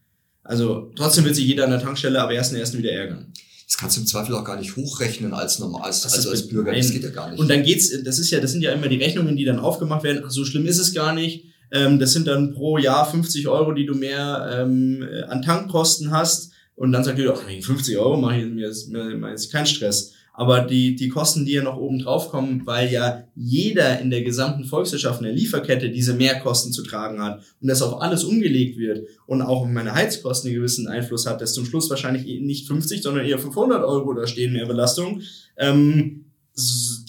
Also 0.42 0.92
trotzdem 0.96 1.24
wird 1.24 1.36
sich 1.36 1.46
jeder 1.46 1.64
an 1.64 1.70
der 1.70 1.80
Tankstelle 1.80 2.20
ab 2.20 2.30
1.1. 2.30 2.76
wieder 2.76 2.92
ärgern. 2.92 3.32
Das 3.70 3.78
kannst 3.78 3.96
du 3.96 4.00
im 4.00 4.06
Zweifel 4.08 4.34
auch 4.34 4.42
gar 4.42 4.58
nicht 4.58 4.74
hochrechnen 4.74 5.32
als 5.32 5.60
normal, 5.60 5.82
als, 5.82 6.02
Das 6.02 6.14
also 6.14 6.32
ist 6.32 6.40
als 6.40 6.48
Bürger. 6.48 6.74
Das 6.74 6.90
geht 6.90 7.04
ja 7.04 7.10
gar 7.10 7.30
nicht. 7.30 7.38
Und 7.38 7.48
dann 7.48 7.62
geht's, 7.62 7.92
das 8.02 8.18
ist 8.18 8.32
ja, 8.32 8.40
das 8.40 8.50
sind 8.50 8.62
ja 8.62 8.72
immer 8.72 8.88
die 8.88 8.96
Rechnungen, 8.96 9.36
die 9.36 9.44
dann 9.44 9.60
aufgemacht 9.60 10.02
werden. 10.02 10.24
Ach, 10.26 10.30
so 10.30 10.44
schlimm 10.44 10.66
ist 10.66 10.78
es 10.78 10.92
gar 10.92 11.14
nicht. 11.14 11.44
Ähm, 11.70 12.00
das 12.00 12.12
sind 12.12 12.26
dann 12.26 12.52
pro 12.52 12.78
Jahr 12.78 13.08
50 13.08 13.46
Euro, 13.46 13.72
die 13.72 13.86
du 13.86 13.94
mehr 13.94 14.50
ähm, 14.52 15.04
äh, 15.08 15.22
an 15.22 15.42
Tankkosten 15.42 16.10
hast. 16.10 16.50
Und 16.74 16.90
dann 16.90 17.04
sagt 17.04 17.20
ihr, 17.20 17.32
ach, 17.32 17.46
wegen 17.46 17.62
50 17.62 17.96
Euro 17.96 18.16
mache 18.16 18.38
ich 18.38 18.46
mir 18.46 18.72
mir, 18.88 19.16
mir 19.16 19.30
jetzt 19.30 19.52
keinen 19.52 19.66
Stress. 19.66 20.14
Aber 20.40 20.62
die, 20.62 20.96
die 20.96 21.10
Kosten, 21.10 21.44
die 21.44 21.52
ja 21.52 21.62
noch 21.62 21.76
oben 21.76 21.98
drauf 21.98 22.30
kommen, 22.30 22.62
weil 22.64 22.90
ja 22.90 23.24
jeder 23.36 24.00
in 24.00 24.08
der 24.08 24.22
gesamten 24.22 24.64
Volkswirtschaft, 24.64 25.20
in 25.20 25.26
der 25.26 25.34
Lieferkette 25.34 25.90
diese 25.90 26.14
Mehrkosten 26.14 26.72
zu 26.72 26.82
tragen 26.82 27.22
hat 27.22 27.42
und 27.60 27.68
das 27.68 27.82
auf 27.82 28.00
alles 28.00 28.24
umgelegt 28.24 28.78
wird 28.78 29.06
und 29.26 29.42
auch 29.42 29.66
meine 29.66 29.92
Heizkosten 29.94 30.48
einen 30.48 30.56
gewissen 30.56 30.88
Einfluss 30.88 31.26
hat, 31.26 31.42
dass 31.42 31.52
zum 31.52 31.66
Schluss 31.66 31.90
wahrscheinlich 31.90 32.26
eh 32.26 32.40
nicht 32.40 32.66
50, 32.66 33.02
sondern 33.02 33.26
eher 33.26 33.38
500 33.38 33.84
Euro 33.84 34.14
da 34.14 34.26
stehen, 34.26 34.54
mehr 34.54 34.64
Belastung. 34.64 35.20
Ähm, 35.58 36.24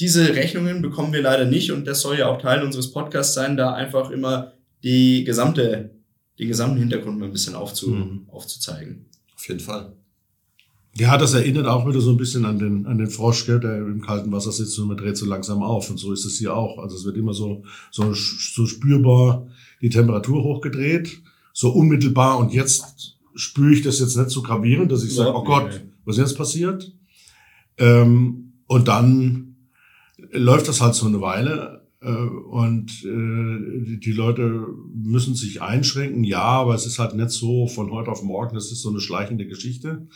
diese 0.01 0.36
Rechnungen 0.36 0.82
bekommen 0.82 1.13
wir 1.13 1.21
leider 1.21 1.45
nicht 1.45 1.71
und 1.71 1.88
das 1.88 2.01
soll 2.01 2.19
ja 2.19 2.27
auch 2.27 2.41
Teil 2.41 2.61
unseres 2.63 2.91
Podcasts 2.91 3.34
sein, 3.34 3.55
da 3.55 3.73
einfach 3.73 4.11
immer 4.11 4.51
die 4.84 5.23
gesamte, 5.23 5.91
den 6.38 6.49
gesamten 6.49 6.79
Hintergrund 6.79 7.17
mal 7.17 7.27
ein 7.27 7.32
bisschen 7.32 7.55
aufzu, 7.55 7.91
Mhm. 7.91 8.25
aufzuzeigen. 8.27 9.05
Auf 9.34 9.47
jeden 9.47 9.61
Fall. 9.61 9.93
Ja, 10.97 11.17
das 11.17 11.33
erinnert 11.33 11.67
auch 11.67 11.87
wieder 11.87 12.01
so 12.01 12.09
ein 12.11 12.17
bisschen 12.17 12.43
an 12.45 12.59
den, 12.59 12.85
an 12.85 12.97
den 12.97 13.09
Frosch, 13.09 13.45
gell, 13.45 13.61
der 13.61 13.77
im 13.77 14.01
kalten 14.01 14.31
Wasser 14.31 14.51
sitzt 14.51 14.77
und 14.77 14.89
man 14.89 14.97
dreht 14.97 15.15
so 15.15 15.25
langsam 15.25 15.63
auf. 15.63 15.89
Und 15.89 15.97
so 15.97 16.11
ist 16.11 16.25
es 16.25 16.37
hier 16.37 16.53
auch. 16.53 16.79
Also 16.79 16.97
es 16.97 17.05
wird 17.05 17.17
immer 17.17 17.33
so, 17.33 17.63
so, 17.91 18.13
so 18.13 18.65
spürbar 18.65 19.47
die 19.81 19.89
Temperatur 19.89 20.43
hochgedreht, 20.43 21.21
so 21.53 21.71
unmittelbar. 21.71 22.39
Und 22.39 22.53
jetzt 22.53 23.17
spüre 23.35 23.73
ich 23.73 23.81
das 23.81 23.99
jetzt 23.99 24.17
nicht 24.17 24.29
so 24.31 24.41
gravierend, 24.41 24.91
dass 24.91 25.03
ich 25.03 25.15
sage, 25.15 25.33
oh 25.33 25.43
Gott, 25.43 25.81
was 26.03 26.17
ist 26.17 26.29
jetzt 26.29 26.37
passiert? 26.37 26.91
Ähm, 27.77 28.53
und 28.67 28.87
dann 28.89 29.55
läuft 30.31 30.67
das 30.67 30.81
halt 30.81 30.95
so 30.95 31.07
eine 31.07 31.21
Weile. 31.21 31.87
Äh, 32.01 32.11
und 32.11 32.91
äh, 33.05 33.85
die, 33.85 33.99
die 33.99 34.11
Leute 34.11 34.67
müssen 34.93 35.35
sich 35.35 35.61
einschränken, 35.61 36.25
ja, 36.25 36.41
aber 36.41 36.75
es 36.75 36.85
ist 36.85 36.99
halt 36.99 37.15
nicht 37.15 37.29
so 37.29 37.67
von 37.67 37.91
heute 37.91 38.11
auf 38.11 38.23
morgen, 38.23 38.55
das 38.55 38.71
ist 38.71 38.81
so 38.81 38.89
eine 38.89 38.99
schleichende 38.99 39.47
Geschichte. 39.47 40.07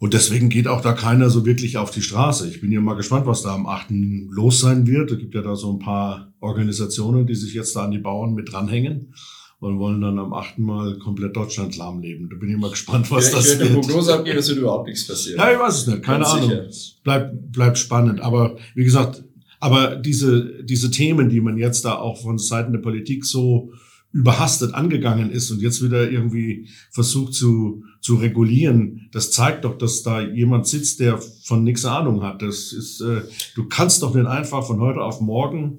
Und 0.00 0.14
deswegen 0.14 0.48
geht 0.48 0.68
auch 0.68 0.80
da 0.80 0.92
keiner 0.92 1.28
so 1.28 1.44
wirklich 1.44 1.76
auf 1.76 1.90
die 1.90 2.02
Straße. 2.02 2.48
Ich 2.48 2.60
bin 2.60 2.70
ja 2.70 2.80
mal 2.80 2.94
gespannt, 2.94 3.26
was 3.26 3.42
da 3.42 3.54
am 3.54 3.66
8. 3.66 3.88
los 4.30 4.60
sein 4.60 4.86
wird. 4.86 5.10
Es 5.10 5.18
gibt 5.18 5.34
ja 5.34 5.42
da 5.42 5.56
so 5.56 5.72
ein 5.72 5.80
paar 5.80 6.32
Organisationen, 6.40 7.26
die 7.26 7.34
sich 7.34 7.52
jetzt 7.54 7.74
da 7.74 7.84
an 7.84 7.90
die 7.90 7.98
Bauern 7.98 8.32
mit 8.34 8.52
dranhängen 8.52 9.12
und 9.58 9.80
wollen 9.80 10.00
dann 10.00 10.18
am 10.20 10.32
8. 10.32 10.58
Mal 10.58 10.98
komplett 10.98 11.36
Deutschland 11.36 11.76
lahmleben. 11.76 12.28
Da 12.30 12.36
bin 12.36 12.48
ich 12.50 12.56
mal 12.56 12.70
gespannt, 12.70 13.10
was 13.10 13.30
ja, 13.30 13.36
das 13.38 13.46
ich 13.46 13.58
werde 13.58 13.64
eine 13.64 13.74
wird. 13.74 13.86
Prognose 13.86 14.14
abgeben, 14.14 14.38
es 14.38 14.48
wird 14.48 14.58
überhaupt 14.58 14.86
nichts 14.86 15.06
passieren. 15.06 15.38
Ja, 15.40 15.52
ich 15.52 15.58
weiß 15.58 15.78
es 15.78 15.86
nicht, 15.88 16.02
keine 16.04 16.22
Ganz 16.22 16.34
Ahnung. 16.34 16.48
sicher. 16.48 17.00
Bleibt, 17.02 17.52
bleibt 17.52 17.78
spannend. 17.78 18.20
Aber 18.20 18.56
wie 18.76 18.84
gesagt, 18.84 19.24
aber 19.58 19.96
diese, 19.96 20.62
diese 20.62 20.92
Themen, 20.92 21.28
die 21.28 21.40
man 21.40 21.58
jetzt 21.58 21.84
da 21.84 21.96
auch 21.96 22.22
von 22.22 22.38
Seiten 22.38 22.72
der 22.72 22.78
Politik 22.78 23.24
so 23.24 23.72
überhastet 24.12 24.74
angegangen 24.74 25.30
ist 25.30 25.50
und 25.50 25.60
jetzt 25.60 25.82
wieder 25.82 26.08
irgendwie 26.08 26.68
versucht 26.92 27.34
zu, 27.34 27.82
zu 28.00 28.16
regulieren, 28.16 29.08
das 29.12 29.32
zeigt 29.32 29.64
doch, 29.64 29.76
dass 29.76 30.02
da 30.02 30.20
jemand 30.20 30.66
sitzt, 30.66 31.00
der 31.00 31.18
von 31.18 31.64
nichts 31.64 31.84
Ahnung 31.84 32.22
hat. 32.22 32.42
Das 32.42 32.72
ist, 32.72 33.00
äh, 33.00 33.22
du 33.54 33.68
kannst 33.68 34.02
doch 34.02 34.14
nicht 34.14 34.26
einfach 34.26 34.66
von 34.66 34.80
heute 34.80 35.00
auf 35.00 35.20
morgen 35.20 35.78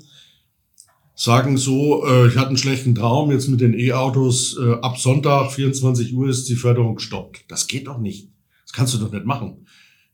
sagen 1.20 1.57
so, 1.57 2.05
äh, 2.05 2.28
ich 2.30 2.38
hatte 2.38 2.47
einen 2.47 2.57
schlechten 2.57 2.95
Traum, 2.95 3.30
jetzt 3.32 3.49
mit 3.49 3.59
den 3.59 3.78
E-Autos, 3.78 4.57
äh, 4.57 4.76
ab 4.82 4.97
Sonntag 4.97 5.51
24 5.51 6.13
Uhr 6.13 6.30
ist 6.30 6.47
die 6.47 6.55
Förderung 6.55 6.95
gestoppt. 6.95 7.43
Das 7.49 7.67
geht 7.67 7.88
doch 7.88 7.99
nicht. 7.99 8.30
Das 8.65 8.72
kannst 8.72 8.93
du 8.93 8.99
doch 8.99 9.11
nicht 9.11 9.26
machen. 9.26 9.65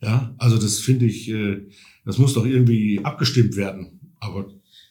Ja, 0.02 0.34
also 0.40 0.58
das 0.58 0.80
finde 0.80 1.06
ich, 1.06 1.30
äh, 1.30 1.68
das 2.06 2.18
muss 2.18 2.34
doch 2.34 2.46
irgendwie 2.46 3.02
abgestimmt 3.04 3.56
werden. 3.56 4.00
Aber 4.20 4.48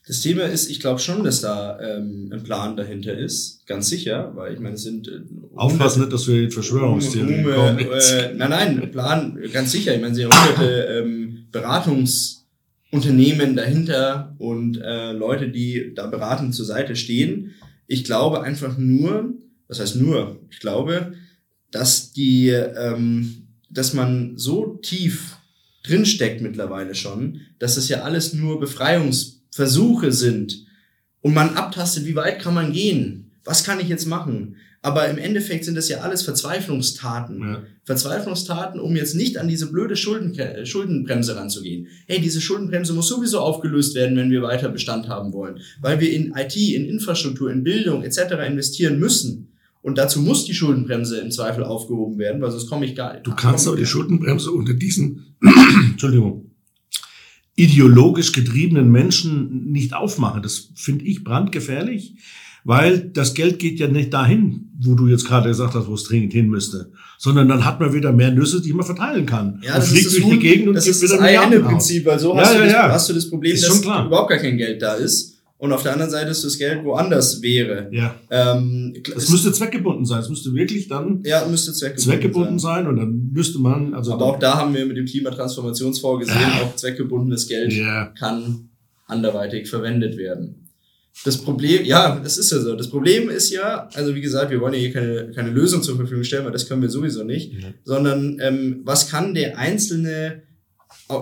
Das 0.06 0.20
Thema 0.20 0.42
ist, 0.42 0.70
ich 0.70 0.80
glaube 0.80 1.00
schon, 1.00 1.24
dass 1.24 1.40
da 1.40 1.80
ähm, 1.80 2.28
ein 2.30 2.42
Plan 2.42 2.76
dahinter 2.76 3.16
ist, 3.16 3.66
ganz 3.66 3.88
sicher, 3.88 4.32
weil 4.34 4.52
ich 4.52 4.60
meine, 4.60 4.74
es 4.74 4.82
sind 4.82 5.08
äh, 5.08 5.22
aufpassen 5.54 6.00
nicht, 6.00 6.12
dass 6.12 6.28
wir 6.28 6.42
in 6.42 6.50
Verschwörungstheorien 6.50 7.42
kommen. 7.42 7.78
jetzt. 7.78 8.12
äh, 8.12 8.34
nein, 8.34 8.50
nein, 8.50 8.90
Plan, 8.90 9.40
ganz 9.50 9.72
sicher. 9.72 9.94
Ich 9.94 10.02
meine, 10.02 10.14
sie 10.14 10.26
haben 10.26 10.32
hunderte 10.32 10.88
ähm, 10.90 11.46
Beratungsunternehmen 11.50 13.56
dahinter 13.56 14.34
und 14.36 14.76
äh, 14.76 15.12
Leute, 15.12 15.48
die 15.48 15.94
da 15.94 16.06
beratend 16.06 16.54
zur 16.54 16.66
Seite 16.66 16.96
stehen. 16.96 17.54
Ich 17.86 18.04
glaube 18.04 18.42
einfach 18.42 18.76
nur, 18.76 19.32
was 19.68 19.80
heißt 19.80 19.96
nur, 19.96 20.38
ich 20.50 20.60
glaube, 20.60 21.14
dass 21.70 22.12
die, 22.12 22.50
ähm, 22.50 23.46
dass 23.70 23.94
man 23.94 24.36
so 24.36 24.74
tief 24.82 25.38
drinsteckt 25.82 26.42
mittlerweile 26.42 26.94
schon, 26.94 27.40
dass 27.58 27.78
es 27.78 27.88
ja 27.88 28.02
alles 28.02 28.34
nur 28.34 28.60
Befreiungsversuche 29.54 30.12
sind 30.12 30.66
und 31.20 31.34
man 31.34 31.56
abtastet, 31.56 32.06
wie 32.06 32.16
weit 32.16 32.40
kann 32.40 32.54
man 32.54 32.72
gehen. 32.72 33.30
was 33.46 33.62
kann 33.62 33.78
ich 33.78 33.88
jetzt 33.88 34.06
machen? 34.06 34.56
Aber 34.80 35.08
im 35.08 35.18
Endeffekt 35.18 35.66
sind 35.66 35.76
das 35.76 35.88
ja 35.88 36.00
alles 36.00 36.22
Verzweiflungstaten. 36.22 37.40
Ja. 37.40 37.62
Verzweiflungstaten, 37.84 38.80
um 38.80 38.96
jetzt 38.96 39.14
nicht 39.14 39.38
an 39.38 39.48
diese 39.48 39.70
blöde 39.70 39.96
Schulden, 39.96 40.34
Schuldenbremse 40.66 41.36
ranzugehen. 41.36 41.88
Hey, 42.06 42.20
diese 42.20 42.40
Schuldenbremse 42.40 42.94
muss 42.94 43.08
sowieso 43.08 43.40
aufgelöst 43.40 43.94
werden, 43.94 44.16
wenn 44.16 44.30
wir 44.30 44.42
weiter 44.42 44.70
Bestand 44.70 45.08
haben 45.08 45.32
wollen. 45.32 45.60
Weil 45.80 46.00
wir 46.00 46.10
in 46.10 46.34
IT, 46.34 46.56
in 46.56 46.86
Infrastruktur, 46.86 47.50
in 47.50 47.64
Bildung 47.64 48.02
etc. 48.02 48.46
investieren 48.46 48.98
müssen. 48.98 49.48
Und 49.82 49.98
dazu 49.98 50.20
muss 50.20 50.46
die 50.46 50.54
Schuldenbremse 50.54 51.18
im 51.18 51.30
Zweifel 51.30 51.64
aufgehoben 51.64 52.18
werden, 52.18 52.40
weil 52.40 52.50
sonst 52.50 52.68
komme 52.68 52.86
ich 52.86 52.94
gar 52.94 53.12
nicht. 53.12 53.26
Du 53.26 53.34
kannst 53.34 53.66
aber 53.66 53.76
die 53.76 53.86
Schuldenbremse 53.86 54.50
unter 54.50 54.72
diesen, 54.72 55.36
Entschuldigung, 55.92 56.53
ideologisch 57.56 58.32
getriebenen 58.32 58.90
Menschen 58.90 59.70
nicht 59.70 59.94
aufmachen. 59.94 60.42
Das 60.42 60.70
finde 60.74 61.04
ich 61.04 61.22
brandgefährlich, 61.22 62.16
weil 62.64 62.98
das 62.98 63.34
Geld 63.34 63.58
geht 63.58 63.78
ja 63.78 63.86
nicht 63.88 64.12
dahin, 64.12 64.70
wo 64.80 64.94
du 64.94 65.06
jetzt 65.06 65.26
gerade 65.26 65.48
gesagt 65.48 65.74
hast, 65.74 65.86
wo 65.86 65.94
es 65.94 66.04
dringend 66.04 66.32
hin 66.32 66.48
müsste, 66.48 66.90
sondern 67.18 67.48
dann 67.48 67.64
hat 67.64 67.78
man 67.78 67.92
wieder 67.92 68.12
mehr 68.12 68.32
Nüsse, 68.32 68.60
die 68.60 68.72
man 68.72 68.84
verteilen 68.84 69.26
kann. 69.26 69.60
Ja, 69.62 69.74
und 69.74 69.78
das 69.78 69.88
fliegt 69.88 70.06
ist 70.06 70.16
das 70.16 70.22
durch 70.22 70.34
die 70.34 70.38
Gegend 70.40 70.68
und 70.68 70.74
das 70.74 70.84
gibt 70.84 70.96
ist 70.96 71.02
wieder 71.02 71.16
das. 71.18 71.26
Ei-Henne-Prinzip, 71.26 72.06
weil 72.06 72.18
so 72.18 72.34
Ja, 72.34 72.40
hast, 72.40 72.54
du 72.54 72.58
ja, 72.58 72.64
das, 72.64 72.72
ja. 72.72 72.88
hast 72.90 73.08
du 73.08 73.12
das 73.12 73.30
Problem, 73.30 73.52
dass 73.54 73.80
überhaupt 73.80 74.30
gar 74.30 74.38
kein 74.38 74.56
Geld 74.56 74.82
da 74.82 74.94
ist. 74.94 75.33
Und 75.64 75.72
auf 75.72 75.82
der 75.82 75.92
anderen 75.92 76.10
Seite 76.10 76.30
ist 76.30 76.44
das 76.44 76.58
Geld 76.58 76.84
woanders 76.84 77.40
wäre. 77.40 77.88
Ja, 77.90 78.14
Ähm, 78.30 78.94
das 79.14 79.30
müsste 79.30 79.50
zweckgebunden 79.50 80.04
sein. 80.04 80.20
Es 80.20 80.28
müsste 80.28 80.52
wirklich 80.54 80.88
dann 80.88 81.22
ja, 81.24 81.46
müsste 81.46 81.72
zweckgebunden, 81.72 82.04
zweckgebunden 82.04 82.58
sein. 82.58 82.84
sein 82.84 82.86
und 82.88 82.96
dann 82.96 83.30
müsste 83.32 83.58
man, 83.58 83.94
also 83.94 84.12
Aber 84.12 84.26
auch 84.26 84.38
da 84.38 84.58
haben 84.58 84.74
wir 84.74 84.84
mit 84.84 84.96
dem 84.98 85.06
Klimatransformationsfonds 85.06 86.26
gesehen, 86.26 86.50
auch 86.62 86.76
zweckgebundenes 86.76 87.48
Geld 87.48 87.72
ja, 87.72 88.06
kann 88.18 88.68
anderweitig 89.06 89.68
verwendet 89.68 90.16
werden. 90.18 90.68
Das 91.24 91.38
Problem, 91.38 91.84
ja, 91.84 92.20
das 92.22 92.38
ist 92.38 92.50
ja 92.52 92.58
so. 92.58 92.74
Das 92.74 92.90
Problem 92.90 93.30
ist 93.30 93.50
ja, 93.50 93.88
also 93.94 94.14
wie 94.14 94.20
gesagt, 94.20 94.50
wir 94.50 94.60
wollen 94.60 94.74
ja 94.74 94.80
hier 94.80 94.92
keine, 94.92 95.30
keine 95.30 95.50
Lösung 95.50 95.82
zur 95.82 95.96
Verfügung 95.96 96.24
stellen, 96.24 96.44
weil 96.44 96.52
das 96.52 96.68
können 96.68 96.82
wir 96.82 96.90
sowieso 96.90 97.22
nicht, 97.24 97.52
Ja. 97.52 97.68
sondern 97.84 98.38
ähm, 98.42 98.80
was 98.84 99.08
kann 99.08 99.32
der 99.32 99.56
Einzelne, 99.58 100.42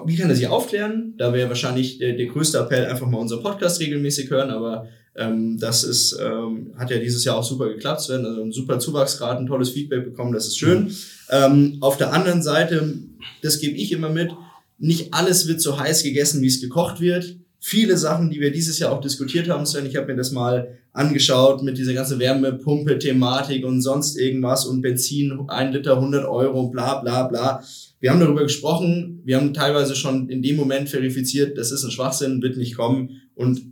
wie 0.07 0.17
kann 0.17 0.31
er 0.31 0.37
sich 0.37 0.49
aufklären? 0.49 1.15
Da 1.19 1.33
wäre 1.33 1.49
wahrscheinlich 1.49 1.99
der, 1.99 2.15
der 2.15 2.27
größte 2.27 2.59
Appell, 2.59 2.87
einfach 2.87 3.07
mal 3.07 3.19
unser 3.19 3.39
Podcast 3.39 3.81
regelmäßig 3.81 4.31
hören, 4.31 4.51
aber 4.51 4.87
ähm, 5.15 5.59
das 5.59 5.85
ist, 5.85 6.19
ähm, 6.21 6.73
hat 6.79 6.91
ja 6.91 6.99
dieses 6.99 7.25
Jahr 7.25 7.37
auch 7.37 7.45
super 7.45 7.69
geklappt, 7.69 8.01
Sven, 8.01 8.25
also 8.25 8.43
ein 8.43 8.53
super 8.53 8.79
Zuwachsgrad, 8.79 9.39
ein 9.39 9.47
tolles 9.47 9.71
Feedback 9.71 10.05
bekommen, 10.05 10.33
das 10.33 10.47
ist 10.47 10.59
schön. 10.59 10.95
Ähm, 11.31 11.79
auf 11.81 11.97
der 11.97 12.13
anderen 12.13 12.43
Seite, 12.43 12.99
das 13.43 13.59
gebe 13.59 13.77
ich 13.77 13.93
immer 13.93 14.09
mit, 14.09 14.31
nicht 14.79 15.13
alles 15.15 15.47
wird 15.47 15.61
so 15.61 15.79
heiß 15.79 16.03
gegessen, 16.03 16.43
wie 16.43 16.49
es 16.49 16.61
gekocht 16.61 17.01
wird. 17.01 17.37
Viele 17.65 17.97
Sachen, 17.97 18.29
die 18.29 18.41
wir 18.41 18.51
dieses 18.51 18.81
Jahr 18.81 18.91
auch 18.91 19.01
diskutiert 19.01 19.49
haben, 19.49 19.65
Sven, 19.67 19.87
ich 19.87 19.95
habe 19.95 20.09
mir 20.09 20.17
das 20.17 20.33
mal 20.33 20.79
angeschaut 20.93 21.63
mit 21.63 21.79
dieser 21.79 21.95
ganzen 21.95 22.19
Wärmepumpe-Thematik 22.19 23.65
und 23.65 23.81
sonst 23.83 24.19
irgendwas 24.19 24.67
und 24.67 24.83
Benzin, 24.83 25.45
ein 25.47 25.71
Liter 25.71 25.95
100 25.95 26.25
Euro, 26.27 26.71
bla 26.71 27.01
bla 27.01 27.23
bla. 27.29 27.63
Wir 28.01 28.11
haben 28.11 28.19
darüber 28.19 28.43
gesprochen, 28.43 29.21
wir 29.25 29.37
haben 29.37 29.55
teilweise 29.55 29.95
schon 29.95 30.29
in 30.29 30.43
dem 30.43 30.57
Moment 30.57 30.89
verifiziert, 30.89 31.57
das 31.57 31.71
ist 31.71 31.85
ein 31.85 31.93
Schwachsinn, 31.93 32.43
wird 32.43 32.57
nicht 32.57 32.77
kommen 32.77 33.23
und 33.37 33.63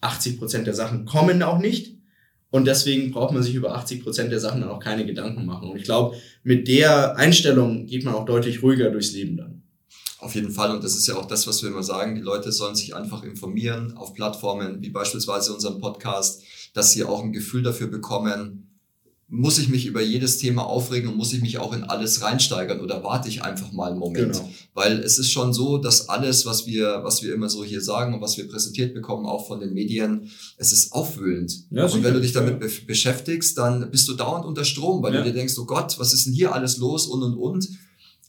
80 0.00 0.40
Prozent 0.40 0.66
der 0.66 0.74
Sachen 0.74 1.04
kommen 1.04 1.44
auch 1.44 1.60
nicht. 1.60 1.96
Und 2.50 2.66
deswegen 2.66 3.12
braucht 3.12 3.32
man 3.32 3.44
sich 3.44 3.54
über 3.54 3.76
80 3.76 4.02
Prozent 4.02 4.32
der 4.32 4.40
Sachen 4.40 4.62
dann 4.62 4.70
auch 4.70 4.80
keine 4.80 5.06
Gedanken 5.06 5.46
machen. 5.46 5.70
Und 5.70 5.76
ich 5.76 5.84
glaube, 5.84 6.16
mit 6.42 6.66
der 6.66 7.16
Einstellung 7.16 7.86
geht 7.86 8.04
man 8.04 8.14
auch 8.14 8.24
deutlich 8.24 8.64
ruhiger 8.64 8.90
durchs 8.90 9.12
Leben 9.12 9.36
dann. 9.36 9.61
Auf 10.22 10.34
jeden 10.36 10.52
Fall, 10.52 10.70
und 10.74 10.84
das 10.84 10.96
ist 10.96 11.06
ja 11.08 11.16
auch 11.16 11.26
das, 11.26 11.46
was 11.48 11.62
wir 11.62 11.70
immer 11.70 11.82
sagen, 11.82 12.14
die 12.14 12.20
Leute 12.20 12.52
sollen 12.52 12.76
sich 12.76 12.94
einfach 12.94 13.24
informieren 13.24 13.96
auf 13.96 14.14
Plattformen 14.14 14.80
wie 14.80 14.90
beispielsweise 14.90 15.52
unseren 15.52 15.80
Podcast, 15.80 16.42
dass 16.74 16.92
sie 16.92 17.02
auch 17.04 17.22
ein 17.24 17.32
Gefühl 17.32 17.62
dafür 17.62 17.88
bekommen, 17.88 18.68
muss 19.34 19.58
ich 19.58 19.68
mich 19.70 19.86
über 19.86 20.02
jedes 20.02 20.36
Thema 20.36 20.62
aufregen 20.66 21.08
und 21.10 21.16
muss 21.16 21.32
ich 21.32 21.40
mich 21.40 21.56
auch 21.58 21.72
in 21.72 21.84
alles 21.84 22.20
reinsteigern 22.22 22.80
oder 22.80 23.02
warte 23.02 23.28
ich 23.30 23.42
einfach 23.42 23.72
mal 23.72 23.90
einen 23.90 23.98
Moment? 23.98 24.34
Genau. 24.34 24.48
Weil 24.74 24.98
es 25.00 25.18
ist 25.18 25.30
schon 25.32 25.54
so, 25.54 25.78
dass 25.78 26.10
alles, 26.10 26.44
was 26.44 26.66
wir, 26.66 27.00
was 27.02 27.22
wir 27.22 27.34
immer 27.34 27.48
so 27.48 27.64
hier 27.64 27.80
sagen 27.80 28.12
und 28.14 28.20
was 28.20 28.36
wir 28.36 28.46
präsentiert 28.46 28.92
bekommen, 28.92 29.24
auch 29.24 29.46
von 29.46 29.58
den 29.58 29.72
Medien, 29.72 30.30
es 30.58 30.70
ist 30.72 30.92
aufwühlend. 30.92 31.64
Ja, 31.70 31.86
und 31.86 32.04
wenn 32.04 32.12
du 32.12 32.20
dich 32.20 32.32
damit 32.32 32.60
be 32.60 32.70
beschäftigst, 32.86 33.56
dann 33.56 33.90
bist 33.90 34.06
du 34.06 34.12
dauernd 34.14 34.44
unter 34.44 34.64
Strom, 34.66 35.02
weil 35.02 35.14
Ja. 35.14 35.20
du 35.22 35.30
dir 35.30 35.34
denkst, 35.34 35.54
oh 35.58 35.64
Gott, 35.64 35.98
was 35.98 36.12
ist 36.12 36.26
denn 36.26 36.34
hier 36.34 36.54
alles 36.54 36.76
los 36.76 37.06
und 37.06 37.22
und 37.22 37.34
und. 37.34 37.68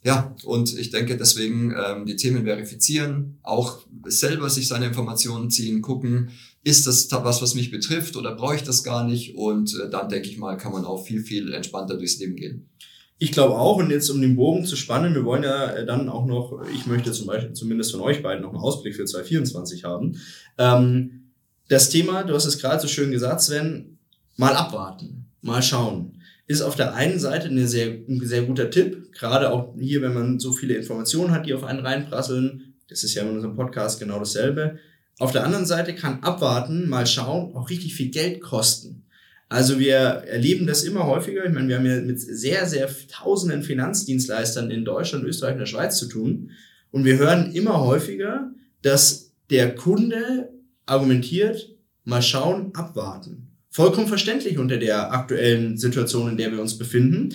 Ja, 0.04 0.36
und 0.44 0.78
ich 0.78 0.90
denke 0.90 1.16
deswegen 1.16 1.74
ähm, 1.74 2.06
die 2.06 2.18
Themen 2.18 2.44
verifizieren, 2.44 3.40
auch 3.42 3.80
selber 4.06 4.50
sich 4.50 4.68
seine 4.68 4.88
Informationen 4.88 5.50
ziehen, 5.50 5.82
gucken, 5.82 6.32
ist 6.64 6.88
das 6.88 7.10
was, 7.12 7.42
was 7.42 7.56
mich 7.56 7.72
betrifft 7.72 8.18
oder 8.18 8.36
brauche 8.36 8.56
ich 8.56 8.64
das 8.64 8.84
gar 8.84 9.06
nicht? 9.06 9.36
Und 9.36 9.80
äh, 9.80 9.90
dann 9.90 10.10
denke 10.10 10.28
ich 10.28 10.38
mal, 10.38 10.58
kann 10.58 10.74
man 10.74 10.84
auch 10.84 11.06
viel, 11.06 11.22
viel 11.22 11.54
entspannter 11.54 11.98
durchs 11.98 12.20
Leben 12.20 12.36
gehen. 12.36 12.70
Ich 13.18 13.32
glaube 13.32 13.56
auch, 13.56 13.78
und 13.78 13.92
jetzt 13.92 14.10
um 14.10 14.20
den 14.20 14.36
Bogen 14.36 14.66
zu 14.66 14.76
spannen, 14.76 15.14
wir 15.14 15.24
wollen 15.24 15.44
ja 15.44 15.72
äh, 15.72 15.86
dann 15.86 16.10
auch 16.10 16.26
noch, 16.26 16.62
ich 16.74 16.86
möchte 16.86 17.14
zum 17.14 17.28
Beispiel 17.28 17.54
zumindest 17.54 17.92
von 17.92 18.02
euch 18.02 18.22
beiden 18.22 18.44
noch 18.44 18.50
einen 18.50 18.60
Ausblick 18.60 18.96
für 18.96 19.06
2024 19.06 19.86
haben. 19.86 20.20
Ähm, 20.58 21.32
das 21.70 21.90
Thema, 21.90 22.24
du 22.24 22.34
hast 22.34 22.46
es 22.46 22.60
gerade 22.60 22.82
so 22.82 22.90
schön 22.90 23.12
gesagt, 23.12 23.42
Sven, 23.42 23.98
mal 24.36 24.54
abwarten, 24.56 25.28
mal 25.42 25.62
schauen. 25.62 26.13
Ist 26.46 26.62
auf 26.62 26.76
der 26.76 26.94
einen 26.94 27.20
Seite 27.20 27.48
eine 27.48 27.68
sehr, 27.68 27.88
ein 27.88 28.20
sehr 28.24 28.44
guter 28.44 28.70
Tipp, 28.70 29.14
gerade 29.14 29.52
auch 29.52 29.76
hier, 29.80 30.02
wenn 30.02 30.14
man 30.14 30.40
so 30.40 30.52
viele 30.52 30.76
Informationen 30.76 31.32
hat, 31.32 31.46
die 31.46 31.54
auf 31.54 31.64
einen 31.64 31.86
reinprasseln. 31.86 32.74
Das 32.90 33.04
ist 33.04 33.14
ja 33.14 33.24
in 33.24 33.30
unserem 33.30 33.56
Podcast 33.56 34.00
genau 34.00 34.20
dasselbe. 34.20 34.78
Auf 35.20 35.32
der 35.32 35.46
anderen 35.46 35.66
Seite 35.66 35.96
kann 35.96 36.22
abwarten, 36.22 36.90
mal 36.90 37.08
schauen, 37.08 37.56
auch 37.56 37.70
richtig 37.70 37.96
viel 37.96 38.10
Geld 38.10 38.42
kosten. 38.42 39.04
Also 39.48 39.80
wir 39.80 39.96
erleben 39.96 40.66
das 40.66 40.84
immer 40.84 41.06
häufiger. 41.06 41.46
Ich 41.46 41.54
meine, 41.54 41.68
wir 41.68 41.78
haben 41.78 41.86
ja 41.86 42.02
mit 42.02 42.20
sehr, 42.20 42.66
sehr 42.66 42.90
tausenden 43.08 43.62
Finanzdienstleistern 43.62 44.72
in 44.72 44.84
Deutschland, 44.84 45.26
Österreich 45.26 45.54
und 45.54 45.60
der 45.60 45.66
Schweiz 45.68 45.98
zu 45.98 46.08
tun. 46.08 46.52
Und 46.92 47.06
wir 47.06 47.18
hören 47.18 47.52
immer 47.54 47.80
häufiger, 47.80 48.52
dass 48.82 49.32
der 49.50 49.76
Kunde 49.76 50.50
argumentiert, 50.88 51.70
mal 52.04 52.22
schauen, 52.22 52.74
abwarten. 52.74 53.43
Vollkommen 53.74 54.08
verständlich 54.08 54.60
unter 54.60 54.78
der 54.78 55.12
aktuellen 55.12 55.78
Situation, 55.78 56.30
in 56.30 56.38
der 56.38 56.52
wir 56.52 56.62
uns 56.62 56.78
befinden. 56.78 57.34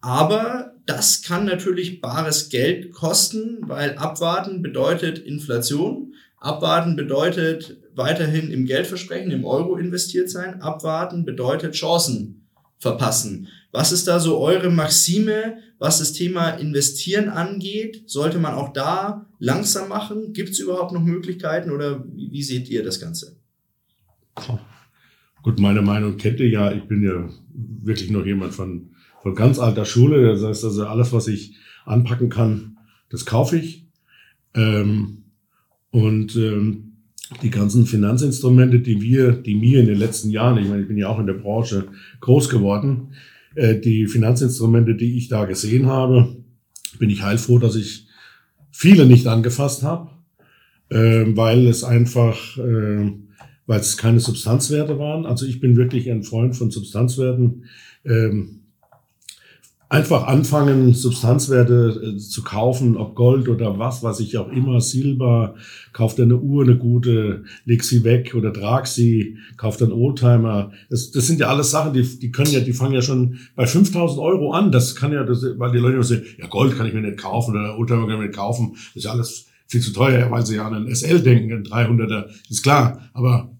Aber 0.00 0.76
das 0.86 1.22
kann 1.22 1.46
natürlich 1.46 2.00
bares 2.00 2.48
Geld 2.48 2.92
kosten, 2.92 3.58
weil 3.62 3.98
abwarten 3.98 4.62
bedeutet 4.62 5.18
Inflation. 5.18 6.14
Abwarten 6.38 6.94
bedeutet 6.94 7.76
weiterhin 7.96 8.52
im 8.52 8.66
Geldversprechen, 8.66 9.32
im 9.32 9.44
Euro 9.44 9.76
investiert 9.76 10.30
sein. 10.30 10.62
Abwarten 10.62 11.24
bedeutet 11.24 11.74
Chancen 11.74 12.46
verpassen. 12.78 13.48
Was 13.72 13.90
ist 13.90 14.06
da 14.06 14.20
so 14.20 14.38
eure 14.38 14.70
Maxime, 14.70 15.58
was 15.80 15.98
das 15.98 16.12
Thema 16.12 16.50
Investieren 16.50 17.28
angeht? 17.28 18.04
Sollte 18.06 18.38
man 18.38 18.54
auch 18.54 18.72
da 18.72 19.26
langsam 19.40 19.88
machen? 19.88 20.34
Gibt 20.34 20.50
es 20.50 20.60
überhaupt 20.60 20.92
noch 20.92 21.02
Möglichkeiten 21.02 21.72
oder 21.72 22.04
wie, 22.14 22.30
wie 22.30 22.42
seht 22.44 22.68
ihr 22.68 22.84
das 22.84 23.00
Ganze? 23.00 23.36
Gut, 25.42 25.58
meine 25.58 25.82
Meinung 25.82 26.16
kennt 26.16 26.40
ihr 26.40 26.48
ja. 26.48 26.72
Ich 26.72 26.84
bin 26.84 27.02
ja 27.02 27.28
wirklich 27.82 28.10
noch 28.10 28.26
jemand 28.26 28.54
von, 28.54 28.90
von 29.22 29.34
ganz 29.34 29.58
alter 29.58 29.84
Schule. 29.84 30.32
Das 30.32 30.42
heißt 30.42 30.64
also, 30.64 30.86
alles, 30.86 31.12
was 31.12 31.28
ich 31.28 31.56
anpacken 31.84 32.28
kann, 32.28 32.78
das 33.08 33.26
kaufe 33.26 33.56
ich. 33.56 33.86
Ähm, 34.54 35.24
und 35.90 36.36
ähm, 36.36 36.92
die 37.42 37.50
ganzen 37.50 37.86
Finanzinstrumente, 37.86 38.80
die 38.80 39.00
wir, 39.00 39.32
die 39.32 39.54
mir 39.54 39.80
in 39.80 39.86
den 39.86 39.98
letzten 39.98 40.30
Jahren, 40.30 40.58
ich 40.58 40.68
meine, 40.68 40.82
ich 40.82 40.88
bin 40.88 40.98
ja 40.98 41.08
auch 41.08 41.18
in 41.18 41.26
der 41.26 41.34
Branche 41.34 41.88
groß 42.20 42.48
geworden, 42.48 43.14
äh, 43.54 43.76
die 43.76 44.06
Finanzinstrumente, 44.06 44.94
die 44.94 45.16
ich 45.16 45.28
da 45.28 45.44
gesehen 45.44 45.86
habe, 45.86 46.36
bin 46.98 47.10
ich 47.10 47.22
heilfroh, 47.22 47.58
dass 47.58 47.76
ich 47.76 48.06
viele 48.70 49.06
nicht 49.06 49.26
angefasst 49.26 49.82
habe, 49.82 50.10
äh, 50.90 51.24
weil 51.36 51.66
es 51.66 51.84
einfach, 51.84 52.58
äh, 52.58 53.12
weil 53.70 53.78
es 53.78 53.96
keine 53.96 54.18
Substanzwerte 54.18 54.98
waren. 54.98 55.26
Also 55.26 55.46
ich 55.46 55.60
bin 55.60 55.76
wirklich 55.76 56.10
ein 56.10 56.24
Freund 56.24 56.56
von 56.56 56.72
Substanzwerten. 56.72 57.66
Ähm, 58.04 58.62
einfach 59.88 60.26
anfangen, 60.26 60.92
Substanzwerte 60.92 62.16
äh, 62.16 62.18
zu 62.18 62.42
kaufen, 62.42 62.96
ob 62.96 63.14
Gold 63.14 63.48
oder 63.48 63.78
was, 63.78 64.02
was 64.02 64.18
ich 64.18 64.36
auch 64.38 64.50
immer, 64.50 64.80
Silber, 64.80 65.54
kauft 65.92 66.18
eine 66.18 66.36
Uhr, 66.36 66.64
eine 66.64 66.78
gute, 66.78 67.44
leg 67.64 67.84
sie 67.84 68.02
weg 68.02 68.34
oder 68.34 68.52
trag 68.52 68.88
sie, 68.88 69.38
kauft 69.56 69.80
einen 69.84 69.92
Oldtimer. 69.92 70.72
Das, 70.88 71.12
das 71.12 71.28
sind 71.28 71.38
ja 71.38 71.46
alles 71.46 71.70
Sachen, 71.70 71.92
die, 71.92 72.02
die 72.02 72.32
können 72.32 72.50
ja, 72.50 72.58
die 72.58 72.72
fangen 72.72 72.94
ja 72.94 73.02
schon 73.02 73.38
bei 73.54 73.68
5000 73.68 74.20
Euro 74.20 74.50
an. 74.50 74.72
Das 74.72 74.96
kann 74.96 75.12
ja, 75.12 75.22
das, 75.22 75.46
weil 75.58 75.70
die 75.70 75.78
Leute 75.78 75.94
immer 75.94 76.02
sagen, 76.02 76.24
ja, 76.38 76.48
Gold 76.48 76.76
kann 76.76 76.88
ich 76.88 76.92
mir 76.92 77.02
nicht 77.02 77.18
kaufen 77.18 77.52
oder 77.52 77.78
Oldtimer 77.78 78.00
kann 78.00 78.10
ich 78.10 78.18
mir 78.18 78.26
nicht 78.26 78.36
kaufen. 78.36 78.72
Das 78.72 78.96
ist 78.96 79.04
ja 79.04 79.12
alles 79.12 79.46
viel 79.68 79.80
zu 79.80 79.92
teuer, 79.92 80.28
weil 80.32 80.44
sie 80.44 80.56
ja 80.56 80.66
an 80.66 80.74
einen 80.74 80.92
SL 80.92 81.20
denken, 81.20 81.52
einen 81.52 81.62
300er, 81.62 82.24
ist 82.48 82.64
klar. 82.64 83.08
Aber 83.12 83.56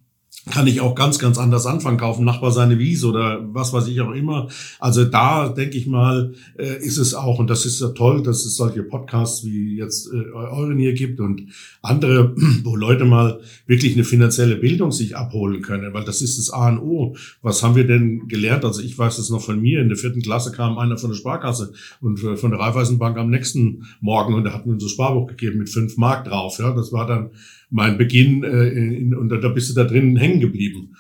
kann 0.49 0.67
ich 0.67 0.81
auch 0.81 0.95
ganz, 0.95 1.19
ganz 1.19 1.37
anders 1.37 1.67
anfangen, 1.67 1.99
kaufen 1.99 2.25
Nachbar 2.25 2.51
seine 2.51 2.79
Wiese 2.79 3.09
oder 3.09 3.41
was 3.53 3.73
weiß 3.73 3.87
ich 3.89 4.01
auch 4.01 4.13
immer. 4.13 4.49
Also 4.79 5.05
da 5.05 5.49
denke 5.49 5.77
ich 5.77 5.87
mal, 5.87 6.33
äh, 6.59 6.79
ist 6.79 6.97
es 6.97 7.15
auch, 7.15 7.39
und 7.39 7.51
das 7.51 7.67
ist 7.67 7.81
ja 7.81 7.89
toll, 7.89 8.23
dass 8.23 8.47
es 8.47 8.57
solche 8.57 8.83
Podcasts 8.83 9.45
wie 9.45 9.77
jetzt 9.77 10.11
äh, 10.13 10.33
euren 10.33 10.79
hier 10.79 10.95
gibt 10.95 11.21
und 11.21 11.49
andere, 11.83 12.35
wo 12.65 12.75
Leute 12.75 13.05
mal 13.05 13.41
wirklich 13.67 13.95
eine 13.95 14.05
finanzielle 14.05 14.57
Bildung 14.57 14.93
sich 14.93 15.15
abholen 15.15 15.61
können, 15.61 15.93
weil 15.93 16.05
das 16.05 16.23
ist 16.23 16.39
das 16.39 16.51
A 16.51 16.69
und 16.69 16.79
O. 16.79 17.17
Was 17.43 17.63
haben 17.63 17.77
wir 17.77 17.87
denn 17.87 18.27
gelernt? 18.29 18.65
Also 18.65 18.81
ich 18.81 18.99
weiß 18.99 19.19
es 19.19 19.29
noch 19.29 19.43
von 19.43 19.61
mir, 19.61 19.83
in 19.83 19.89
der 19.89 19.99
vierten 19.99 20.23
Klasse 20.23 20.53
kam 20.53 20.79
einer 20.79 20.97
von 20.97 21.11
der 21.11 21.17
Sparkasse 21.17 21.73
und 22.01 22.19
von 22.19 22.51
der 22.51 22.61
Raiffeisenbank 22.61 23.19
am 23.19 23.29
nächsten 23.29 23.87
Morgen 24.01 24.35
und 24.35 24.45
der 24.45 24.55
hat 24.55 24.67
mir 24.67 24.73
unser 24.73 24.89
Sparbuch 24.89 25.27
gegeben 25.27 25.59
mit 25.59 25.69
fünf 25.69 25.99
Mark 25.99 26.25
drauf. 26.25 26.59
Ja, 26.59 26.73
das 26.73 26.93
war 26.93 27.07
dann 27.07 27.31
mein 27.71 27.97
Beginn 27.97 28.45
äh, 28.45 28.69
in, 28.69 29.15
und 29.15 29.29
da 29.29 29.49
bist 29.49 29.71
du 29.71 29.75
da 29.75 29.85
drin 29.85 30.17
hängen 30.17 30.41
geblieben. 30.41 30.97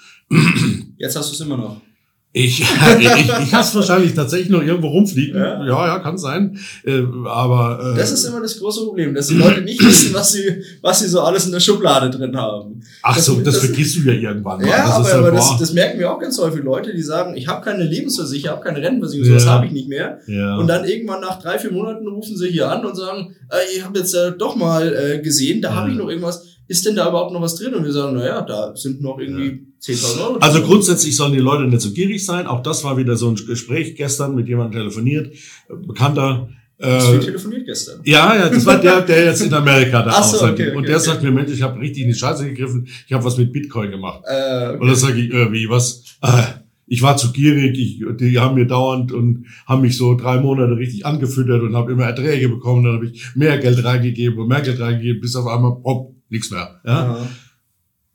Jetzt 0.97 1.17
hast 1.17 1.31
du 1.31 1.35
es 1.35 1.41
immer 1.41 1.57
noch. 1.57 1.81
Ich, 2.33 2.61
ich, 3.01 3.07
ich 3.07 3.53
habe 3.53 3.65
es 3.65 3.75
wahrscheinlich 3.75 4.15
tatsächlich 4.15 4.51
noch 4.51 4.63
irgendwo 4.63 4.87
rumfliegen. 4.89 5.37
Ja, 5.37 5.65
ja, 5.65 5.87
ja 5.87 5.99
kann 5.99 6.17
sein. 6.17 6.57
Äh, 6.85 7.03
aber 7.25 7.95
äh, 7.95 7.99
das 7.99 8.13
ist 8.13 8.25
immer 8.25 8.41
das 8.41 8.57
große 8.57 8.85
Problem, 8.85 9.15
dass 9.17 9.27
die 9.27 9.35
Leute 9.35 9.63
nicht 9.63 9.85
wissen, 9.85 10.15
was 10.15 10.31
sie, 10.31 10.63
was 10.81 11.01
sie 11.01 11.09
so 11.09 11.23
alles 11.23 11.47
in 11.47 11.53
der 11.53 11.59
Schublade 11.59 12.09
drin 12.09 12.37
haben. 12.37 12.81
Ach 13.03 13.17
das, 13.17 13.25
so, 13.25 13.41
das, 13.41 13.55
das 13.55 13.65
vergisst 13.65 13.97
du 13.97 14.03
ja 14.03 14.13
irgendwann. 14.13 14.61
Mal. 14.61 14.69
Ja, 14.69 14.99
das 14.99 15.13
aber, 15.13 15.27
aber 15.27 15.33
das, 15.33 15.59
das, 15.59 15.73
merken 15.73 15.99
wir 15.99 16.13
auch 16.13 16.21
ganz 16.21 16.39
häufig 16.39 16.63
Leute, 16.63 16.95
die 16.95 17.03
sagen, 17.03 17.37
ich 17.37 17.49
habe 17.49 17.65
keine 17.65 17.83
Lebensversicherung, 17.83 18.41
ich 18.41 18.49
habe 18.49 18.63
keine 18.63 18.87
Rentenversicherung, 18.87 19.31
sowas 19.31 19.45
ja. 19.47 19.51
habe 19.51 19.67
ich 19.67 19.73
nicht 19.73 19.89
mehr. 19.89 20.21
Ja. 20.29 20.57
Und 20.57 20.69
dann 20.69 20.85
irgendwann 20.85 21.23
nach 21.23 21.43
drei, 21.43 21.59
vier 21.59 21.73
Monaten 21.73 22.07
rufen 22.07 22.37
sie 22.37 22.49
hier 22.49 22.71
an 22.71 22.87
und 22.87 22.97
sagen, 22.97 23.35
äh, 23.51 23.57
ich 23.77 23.85
habe 23.85 23.99
jetzt 23.99 24.15
äh, 24.15 24.31
doch 24.39 24.55
mal 24.55 24.95
äh, 24.95 25.19
gesehen, 25.21 25.63
da 25.63 25.71
ja. 25.71 25.75
habe 25.75 25.91
ich 25.91 25.97
noch 25.97 26.09
irgendwas 26.09 26.50
ist 26.71 26.87
denn 26.87 26.95
da 26.95 27.09
überhaupt 27.09 27.33
noch 27.33 27.43
was 27.43 27.57
drin? 27.57 27.75
Und 27.75 27.85
wir 27.85 27.93
sagen, 27.93 28.17
naja, 28.17 28.43
da 28.43 28.77
sind 28.77 29.03
noch 29.03 29.19
irgendwie 29.19 29.67
10.000 29.83 30.25
Euro. 30.25 30.37
Also 30.37 30.63
grundsätzlich 30.63 31.17
sollen 31.17 31.33
die 31.33 31.41
Leute 31.41 31.65
nicht 31.65 31.81
so 31.81 31.91
gierig 31.91 32.25
sein. 32.25 32.47
Auch 32.47 32.63
das 32.63 32.85
war 32.85 32.97
wieder 32.97 33.17
so 33.17 33.29
ein 33.29 33.35
Gespräch 33.35 33.97
gestern 33.97 34.37
mit 34.37 34.47
jemandem 34.47 34.83
telefoniert, 34.83 35.35
Bekannter. 35.69 36.49
Hast 36.81 37.13
du 37.13 37.19
telefoniert 37.19 37.67
gestern? 37.67 38.01
Ja, 38.05 38.37
ja, 38.37 38.49
das 38.49 38.65
war 38.65 38.81
der, 38.81 39.01
der 39.01 39.25
jetzt 39.25 39.43
in 39.43 39.53
Amerika 39.53 40.01
da 40.03 40.23
so, 40.23 40.37
okay, 40.37 40.69
okay, 40.69 40.77
Und 40.77 40.87
der 40.87 40.97
okay. 40.97 41.07
sagt 41.07 41.25
mir, 41.25 41.33
Mensch, 41.33 41.51
ich 41.51 41.61
habe 41.61 41.79
richtig 41.81 42.05
in 42.05 42.11
die 42.11 42.15
Scheiße 42.15 42.49
gegriffen, 42.49 42.87
ich 43.05 43.13
habe 43.13 43.25
was 43.25 43.37
mit 43.37 43.53
Bitcoin 43.53 43.91
gemacht. 43.91 44.23
Äh. 44.27 44.77
Und 44.77 44.87
dann 44.87 44.97
sage 44.97 45.21
ich, 45.21 45.35
äh, 45.35 45.53
wie, 45.53 45.69
was? 45.69 46.05
Äh, 46.23 46.43
ich 46.87 47.03
war 47.03 47.17
zu 47.17 47.33
gierig, 47.33 47.77
ich, 47.79 48.05
die 48.17 48.39
haben 48.39 48.55
mir 48.55 48.67
dauernd 48.67 49.11
und 49.11 49.47
haben 49.67 49.83
mich 49.83 49.97
so 49.97 50.17
drei 50.17 50.39
Monate 50.39 50.77
richtig 50.77 51.05
angefüttert 51.05 51.63
und 51.63 51.75
habe 51.75 51.91
immer 51.93 52.05
Erträge 52.05 52.49
bekommen, 52.49 52.85
dann 52.85 52.95
habe 52.95 53.07
ich 53.07 53.35
mehr 53.35 53.59
Geld 53.59 53.85
reingegeben 53.85 54.39
und 54.39 54.49
mehr 54.49 54.61
Geld 54.61 54.81
reingegeben, 54.81 55.21
bis 55.21 55.37
auf 55.37 55.47
einmal, 55.49 55.77
pop, 55.83 56.15
nichts 56.31 56.51
mehr. 56.51 56.81
Ja? 56.85 57.15
ja? 57.15 57.29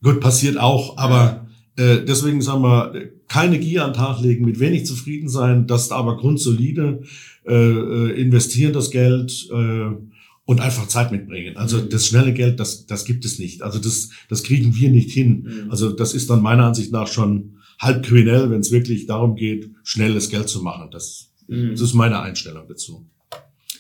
Gut, 0.02 0.20
passiert 0.20 0.58
auch, 0.58 0.98
aber 0.98 1.48
äh, 1.78 2.04
deswegen 2.06 2.42
sagen 2.42 2.62
wir, 2.62 3.12
keine 3.28 3.60
Gier 3.60 3.84
an 3.84 3.92
den 3.92 3.98
Tag 3.98 4.22
legen, 4.22 4.46
mit 4.46 4.60
wenig 4.60 4.86
zufrieden 4.86 5.30
sein, 5.30 5.68
das 5.68 5.92
aber 5.92 6.18
grundsolide 6.18 7.02
äh, 7.48 8.22
investieren 8.22 8.74
das 8.74 8.92
Geld 8.92 9.48
äh, 9.52 9.90
und 10.46 10.62
einfach 10.62 10.88
Zeit 10.88 11.12
mitbringen. 11.12 11.58
Also 11.58 11.78
mhm. 11.78 11.90
das 11.90 12.08
schnelle 12.08 12.34
Geld, 12.34 12.60
das, 12.60 12.86
das 12.86 13.04
gibt 13.04 13.26
es 13.26 13.40
nicht. 13.40 13.62
Also 13.62 13.80
das, 13.80 14.10
das 14.30 14.44
kriegen 14.44 14.76
wir 14.76 14.90
nicht 14.90 15.12
hin. 15.12 15.48
Mhm. 15.64 15.72
Also 15.72 15.92
das 15.92 16.14
ist 16.14 16.30
dann 16.30 16.42
meiner 16.42 16.66
Ansicht 16.66 16.92
nach 16.92 17.08
schon 17.08 17.58
halb 17.80 18.06
kriminell, 18.06 18.50
wenn 18.52 18.62
es 18.62 18.72
wirklich 18.72 19.06
darum 19.08 19.36
geht, 19.36 19.72
schnelles 19.84 20.30
Geld 20.30 20.48
zu 20.48 20.62
machen. 20.62 20.90
Das, 20.92 21.32
mhm. 21.48 21.72
das 21.72 21.82
ist 21.82 21.94
meine 21.94 22.20
Einstellung 22.20 22.68
dazu. 22.70 23.06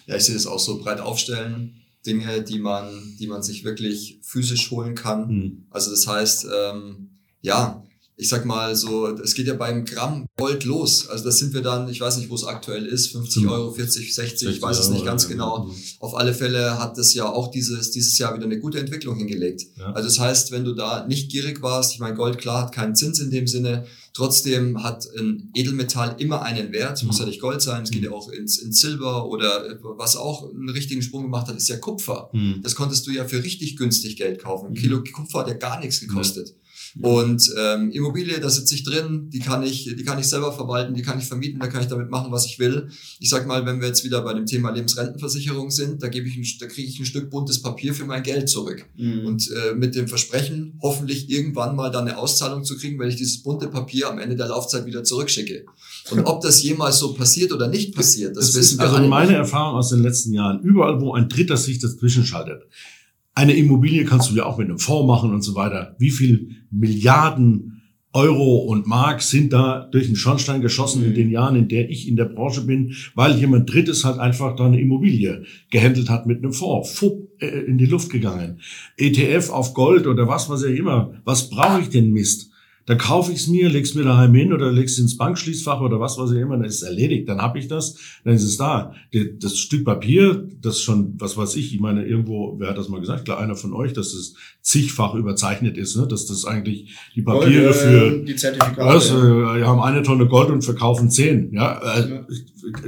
Ja, 0.07 0.17
ich 0.17 0.23
sehe 0.23 0.35
es 0.35 0.47
auch 0.47 0.59
so 0.59 0.79
breit 0.79 0.99
aufstellen 0.99 1.84
Dinge, 2.05 2.41
die 2.41 2.59
man, 2.59 3.15
die 3.19 3.27
man 3.27 3.43
sich 3.43 3.63
wirklich 3.63 4.19
physisch 4.21 4.71
holen 4.71 4.95
kann. 4.95 5.27
Mhm. 5.27 5.65
Also 5.69 5.91
das 5.91 6.07
heißt, 6.07 6.47
ähm, 6.53 7.09
ja, 7.41 7.84
ich 8.17 8.29
sag 8.29 8.45
mal 8.45 8.75
so, 8.75 9.07
es 9.07 9.33
geht 9.33 9.47
ja 9.47 9.55
beim 9.55 9.83
Gramm 9.83 10.27
Gold 10.37 10.63
los. 10.63 11.07
Also 11.09 11.25
das 11.25 11.37
sind 11.37 11.53
wir 11.53 11.61
dann, 11.61 11.89
ich 11.89 11.99
weiß 11.99 12.17
nicht, 12.17 12.29
wo 12.29 12.35
es 12.35 12.45
aktuell 12.45 12.85
ist, 12.85 13.11
50 13.11 13.43
hm. 13.43 13.49
Euro, 13.49 13.71
40, 13.71 14.15
60, 14.15 14.49
ich 14.49 14.61
weiß 14.61 14.79
es 14.79 14.89
nicht 14.89 15.05
ganz 15.05 15.27
genau. 15.27 15.69
Auf 15.99 16.15
alle 16.15 16.33
Fälle 16.33 16.79
hat 16.79 16.97
das 16.97 17.13
ja 17.13 17.27
auch 17.27 17.51
dieses, 17.51 17.91
dieses 17.91 18.17
Jahr 18.17 18.33
wieder 18.33 18.45
eine 18.45 18.59
gute 18.59 18.79
Entwicklung 18.79 19.17
hingelegt. 19.17 19.63
Ja. 19.77 19.91
Also 19.91 20.07
das 20.07 20.19
heißt, 20.19 20.51
wenn 20.51 20.63
du 20.63 20.73
da 20.73 21.05
nicht 21.05 21.29
gierig 21.29 21.61
warst, 21.61 21.93
ich 21.93 21.99
meine, 21.99 22.15
Gold 22.15 22.37
klar 22.37 22.63
hat 22.63 22.73
keinen 22.73 22.95
Zins 22.95 23.19
in 23.19 23.31
dem 23.31 23.47
Sinne, 23.47 23.85
trotzdem 24.13 24.81
hat 24.81 25.05
ein 25.17 25.51
Edelmetall 25.53 26.15
immer 26.19 26.41
einen 26.41 26.71
Wert, 26.71 27.03
muss 27.03 27.19
ja 27.19 27.25
nicht 27.25 27.41
Gold 27.41 27.61
sein, 27.61 27.83
es 27.83 27.91
geht 27.91 28.03
ja 28.03 28.11
auch 28.11 28.29
ins, 28.29 28.57
ins 28.59 28.79
Silber 28.79 29.27
oder 29.27 29.77
was 29.81 30.15
auch 30.15 30.49
einen 30.49 30.69
richtigen 30.69 31.01
Sprung 31.01 31.23
gemacht 31.23 31.47
hat, 31.47 31.57
ist 31.57 31.67
ja 31.67 31.75
Kupfer. 31.75 32.29
Das 32.63 32.75
konntest 32.75 33.05
du 33.07 33.11
ja 33.11 33.25
für 33.25 33.43
richtig 33.43 33.75
günstig 33.75 34.15
Geld 34.15 34.41
kaufen. 34.41 34.67
Ein 34.67 34.73
Kilo 34.73 35.03
Kupfer 35.03 35.39
hat 35.39 35.49
ja 35.49 35.55
gar 35.55 35.81
nichts 35.81 35.99
gekostet. 35.99 36.55
Und 37.01 37.53
ähm, 37.57 37.91
Immobilie, 37.91 38.39
da 38.39 38.49
sitze 38.49 38.73
ich 38.73 38.83
drin, 38.83 39.29
die 39.29 39.39
kann 39.39 39.63
ich, 39.63 39.83
die 39.83 40.03
kann 40.05 40.17
ich 40.17 40.27
selber 40.27 40.53
verwalten, 40.53 40.93
die 40.93 41.01
kann 41.01 41.19
ich 41.19 41.25
vermieten, 41.25 41.59
da 41.59 41.67
kann 41.67 41.81
ich 41.81 41.87
damit 41.87 42.09
machen, 42.09 42.31
was 42.31 42.45
ich 42.45 42.57
will. 42.57 42.87
Ich 43.19 43.29
sag 43.29 43.47
mal, 43.47 43.65
wenn 43.65 43.81
wir 43.81 43.87
jetzt 43.87 44.05
wieder 44.05 44.21
bei 44.21 44.33
dem 44.33 44.45
Thema 44.45 44.71
Lebensrentenversicherung 44.71 45.71
sind, 45.71 46.01
da 46.01 46.07
gebe 46.07 46.27
ich 46.27 46.37
ein, 46.37 46.45
da 46.59 46.67
kriege 46.67 46.87
ich 46.87 46.97
ein 46.97 47.05
Stück 47.05 47.29
buntes 47.29 47.61
Papier 47.61 47.93
für 47.93 48.05
mein 48.05 48.23
Geld 48.23 48.47
zurück. 48.47 48.85
Mhm. 48.95 49.25
Und 49.25 49.51
äh, 49.51 49.75
mit 49.75 49.95
dem 49.95 50.07
Versprechen, 50.07 50.79
hoffentlich 50.81 51.29
irgendwann 51.29 51.75
mal 51.75 51.91
dann 51.91 52.07
eine 52.07 52.17
Auszahlung 52.17 52.63
zu 52.63 52.77
kriegen, 52.77 52.97
wenn 52.97 53.09
ich 53.09 53.17
dieses 53.17 53.43
bunte 53.43 53.67
Papier 53.67 54.09
am 54.09 54.17
Ende 54.17 54.37
der 54.37 54.47
Laufzeit 54.47 54.85
wieder 54.85 55.03
zurückschicke. 55.03 55.65
Und 56.11 56.25
ob 56.25 56.41
das 56.41 56.63
jemals 56.63 56.99
so 56.99 57.13
passiert 57.13 57.51
oder 57.51 57.67
nicht 57.67 57.93
passiert, 57.93 58.37
das, 58.37 58.47
das 58.47 58.55
wissen 58.55 58.79
wir 58.79 58.85
Also 58.85 59.05
meine 59.07 59.35
Erfahrung 59.35 59.75
aus 59.75 59.89
den 59.89 60.01
letzten 60.01 60.33
Jahren, 60.33 60.61
überall, 60.61 61.01
wo 61.01 61.13
ein 61.13 61.27
Dritter 61.27 61.57
sich 61.57 61.79
dazwischen 61.79 62.25
schaltet, 62.25 62.63
eine 63.35 63.53
Immobilie 63.53 64.05
kannst 64.05 64.31
du 64.31 64.35
ja 64.35 64.45
auch 64.45 64.57
mit 64.57 64.69
einem 64.69 64.79
Fonds 64.79 65.07
machen 65.07 65.33
und 65.33 65.41
so 65.41 65.55
weiter. 65.55 65.95
Wie 65.99 66.09
viel 66.09 66.51
Milliarden 66.71 67.75
Euro 68.13 68.59
und 68.59 68.87
Mark 68.87 69.21
sind 69.21 69.51
da 69.51 69.89
durch 69.91 70.05
den 70.07 70.15
Schornstein 70.15 70.61
geschossen 70.61 71.03
in 71.03 71.13
den 71.13 71.29
Jahren, 71.29 71.57
in 71.57 71.67
der 71.67 71.89
ich 71.89 72.07
in 72.07 72.15
der 72.15 72.25
Branche 72.25 72.61
bin, 72.61 72.95
weil 73.13 73.37
jemand 73.37 73.71
Drittes 73.71 74.05
halt 74.05 74.19
einfach 74.19 74.55
da 74.55 74.67
eine 74.67 74.79
Immobilie 74.79 75.43
gehandelt 75.69 76.09
hat 76.09 76.25
mit 76.25 76.37
einem 76.37 76.53
Fonds. 76.53 76.97
Fupp, 76.97 77.29
äh, 77.41 77.47
in 77.47 77.77
die 77.77 77.87
Luft 77.87 78.09
gegangen. 78.09 78.61
ETF 78.95 79.49
auf 79.49 79.73
Gold 79.73 80.07
oder 80.07 80.29
was, 80.29 80.49
was 80.49 80.63
ja 80.63 80.69
immer. 80.69 81.11
Was 81.25 81.49
brauche 81.49 81.81
ich 81.81 81.89
denn 81.89 82.11
Mist? 82.11 82.51
Dann 82.85 82.99
kaufe 82.99 83.31
ich 83.31 83.39
es 83.39 83.47
mir, 83.47 83.67
leg's 83.69 83.95
mir 83.95 84.03
daheim 84.03 84.33
hin 84.35 84.53
oder 84.53 84.71
leg's 84.71 84.99
ins 84.99 85.17
Bankschließfach 85.17 85.81
oder 85.81 85.99
was 85.99 86.19
weiß 86.19 86.31
ich 86.31 86.39
immer, 86.39 86.55
dann 86.55 86.65
ist 86.65 86.75
es 86.75 86.81
erledigt, 86.83 87.27
dann 87.27 87.41
habe 87.41 87.57
ich 87.57 87.67
das, 87.67 87.97
dann 88.23 88.35
ist 88.35 88.43
es 88.43 88.57
da. 88.57 88.93
Das 89.39 89.57
Stück 89.57 89.85
Papier, 89.85 90.47
das 90.61 90.81
schon, 90.81 91.15
was 91.17 91.35
weiß 91.35 91.55
ich, 91.55 91.73
ich 91.73 91.79
meine, 91.79 92.05
irgendwo, 92.05 92.55
wer 92.59 92.69
hat 92.69 92.77
das 92.77 92.89
mal 92.89 92.99
gesagt? 92.99 93.25
Klar, 93.25 93.39
einer 93.39 93.55
von 93.55 93.73
euch, 93.73 93.93
dass 93.93 94.11
das 94.11 94.35
zigfach 94.61 95.15
überzeichnet 95.15 95.77
ist, 95.77 95.95
ne? 95.95 96.07
dass 96.07 96.27
das 96.27 96.45
eigentlich 96.45 96.95
die 97.15 97.23
Papiere 97.23 97.63
Gold, 97.63 97.75
äh, 97.75 97.79
für 97.79 98.23
die 98.23 98.35
Zertifikate. 98.35 98.83
Also, 98.83 99.15
wir 99.15 99.65
haben 99.65 99.81
eine 99.81 100.03
Tonne 100.03 100.27
Gold 100.27 100.51
und 100.51 100.63
verkaufen 100.63 101.09
zehn. 101.09 101.51
Ja, 101.53 101.79
äh, 101.97 102.23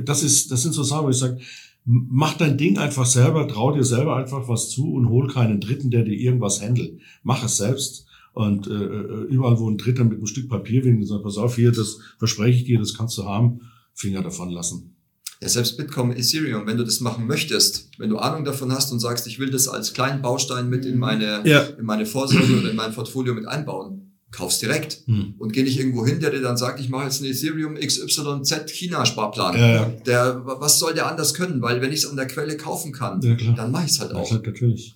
das 0.03 0.21
ist, 0.21 0.51
das 0.51 0.61
sind 0.61 0.73
so 0.73 0.83
Sachen, 0.83 1.05
wo 1.05 1.09
ich 1.09 1.17
sage, 1.17 1.39
mach 1.85 2.33
dein 2.35 2.57
Ding 2.57 2.77
einfach 2.77 3.05
selber, 3.05 3.47
trau 3.47 3.71
dir 3.71 3.83
selber 3.83 4.17
einfach 4.17 4.47
was 4.47 4.69
zu 4.69 4.93
und 4.93 5.09
hol 5.09 5.27
keinen 5.27 5.61
Dritten, 5.61 5.89
der 5.89 6.03
dir 6.03 6.17
irgendwas 6.19 6.61
handelt. 6.61 6.99
Mach 7.23 7.43
es 7.43 7.57
selbst 7.57 8.06
und 8.38 8.67
äh, 8.67 8.71
äh, 8.71 9.23
überall, 9.29 9.57
wo 9.57 9.67
ein 9.67 9.79
Dritter 9.79 10.03
mit 10.03 10.19
einem 10.19 10.27
Stück 10.27 10.47
Papier 10.47 10.83
winkt 10.83 11.01
und 11.01 11.07
sagt, 11.07 11.23
pass 11.23 11.38
auf, 11.38 11.55
hier, 11.55 11.71
das 11.71 11.97
verspreche 12.19 12.59
ich 12.59 12.65
dir, 12.65 12.77
das 12.77 12.93
kannst 12.93 13.17
du 13.17 13.25
haben, 13.25 13.61
Finger 13.95 14.21
davon 14.21 14.51
lassen. 14.51 14.95
Ja, 15.41 15.49
selbst 15.49 15.75
Bitcoin, 15.75 16.11
Ethereum, 16.11 16.67
wenn 16.67 16.77
du 16.77 16.83
das 16.83 16.99
machen 16.99 17.25
möchtest, 17.25 17.89
wenn 17.97 18.11
du 18.11 18.19
Ahnung 18.19 18.45
davon 18.45 18.71
hast 18.71 18.91
und 18.91 18.99
sagst, 18.99 19.25
ich 19.25 19.39
will 19.39 19.49
das 19.49 19.67
als 19.67 19.93
kleinen 19.93 20.21
Baustein 20.21 20.69
mit 20.69 20.85
in 20.85 20.99
meine, 20.99 21.41
ja. 21.45 21.63
in 21.63 21.85
meine 21.85 22.05
Vorsorge 22.05 22.59
oder 22.59 22.69
in 22.69 22.75
mein 22.75 22.93
Portfolio 22.93 23.33
mit 23.33 23.47
einbauen, 23.47 24.13
kauf's 24.29 24.59
direkt. 24.59 25.01
Hm. 25.05 25.33
Und 25.39 25.51
geh 25.53 25.63
nicht 25.63 25.79
irgendwo 25.79 26.05
hin, 26.05 26.19
der 26.19 26.29
dir 26.29 26.41
dann 26.41 26.57
sagt, 26.57 26.79
ich 26.79 26.89
mache 26.89 27.05
jetzt 27.05 27.23
einen 27.23 27.31
Ethereum 27.31 27.73
XYZ 27.73 28.69
China-Sparplan. 28.71 29.57
Ja, 29.57 29.67
ja. 29.67 29.85
Der, 30.05 30.41
was 30.45 30.77
soll 30.77 30.93
der 30.93 31.07
anders 31.07 31.33
können? 31.33 31.59
Weil 31.63 31.81
wenn 31.81 31.91
ich 31.91 32.03
es 32.03 32.05
an 32.07 32.17
der 32.17 32.27
Quelle 32.27 32.55
kaufen 32.55 32.91
kann, 32.91 33.19
ja, 33.21 33.35
dann 33.55 33.71
mache 33.71 33.85
ich 33.85 33.91
es 33.91 33.99
halt 33.99 34.13
auch. 34.13 34.29
Ja, 34.29 34.39
natürlich. 34.45 34.95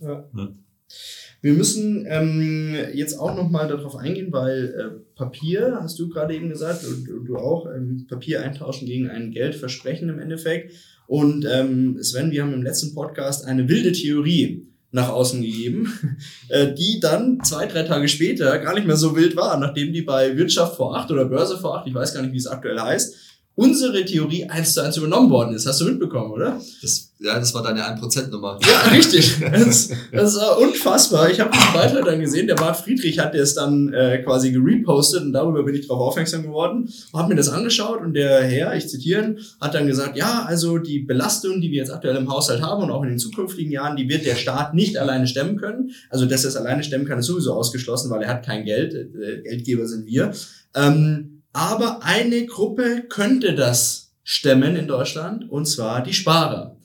Wir 1.42 1.54
müssen 1.54 2.06
ähm, 2.08 2.76
jetzt 2.94 3.20
auch 3.20 3.36
nochmal 3.36 3.68
darauf 3.68 3.96
eingehen, 3.96 4.32
weil 4.32 4.76
äh, 4.78 5.16
Papier, 5.16 5.80
hast 5.82 5.98
du 5.98 6.08
gerade 6.08 6.36
eben 6.36 6.50
gesagt, 6.50 6.86
und, 6.86 7.10
und 7.10 7.26
du 7.26 7.36
auch, 7.38 7.66
ähm, 7.66 8.06
Papier 8.08 8.44
eintauschen 8.44 8.88
gegen 8.88 9.10
ein 9.10 9.32
Geldversprechen 9.32 10.10
im 10.10 10.20
Endeffekt. 10.20 10.74
Und 11.08 11.46
ähm, 11.52 11.98
Sven, 12.02 12.32
wir 12.32 12.44
haben 12.44 12.54
im 12.54 12.62
letzten 12.62 12.94
Podcast 12.94 13.46
eine 13.46 13.68
wilde 13.68 13.92
Theorie 13.92 14.68
nach 14.92 15.10
außen 15.10 15.42
gegeben, 15.42 15.92
äh, 16.50 16.74
die 16.74 17.00
dann 17.00 17.40
zwei, 17.44 17.66
drei 17.66 17.84
Tage 17.84 18.08
später 18.08 18.60
gar 18.60 18.76
nicht 18.76 18.86
mehr 18.86 18.98
so 18.98 19.16
wild 19.16 19.36
war, 19.36 19.58
nachdem 19.58 19.94
die 19.94 20.04
bei 20.04 20.38
Wirtschaft 20.38 20.76
vor 20.76 20.96
acht 20.96 21.10
oder 21.12 21.26
Börse 21.26 21.58
vor 21.58 21.78
acht, 21.78 21.88
ich 21.88 21.94
weiß 21.94 22.14
gar 22.14 22.22
nicht, 22.22 22.34
wie 22.34 22.38
es 22.38 22.48
aktuell 22.48 22.80
heißt, 22.80 23.16
unsere 23.56 24.06
Theorie 24.06 24.46
eins 24.46 24.74
zu 24.74 24.82
eins 24.82 24.98
übernommen 24.98 25.30
worden 25.30 25.54
ist. 25.56 25.68
Hast 25.68 25.82
du 25.82 25.86
mitbekommen, 25.86 26.32
oder? 26.32 26.60
Das, 26.82 27.12
ja, 27.20 27.38
das 27.38 27.54
war 27.54 27.62
deine 27.62 27.82
1%-Nummer. 27.82 28.60
Ja, 28.66 28.90
richtig. 28.92 29.36
Das, 29.52 29.90
das 30.12 30.36
war 30.38 30.58
unfassbar. 30.60 31.30
Ich 31.30 31.40
habe 31.40 31.52
den 31.52 31.74
Beitrag 31.74 32.06
dann 32.06 32.20
gesehen, 32.20 32.48
der 32.48 32.56
Bart 32.56 32.78
Friedrich 32.78 33.20
hat 33.20 33.36
es 33.36 33.54
dann 33.54 33.94
äh, 33.94 34.20
quasi 34.24 34.52
gerepostet 34.52 35.24
und 35.24 35.34
darüber 35.34 35.64
bin 35.64 35.76
ich 35.76 35.88
darauf 35.88 36.10
aufmerksam 36.10 36.44
geworden, 36.44 36.90
habe 37.14 37.30
mir 37.30 37.36
das 37.36 37.50
angeschaut 37.50 38.02
und 38.02 38.14
der 38.14 38.44
Herr, 38.44 38.76
ich 38.76 38.88
zitiere, 38.88 39.36
hat 39.60 39.76
dann 39.76 39.88
gesagt, 39.88 40.18
ja, 40.18 40.46
also 40.48 40.78
die 40.78 41.00
Belastung, 41.00 41.62
die 41.62 41.70
wir 41.70 41.78
jetzt 41.78 41.92
aktuell 41.92 42.16
im 42.16 42.32
Haushalt 42.32 42.62
haben 42.62 42.84
und 42.84 42.92
auch 42.92 43.04
in 43.04 43.10
den 43.10 43.20
zukünftigen 43.20 43.72
Jahren, 43.72 43.98
die 43.98 44.10
wird 44.10 44.26
der 44.26 44.36
Staat 44.36 44.74
nicht 44.74 44.98
alleine 44.98 45.28
stemmen 45.28 45.58
können. 45.58 45.92
Also, 46.10 46.26
dass 46.26 46.44
er 46.44 46.50
es 46.50 46.56
alleine 46.56 46.84
stemmen 46.84 47.06
kann, 47.06 47.20
ist 47.20 47.28
sowieso 47.28 47.54
ausgeschlossen, 47.54 48.10
weil 48.10 48.24
er 48.24 48.30
hat 48.30 48.46
kein 48.46 48.66
Geld. 48.66 48.94
Äh, 48.94 49.42
Geldgeber 49.44 49.88
sind 49.88 50.08
wir. 50.08 50.32
Ähm, 50.74 51.31
aber 51.54 52.04
eine 52.04 52.46
Gruppe 52.46 53.04
könnte 53.10 53.56
das 53.56 54.14
stemmen 54.24 54.76
in 54.76 54.88
Deutschland, 54.88 55.50
und 55.50 55.66
zwar 55.66 56.04
die 56.04 56.14
Sparer. 56.14 56.78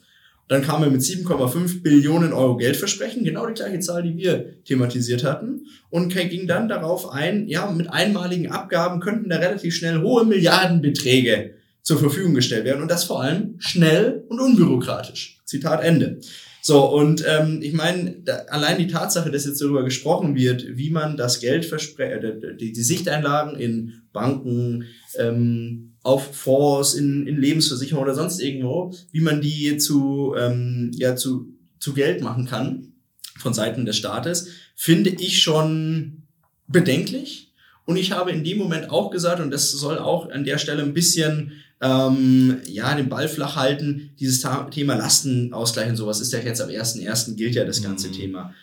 Dann 0.49 0.63
kam 0.63 0.83
er 0.83 0.91
mit 0.91 1.01
7,5 1.01 1.83
Billionen 1.83 2.33
Euro 2.33 2.57
Geldversprechen, 2.57 3.25
genau 3.25 3.47
die 3.47 3.55
gleiche 3.55 3.81
Zahl, 3.81 4.05
die 4.05 4.17
wir 4.17 4.63
thematisiert 4.65 5.25
hatten, 5.25 5.67
und 5.91 6.15
ging 6.15 6.47
dann 6.47 6.69
darauf 6.69 7.11
ein, 7.11 7.49
ja, 7.49 7.69
mit 7.71 7.91
einmaligen 7.91 8.51
Abgaben 8.53 9.01
könnten 9.01 9.29
da 9.29 9.39
relativ 9.39 9.75
schnell 9.75 10.01
hohe 10.03 10.25
Milliardenbeträge 10.25 11.55
zur 11.83 11.99
Verfügung 11.99 12.35
gestellt 12.35 12.65
werden 12.65 12.83
und 12.83 12.91
das 12.91 13.05
vor 13.05 13.23
allem 13.23 13.57
schnell 13.59 14.25
und 14.29 14.41
unbürokratisch. 14.41 15.41
Zitat 15.45 15.83
Ende. 15.83 16.21
So, 16.67 16.85
und 16.85 17.25
ähm, 17.25 17.61
ich 17.63 17.75
meine, 17.75 18.25
allein 18.49 18.79
die 18.79 18.89
Tatsache, 18.89 19.31
dass 19.31 19.47
jetzt 19.47 19.63
darüber 19.63 19.85
gesprochen 19.85 20.35
wird, 20.35 20.67
wie 20.77 20.91
man 20.91 21.17
das 21.17 21.39
Geld 21.39 21.65
verspricht, 21.65 22.25
äh, 22.25 22.57
die, 22.57 22.73
die 22.73 22.83
Sichteinlagen 22.83 23.57
in 23.57 24.03
Banken, 24.13 24.83
ähm, 25.17 25.95
auf 26.03 26.35
Fonds, 26.35 26.95
in, 26.95 27.25
in 27.29 27.41
Lebensversicherung 27.41 28.03
oder 28.03 28.17
sonst 28.17 28.41
irgendwo, 28.41 28.93
wie 29.13 29.21
man 29.21 29.41
die 29.41 29.77
zu, 29.77 30.35
ähm, 30.37 30.91
ja, 30.97 31.15
zu, 31.15 31.55
zu 31.79 31.95
Geld 31.95 32.21
machen 32.21 32.47
kann 32.47 32.95
von 33.39 33.55
Seiten 33.55 33.87
des 33.87 33.97
Staates, 33.97 34.49
finde 34.75 35.11
ich 35.11 35.41
schon 35.41 36.25
bedenklich. 36.67 37.53
Und 37.85 37.97
ich 37.97 38.11
habe 38.11 38.33
in 38.33 38.43
dem 38.43 38.59
Moment 38.59 38.91
auch 38.91 39.13
gesagt, 39.13 39.41
und 39.41 39.53
das 39.53 39.71
soll 39.71 39.99
auch 39.99 40.31
an 40.31 40.43
der 40.43 40.59
Stelle 40.59 40.83
ein 40.83 40.95
bisschen 40.95 41.53
ähm, 41.81 42.59
ja, 42.67 42.95
den 42.95 43.09
Ball 43.09 43.29
flach 43.29 43.57
halten, 43.57 44.11
dieses 44.19 44.47
Thema 44.71 44.95
Lastenausgleich 44.95 45.91
und 45.91 45.97
sowas 45.97 46.21
ist 46.21 46.33
ja 46.33 46.39
jetzt 46.39 46.61
am 46.61 46.71
1.1. 46.71 47.35
gilt 47.35 47.55
ja 47.55 47.65
das 47.65 47.83
ganze 47.83 48.09
mhm. 48.09 48.13
Thema. 48.13 48.55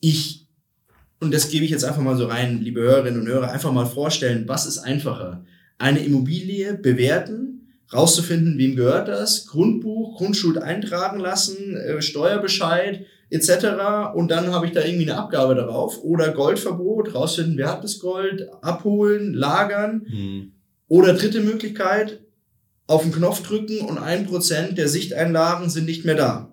Ich, 0.00 0.46
und 1.20 1.34
das 1.34 1.48
gebe 1.50 1.64
ich 1.64 1.70
jetzt 1.70 1.84
einfach 1.84 2.02
mal 2.02 2.16
so 2.16 2.26
rein, 2.26 2.60
liebe 2.62 2.80
Hörerinnen 2.80 3.20
und 3.20 3.26
Hörer, 3.26 3.50
einfach 3.50 3.72
mal 3.72 3.86
vorstellen, 3.86 4.44
was 4.46 4.66
ist 4.66 4.78
einfacher? 4.78 5.44
Eine 5.78 6.00
Immobilie 6.00 6.74
bewerten, 6.74 7.72
rauszufinden, 7.92 8.56
wem 8.56 8.76
gehört 8.76 9.08
das, 9.08 9.46
Grundbuch, 9.46 10.16
Grundschuld 10.16 10.58
eintragen 10.58 11.18
lassen, 11.18 11.76
äh, 11.76 12.00
Steuerbescheid, 12.00 13.04
etc. 13.30 14.14
Und 14.14 14.30
dann 14.30 14.52
habe 14.52 14.66
ich 14.66 14.72
da 14.72 14.84
irgendwie 14.84 15.10
eine 15.10 15.18
Abgabe 15.18 15.56
darauf. 15.56 16.02
Oder 16.04 16.32
Goldverbot, 16.32 17.14
rausfinden, 17.14 17.56
wer 17.56 17.72
hat 17.72 17.82
das 17.82 17.98
Gold, 17.98 18.48
abholen, 18.62 19.34
lagern. 19.34 20.06
Mhm. 20.08 20.52
Oder 20.88 21.14
dritte 21.14 21.40
Möglichkeit, 21.40 22.20
auf 22.90 23.02
den 23.02 23.12
Knopf 23.12 23.42
drücken 23.42 23.80
und 23.86 23.98
ein 23.98 24.26
Prozent 24.26 24.76
der 24.76 24.88
Sichteinlagen 24.88 25.70
sind 25.70 25.84
nicht 25.84 26.04
mehr 26.04 26.16
da. 26.16 26.50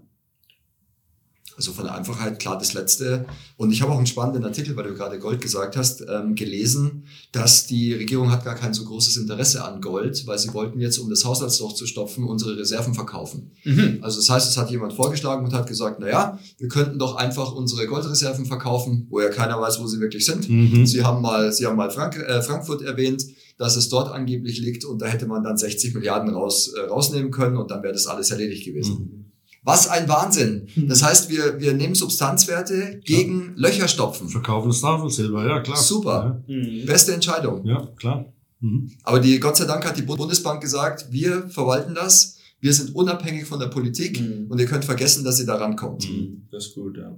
Also 1.55 1.73
von 1.73 1.85
der 1.85 1.95
Einfachheit 1.95 2.37
klar 2.37 2.59
das 2.59 2.75
Letzte. 2.75 3.25
Und 3.55 3.71
ich 3.71 3.81
habe 3.81 3.91
auch 3.91 3.97
einen 3.97 4.05
spannenden 4.05 4.45
Artikel, 4.45 4.75
weil 4.75 4.83
du 4.83 4.93
gerade 4.93 5.17
Gold 5.17 5.41
gesagt 5.41 5.75
hast, 5.75 6.05
ähm, 6.07 6.35
gelesen, 6.35 7.07
dass 7.31 7.65
die 7.65 7.91
Regierung 7.95 8.31
hat 8.31 8.45
gar 8.45 8.53
kein 8.53 8.75
so 8.75 8.85
großes 8.85 9.17
Interesse 9.17 9.65
an 9.65 9.81
Gold, 9.81 10.27
weil 10.27 10.37
sie 10.37 10.53
wollten 10.53 10.79
jetzt, 10.79 10.99
um 10.99 11.09
das 11.09 11.25
Haushaltsloch 11.25 11.73
zu 11.73 11.87
stopfen, 11.87 12.25
unsere 12.25 12.55
Reserven 12.55 12.93
verkaufen. 12.93 13.53
Mhm. 13.63 13.97
Also 14.03 14.17
das 14.17 14.29
heißt, 14.29 14.47
es 14.47 14.57
hat 14.57 14.69
jemand 14.69 14.93
vorgeschlagen 14.93 15.43
und 15.43 15.53
hat 15.53 15.65
gesagt, 15.65 15.97
na 15.99 16.07
ja, 16.07 16.39
wir 16.59 16.67
könnten 16.67 16.99
doch 16.99 17.15
einfach 17.15 17.51
unsere 17.53 17.87
Goldreserven 17.87 18.45
verkaufen, 18.45 19.07
wo 19.09 19.19
ja 19.21 19.29
keiner 19.29 19.59
weiß, 19.59 19.79
wo 19.79 19.87
sie 19.87 19.99
wirklich 19.99 20.27
sind. 20.27 20.47
Mhm. 20.47 20.85
Sie 20.85 21.03
haben 21.03 21.23
mal, 21.23 21.51
sie 21.51 21.65
haben 21.65 21.77
mal 21.77 21.89
Frank 21.89 22.17
äh, 22.17 22.43
Frankfurt 22.43 22.83
erwähnt 22.83 23.23
dass 23.57 23.75
es 23.75 23.89
dort 23.89 24.11
angeblich 24.11 24.59
liegt 24.59 24.85
und 24.85 25.01
da 25.01 25.07
hätte 25.07 25.25
man 25.25 25.43
dann 25.43 25.57
60 25.57 25.93
Milliarden 25.95 26.33
raus, 26.33 26.73
äh, 26.73 26.81
rausnehmen 26.81 27.31
können 27.31 27.57
und 27.57 27.71
dann 27.71 27.83
wäre 27.83 27.93
das 27.93 28.07
alles 28.07 28.31
erledigt 28.31 28.65
gewesen. 28.65 28.97
Mhm. 28.99 29.25
Was 29.63 29.89
ein 29.89 30.07
Wahnsinn. 30.07 30.67
Mhm. 30.75 30.87
Das 30.87 31.03
heißt, 31.03 31.29
wir, 31.29 31.59
wir 31.59 31.73
nehmen 31.73 31.95
Substanzwerte 31.95 33.01
gegen 33.03 33.55
ja. 33.57 33.67
Löcher 33.67 33.87
stopfen. 33.87 34.29
Verkaufen 34.29 34.69
das 34.69 34.81
Tafelsilber, 34.81 35.45
ja 35.45 35.59
klar. 35.59 35.77
Super. 35.77 36.41
Ja. 36.47 36.55
Mhm. 36.55 36.85
Beste 36.85 37.13
Entscheidung. 37.13 37.65
Ja, 37.65 37.87
klar. 37.97 38.31
Mhm. 38.59 38.91
Aber 39.03 39.19
die, 39.19 39.39
Gott 39.39 39.57
sei 39.57 39.65
Dank 39.65 39.85
hat 39.85 39.97
die 39.97 40.03
Bundesbank 40.03 40.61
gesagt, 40.61 41.07
wir 41.11 41.49
verwalten 41.49 41.95
das, 41.95 42.37
wir 42.59 42.73
sind 42.73 42.95
unabhängig 42.95 43.45
von 43.45 43.59
der 43.59 43.67
Politik 43.67 44.21
mhm. 44.21 44.47
und 44.49 44.59
ihr 44.59 44.65
könnt 44.65 44.85
vergessen, 44.85 45.23
dass 45.23 45.39
ihr 45.39 45.45
da 45.45 45.55
rankommt. 45.55 46.09
Mhm. 46.09 46.47
Das 46.51 46.67
ist 46.67 46.75
gut, 46.75 46.97
ja. 46.97 47.17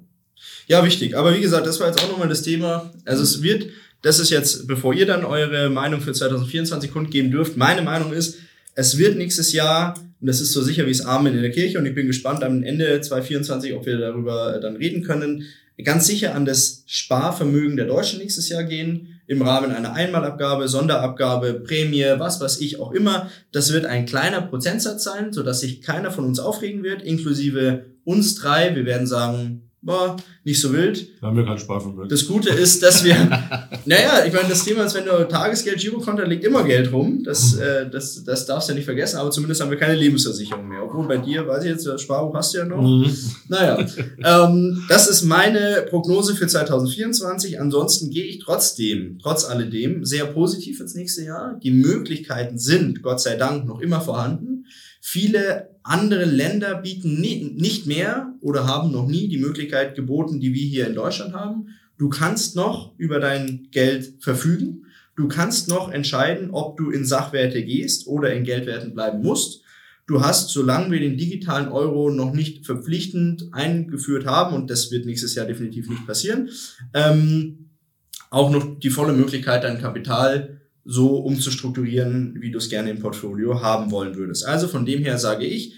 Ja, 0.67 0.83
wichtig. 0.85 1.17
Aber 1.17 1.35
wie 1.35 1.41
gesagt, 1.41 1.67
das 1.67 1.79
war 1.79 1.87
jetzt 1.87 2.03
auch 2.03 2.09
nochmal 2.09 2.29
das 2.29 2.41
Thema. 2.41 2.91
Also 3.05 3.23
es 3.23 3.41
wird 3.41 3.67
das 4.01 4.19
ist 4.19 4.29
jetzt, 4.29 4.67
bevor 4.67 4.93
ihr 4.93 5.05
dann 5.05 5.25
eure 5.25 5.69
Meinung 5.69 6.01
für 6.01 6.13
2024 6.13 6.91
kundgeben 6.91 7.31
dürft, 7.31 7.57
meine 7.57 7.81
Meinung 7.81 8.13
ist, 8.13 8.37
es 8.75 8.97
wird 8.97 9.17
nächstes 9.17 9.51
Jahr, 9.51 9.95
und 10.21 10.27
das 10.27 10.41
ist 10.41 10.53
so 10.53 10.61
sicher 10.61 10.85
wie 10.85 10.91
es 10.91 11.05
Amen 11.05 11.35
in 11.35 11.41
der 11.41 11.51
Kirche, 11.51 11.79
und 11.79 11.85
ich 11.85 11.95
bin 11.95 12.07
gespannt 12.07 12.43
am 12.43 12.63
Ende 12.63 13.01
2024, 13.01 13.73
ob 13.73 13.85
wir 13.85 13.97
darüber 13.97 14.59
dann 14.61 14.77
reden 14.77 15.03
können, 15.03 15.43
ganz 15.83 16.07
sicher 16.07 16.35
an 16.35 16.45
das 16.45 16.83
Sparvermögen 16.87 17.77
der 17.77 17.87
Deutschen 17.87 18.19
nächstes 18.19 18.49
Jahr 18.49 18.63
gehen, 18.63 19.19
im 19.27 19.41
Rahmen 19.41 19.71
einer 19.71 19.93
Einmalabgabe, 19.93 20.67
Sonderabgabe, 20.67 21.53
Prämie, 21.53 22.05
was 22.17 22.41
weiß 22.41 22.59
ich 22.61 22.79
auch 22.79 22.91
immer. 22.91 23.29
Das 23.51 23.71
wird 23.71 23.85
ein 23.85 24.05
kleiner 24.05 24.41
Prozentsatz 24.41 25.03
sein, 25.03 25.31
sodass 25.31 25.59
sich 25.59 25.81
keiner 25.81 26.11
von 26.11 26.25
uns 26.25 26.39
aufregen 26.39 26.83
wird, 26.83 27.03
inklusive 27.03 27.85
uns 28.03 28.35
drei. 28.35 28.75
Wir 28.75 28.85
werden 28.85 29.07
sagen, 29.07 29.68
boah, 29.81 30.15
nicht 30.43 30.59
so 30.59 30.73
wild. 30.73 31.07
Da 31.21 31.27
haben 31.27 31.37
wir 31.37 31.45
keinen 31.45 31.57
Sparvermögen. 31.57 32.09
Das 32.09 32.27
Gute 32.27 32.49
ist, 32.49 32.83
dass 32.83 33.03
wir, 33.03 33.15
naja, 33.85 34.25
ich 34.25 34.33
meine, 34.33 34.49
das 34.49 34.63
Thema 34.63 34.83
ist, 34.83 34.95
wenn 34.95 35.05
du 35.05 35.27
Tagesgeld, 35.27 35.79
Girokonto, 35.79 36.23
liegt 36.23 36.43
immer 36.43 36.63
Geld 36.63 36.91
rum. 36.91 37.23
Das, 37.23 37.55
mhm. 37.55 37.61
äh, 37.61 37.89
das, 37.89 38.23
das 38.23 38.45
darfst 38.45 38.67
du 38.67 38.73
ja 38.73 38.77
nicht 38.77 38.85
vergessen, 38.85 39.17
aber 39.17 39.31
zumindest 39.31 39.61
haben 39.61 39.71
wir 39.71 39.77
keine 39.77 39.95
Lebensversicherung 39.95 40.67
mehr. 40.67 40.83
Obwohl 40.83 41.07
bei 41.07 41.17
dir, 41.17 41.47
weiß 41.47 41.63
ich 41.63 41.69
jetzt, 41.71 41.85
das 41.85 42.01
Sparbuch 42.01 42.35
hast 42.35 42.53
du 42.53 42.59
ja 42.59 42.65
noch. 42.65 42.81
Mhm. 42.81 43.15
Naja, 43.47 43.85
ähm, 44.23 44.83
das 44.89 45.07
ist 45.07 45.23
meine 45.23 45.85
Prognose 45.89 46.35
für 46.35 46.47
2024. 46.47 47.59
Ansonsten 47.59 48.09
gehe 48.09 48.25
ich 48.25 48.39
trotzdem, 48.39 49.19
trotz 49.21 49.45
alledem, 49.45 50.05
sehr 50.05 50.25
positiv 50.25 50.79
ins 50.79 50.95
nächste 50.95 51.23
Jahr. 51.23 51.59
Die 51.63 51.71
Möglichkeiten 51.71 52.57
sind, 52.57 53.01
Gott 53.01 53.21
sei 53.21 53.35
Dank, 53.35 53.65
noch 53.65 53.79
immer 53.79 54.01
vorhanden. 54.01 54.58
Viele 55.01 55.75
andere 55.83 56.25
Länder 56.25 56.75
bieten 56.75 57.19
nicht 57.19 57.85
mehr 57.87 58.33
oder 58.41 58.67
haben 58.67 58.91
noch 58.91 59.07
nie 59.07 59.27
die 59.27 59.37
Möglichkeit 59.37 59.95
geboten, 59.95 60.39
die 60.39 60.53
wir 60.53 60.67
hier 60.67 60.87
in 60.87 60.95
Deutschland 60.95 61.33
haben. 61.33 61.69
Du 61.97 62.09
kannst 62.09 62.55
noch 62.55 62.93
über 62.97 63.19
dein 63.19 63.67
Geld 63.71 64.15
verfügen. 64.19 64.85
Du 65.15 65.27
kannst 65.27 65.67
noch 65.67 65.91
entscheiden, 65.91 66.51
ob 66.51 66.77
du 66.77 66.91
in 66.91 67.05
Sachwerte 67.05 67.63
gehst 67.63 68.07
oder 68.07 68.33
in 68.33 68.43
Geldwerten 68.43 68.93
bleiben 68.93 69.21
musst. 69.21 69.63
Du 70.07 70.21
hast, 70.21 70.49
solange 70.49 70.91
wir 70.91 70.99
den 70.99 71.17
digitalen 71.17 71.67
Euro 71.67 72.09
noch 72.09 72.33
nicht 72.33 72.65
verpflichtend 72.65 73.49
eingeführt 73.51 74.25
haben, 74.25 74.55
und 74.55 74.69
das 74.69 74.91
wird 74.91 75.05
nächstes 75.05 75.35
Jahr 75.35 75.45
definitiv 75.45 75.89
nicht 75.89 76.07
passieren, 76.07 76.49
ähm, 76.93 77.69
auch 78.31 78.49
noch 78.49 78.79
die 78.79 78.89
volle 78.89 79.13
Möglichkeit, 79.13 79.63
dein 79.63 79.79
Kapital 79.79 80.58
so 80.85 81.17
umzustrukturieren, 81.17 82.37
wie 82.39 82.51
du 82.51 82.57
es 82.57 82.69
gerne 82.69 82.89
im 82.89 82.99
Portfolio 82.99 83.61
haben 83.61 83.91
wollen 83.91 84.15
würdest. 84.15 84.45
Also 84.45 84.67
von 84.67 84.85
dem 84.85 85.03
her 85.03 85.17
sage 85.17 85.45
ich, 85.45 85.73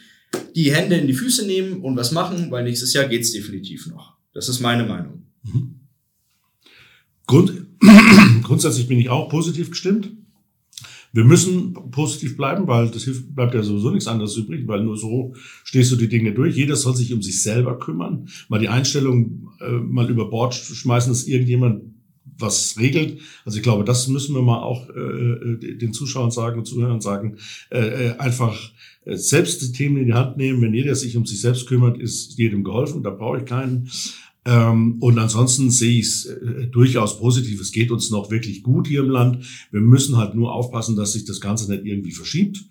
die 0.56 0.74
Hände 0.74 0.95
in 0.95 1.08
die 1.08 1.14
Füße 1.14 1.45
nehmen 1.45 1.82
und 1.82 1.95
was 1.97 2.12
machen, 2.12 2.52
weil 2.52 2.64
nächstes 2.64 2.93
Jahr 2.93 3.08
geht's 3.08 3.32
definitiv 3.32 3.88
noch. 3.88 4.18
Das 4.34 4.47
ist 4.47 4.62
meine 4.62 4.86
Meinung. 4.86 5.24
Mhm. 5.43 5.82
Grund, 7.28 7.66
grundsätzlich 8.43 8.88
bin 8.88 8.99
ich 8.99 9.10
auch 9.10 9.30
positiv 9.30 9.72
gestimmt. 9.72 10.12
Wir 11.14 11.26
müssen 11.26 11.74
positiv 11.91 12.38
bleiben, 12.38 12.68
weil 12.68 12.89
das 12.89 13.04
hilft, 13.04 13.36
bleibt 13.36 13.54
ja 13.54 13.64
sowieso 13.64 13.91
nichts 13.91 14.08
anderes 14.08 14.38
übrig, 14.38 14.66
weil 14.68 14.82
nur 14.82 14.95
so 14.95 15.34
stehst 15.64 15.91
du 15.91 15.97
die 15.97 16.08
Dinge 16.08 16.34
durch. 16.34 16.56
Jeder 16.56 16.78
soll 16.78 16.95
sich 16.95 17.14
um 17.14 17.22
sich 17.22 17.43
selber 17.43 17.78
kümmern. 17.80 18.30
Mal 18.47 18.60
die 18.60 18.70
Einstellung 18.70 19.49
äh, 19.60 19.72
mal 19.72 20.10
über 20.10 20.30
Bord 20.30 20.56
schmeißen, 20.56 21.12
dass 21.12 21.28
irgendjemand 21.28 21.84
was 22.42 22.76
regelt. 22.78 23.20
Also 23.46 23.58
ich 23.58 23.64
glaube, 23.64 23.84
das 23.84 24.08
müssen 24.08 24.36
wir 24.36 24.42
mal 24.42 24.62
auch 24.62 24.89
äh, 24.89 25.00
äh 25.00 25.78
den 25.78 25.94
Zuschauern 25.94 26.32
sagen 26.32 26.60
und 26.60 26.66
Zuhörern 26.66 27.02
sagen. 27.02 27.38
Äh, 27.70 28.08
äh, 28.08 28.18
einfach 28.18 28.58
äh, 29.06 29.16
selbst 29.16 29.62
die 29.62 29.72
Themen 29.72 29.98
in 29.98 30.08
die 30.08 30.14
Hand 30.14 30.38
nehmen. 30.38 30.62
Wenn 30.62 30.74
jeder 30.74 30.96
sich 30.96 31.18
um 31.18 31.26
sich 31.26 31.42
selbst 31.42 31.68
kümmert, 31.68 31.98
ist 31.98 32.38
jedem 32.38 32.64
geholfen. 32.64 33.04
Da 33.04 33.10
brauche 33.10 33.39
ich 33.39 33.46
keinen. 33.46 33.89
Ähm, 34.44 34.98
und 35.00 35.20
ansonsten 35.20 35.70
sehe 35.70 36.00
ich 36.00 36.08
es 36.08 36.26
äh, 36.26 36.68
durchaus 36.68 37.20
positiv. 37.20 37.62
Es 37.62 37.72
geht 37.72 37.92
uns 37.92 38.10
noch 38.10 38.32
wirklich 38.32 38.64
gut 38.64 38.88
hier 38.88 39.02
im 39.02 39.10
Land. 39.10 39.46
Wir 39.72 39.82
müssen 39.82 40.18
halt 40.18 40.34
nur 40.36 40.54
aufpassen, 40.54 40.96
dass 40.96 41.14
sich 41.14 41.26
das 41.26 41.42
Ganze 41.42 41.70
nicht 41.72 41.86
irgendwie 41.86 42.12
verschiebt. 42.12 42.66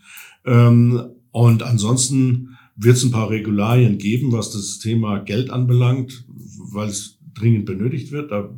Ähm, 0.45 1.01
und 1.31 1.63
ansonsten 1.63 2.57
wird 2.77 2.97
es 2.97 3.05
ein 3.05 3.13
paar 3.13 3.31
Regularien 3.31 3.99
geben, 3.99 4.33
was 4.33 4.51
das 4.51 4.79
Thema 4.79 5.19
Geld 5.19 5.51
anbelangt, 5.51 6.25
weil 6.73 6.89
es 6.89 7.19
dringend 7.35 7.67
benötigt 7.67 8.11
wird. 8.11 8.33
Da 8.33 8.51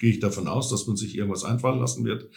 gehe 0.00 0.10
ich 0.10 0.18
davon 0.18 0.48
aus, 0.48 0.68
dass 0.70 0.86
man 0.86 0.96
sich 0.96 1.16
irgendwas 1.16 1.44
einfallen 1.44 1.78
lassen 1.78 2.04
wird. 2.04 2.28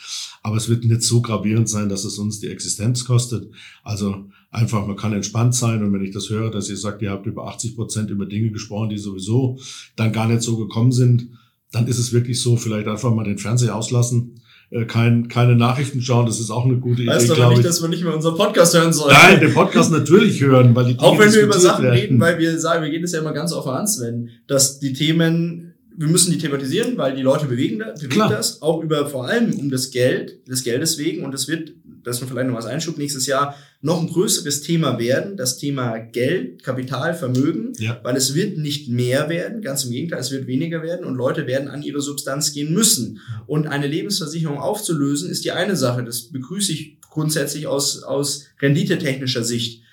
Aber 0.43 0.57
es 0.57 0.70
wird 0.70 0.84
nicht 0.84 1.01
so 1.01 1.22
gravierend 1.22 1.68
sein, 1.70 1.89
dass 1.89 2.03
es 2.03 2.20
uns 2.20 2.39
die 2.39 2.49
Existenz 2.49 3.05
kostet. 3.05 3.49
Also 3.84 4.26
einfach, 4.51 4.86
man 4.86 4.97
kann 4.97 5.14
entspannt 5.14 5.55
sein. 5.55 5.84
Und 5.84 5.93
wenn 5.93 6.03
ich 6.03 6.14
das 6.14 6.30
höre, 6.30 6.51
dass 6.51 6.70
ihr 6.70 6.78
sagt, 6.78 7.01
ihr 7.01 7.11
habt 7.11 7.26
über 7.26 7.47
80 7.47 7.76
Prozent 7.76 8.09
über 8.11 8.26
Dinge 8.26 8.51
gesprochen, 8.51 8.89
die 8.89 8.97
sowieso 8.97 9.57
dann 9.95 10.11
gar 10.11 10.28
nicht 10.28 10.43
so 10.43 10.57
gekommen 10.57 10.91
sind, 10.91 11.30
dann 11.72 11.88
ist 11.88 11.97
es 11.97 12.14
wirklich 12.14 12.39
so, 12.41 12.57
vielleicht 12.57 12.88
einfach 12.88 13.14
mal 13.14 13.24
den 13.24 13.39
Fernseher 13.39 13.76
auslassen 13.76 14.41
äh, 14.74 14.86
kein, 14.86 15.28
keine 15.28 15.55
Nachrichten 15.55 16.01
schauen, 16.01 16.26
das 16.26 16.39
ist 16.39 16.49
auch 16.49 16.66
eine 16.66 16.78
gute 16.78 17.05
weißt 17.05 17.26
Idee, 17.26 17.36
glaube 17.36 17.49
nicht, 17.51 17.59
ich. 17.59 17.66
dass 17.66 17.82
wir 17.82 17.89
nicht 17.89 18.03
mehr 18.03 18.16
unseren 18.16 18.36
Podcast 18.36 18.74
hören 18.74 18.91
sollen. 18.91 19.14
Nein, 19.14 19.39
den 19.39 19.53
Podcast 19.53 19.91
natürlich 19.91 20.41
hören, 20.41 20.74
weil 20.76 20.86
die 20.86 20.93
Dinge 20.95 21.03
Auch 21.03 21.20
wenn 21.20 21.32
wir 21.32 21.41
über 21.43 21.59
Sachen 21.59 21.84
werden. 21.84 21.99
reden, 21.99 22.20
weil 22.20 22.39
wir 22.39 22.59
sagen, 22.59 22.84
wir 22.84 22.89
gehen 22.89 23.03
es 23.03 23.11
ja 23.11 23.20
immer 23.20 23.34
ganz 23.34 23.53
offen 23.53 23.72
an, 23.72 23.86
Sven, 23.88 24.30
dass 24.47 24.80
die 24.80 24.93
Themen, 24.93 25.72
wir 25.95 26.07
müssen 26.07 26.31
die 26.31 26.37
thematisieren, 26.37 26.97
weil 26.97 27.15
die 27.15 27.21
Leute 27.21 27.45
bewegen, 27.45 27.79
bewegen 27.79 28.09
Klar. 28.09 28.29
das, 28.29 28.61
auch 28.61 28.81
über 28.81 29.07
vor 29.07 29.27
allem 29.27 29.53
um 29.59 29.69
das 29.69 29.91
Geld, 29.91 30.47
des 30.47 30.63
Geldes 30.63 30.97
wegen 30.97 31.23
und 31.23 31.33
es 31.33 31.47
wird 31.47 31.73
dass 32.03 32.21
wir 32.21 32.27
vielleicht 32.27 32.47
noch 32.47 32.55
was 32.55 32.65
Einschub 32.65 32.97
nächstes 32.97 33.25
Jahr 33.25 33.55
noch 33.81 33.99
ein 33.99 34.07
größeres 34.07 34.61
Thema 34.61 34.99
werden, 34.99 35.37
das 35.37 35.57
Thema 35.57 35.97
Geld, 35.97 36.63
Kapital, 36.63 37.13
Vermögen, 37.13 37.73
ja. 37.79 37.99
weil 38.03 38.15
es 38.15 38.35
wird 38.35 38.57
nicht 38.57 38.89
mehr 38.89 39.29
werden, 39.29 39.61
ganz 39.61 39.83
im 39.83 39.91
Gegenteil, 39.91 40.19
es 40.19 40.31
wird 40.31 40.47
weniger 40.47 40.83
werden 40.83 41.05
und 41.05 41.15
Leute 41.15 41.47
werden 41.47 41.67
an 41.67 41.81
ihre 41.81 42.01
Substanz 42.01 42.53
gehen 42.53 42.73
müssen. 42.73 43.19
Und 43.47 43.67
eine 43.67 43.87
Lebensversicherung 43.87 44.57
aufzulösen 44.57 45.29
ist 45.29 45.45
die 45.45 45.51
eine 45.51 45.75
Sache, 45.75 46.03
das 46.03 46.23
begrüße 46.23 46.71
ich 46.71 46.97
grundsätzlich 47.09 47.67
aus, 47.67 48.03
aus 48.03 48.45
renditetechnischer 48.61 49.43
Sicht. 49.43 49.83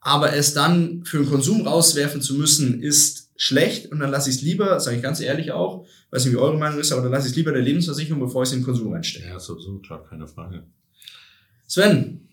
Aber 0.00 0.34
es 0.34 0.54
dann 0.54 1.04
für 1.04 1.18
den 1.18 1.28
Konsum 1.28 1.66
rauswerfen 1.66 2.22
zu 2.22 2.34
müssen, 2.34 2.82
ist 2.82 3.27
schlecht 3.38 3.90
und 3.90 4.00
dann 4.00 4.10
lasse 4.10 4.28
ich 4.28 4.36
es 4.36 4.42
lieber, 4.42 4.80
sage 4.80 4.96
ich 4.96 5.02
ganz 5.02 5.20
ehrlich 5.20 5.52
auch, 5.52 5.86
weiß 6.10 6.24
nicht, 6.24 6.34
wie 6.34 6.38
eure 6.38 6.58
Meinung 6.58 6.80
ist, 6.80 6.90
aber 6.92 7.02
dann 7.02 7.12
lasse 7.12 7.28
ich 7.28 7.30
es 7.30 7.36
lieber 7.36 7.52
der 7.52 7.62
Lebensversicherung, 7.62 8.20
bevor 8.20 8.42
ich 8.42 8.48
es 8.48 8.52
in 8.52 8.60
den 8.60 8.64
Konsum 8.64 8.92
reinstecke. 8.92 9.28
Ja, 9.28 9.38
sowieso, 9.38 9.78
klar, 9.78 10.04
keine 10.04 10.26
Frage. 10.26 10.64
Sven. 11.66 12.27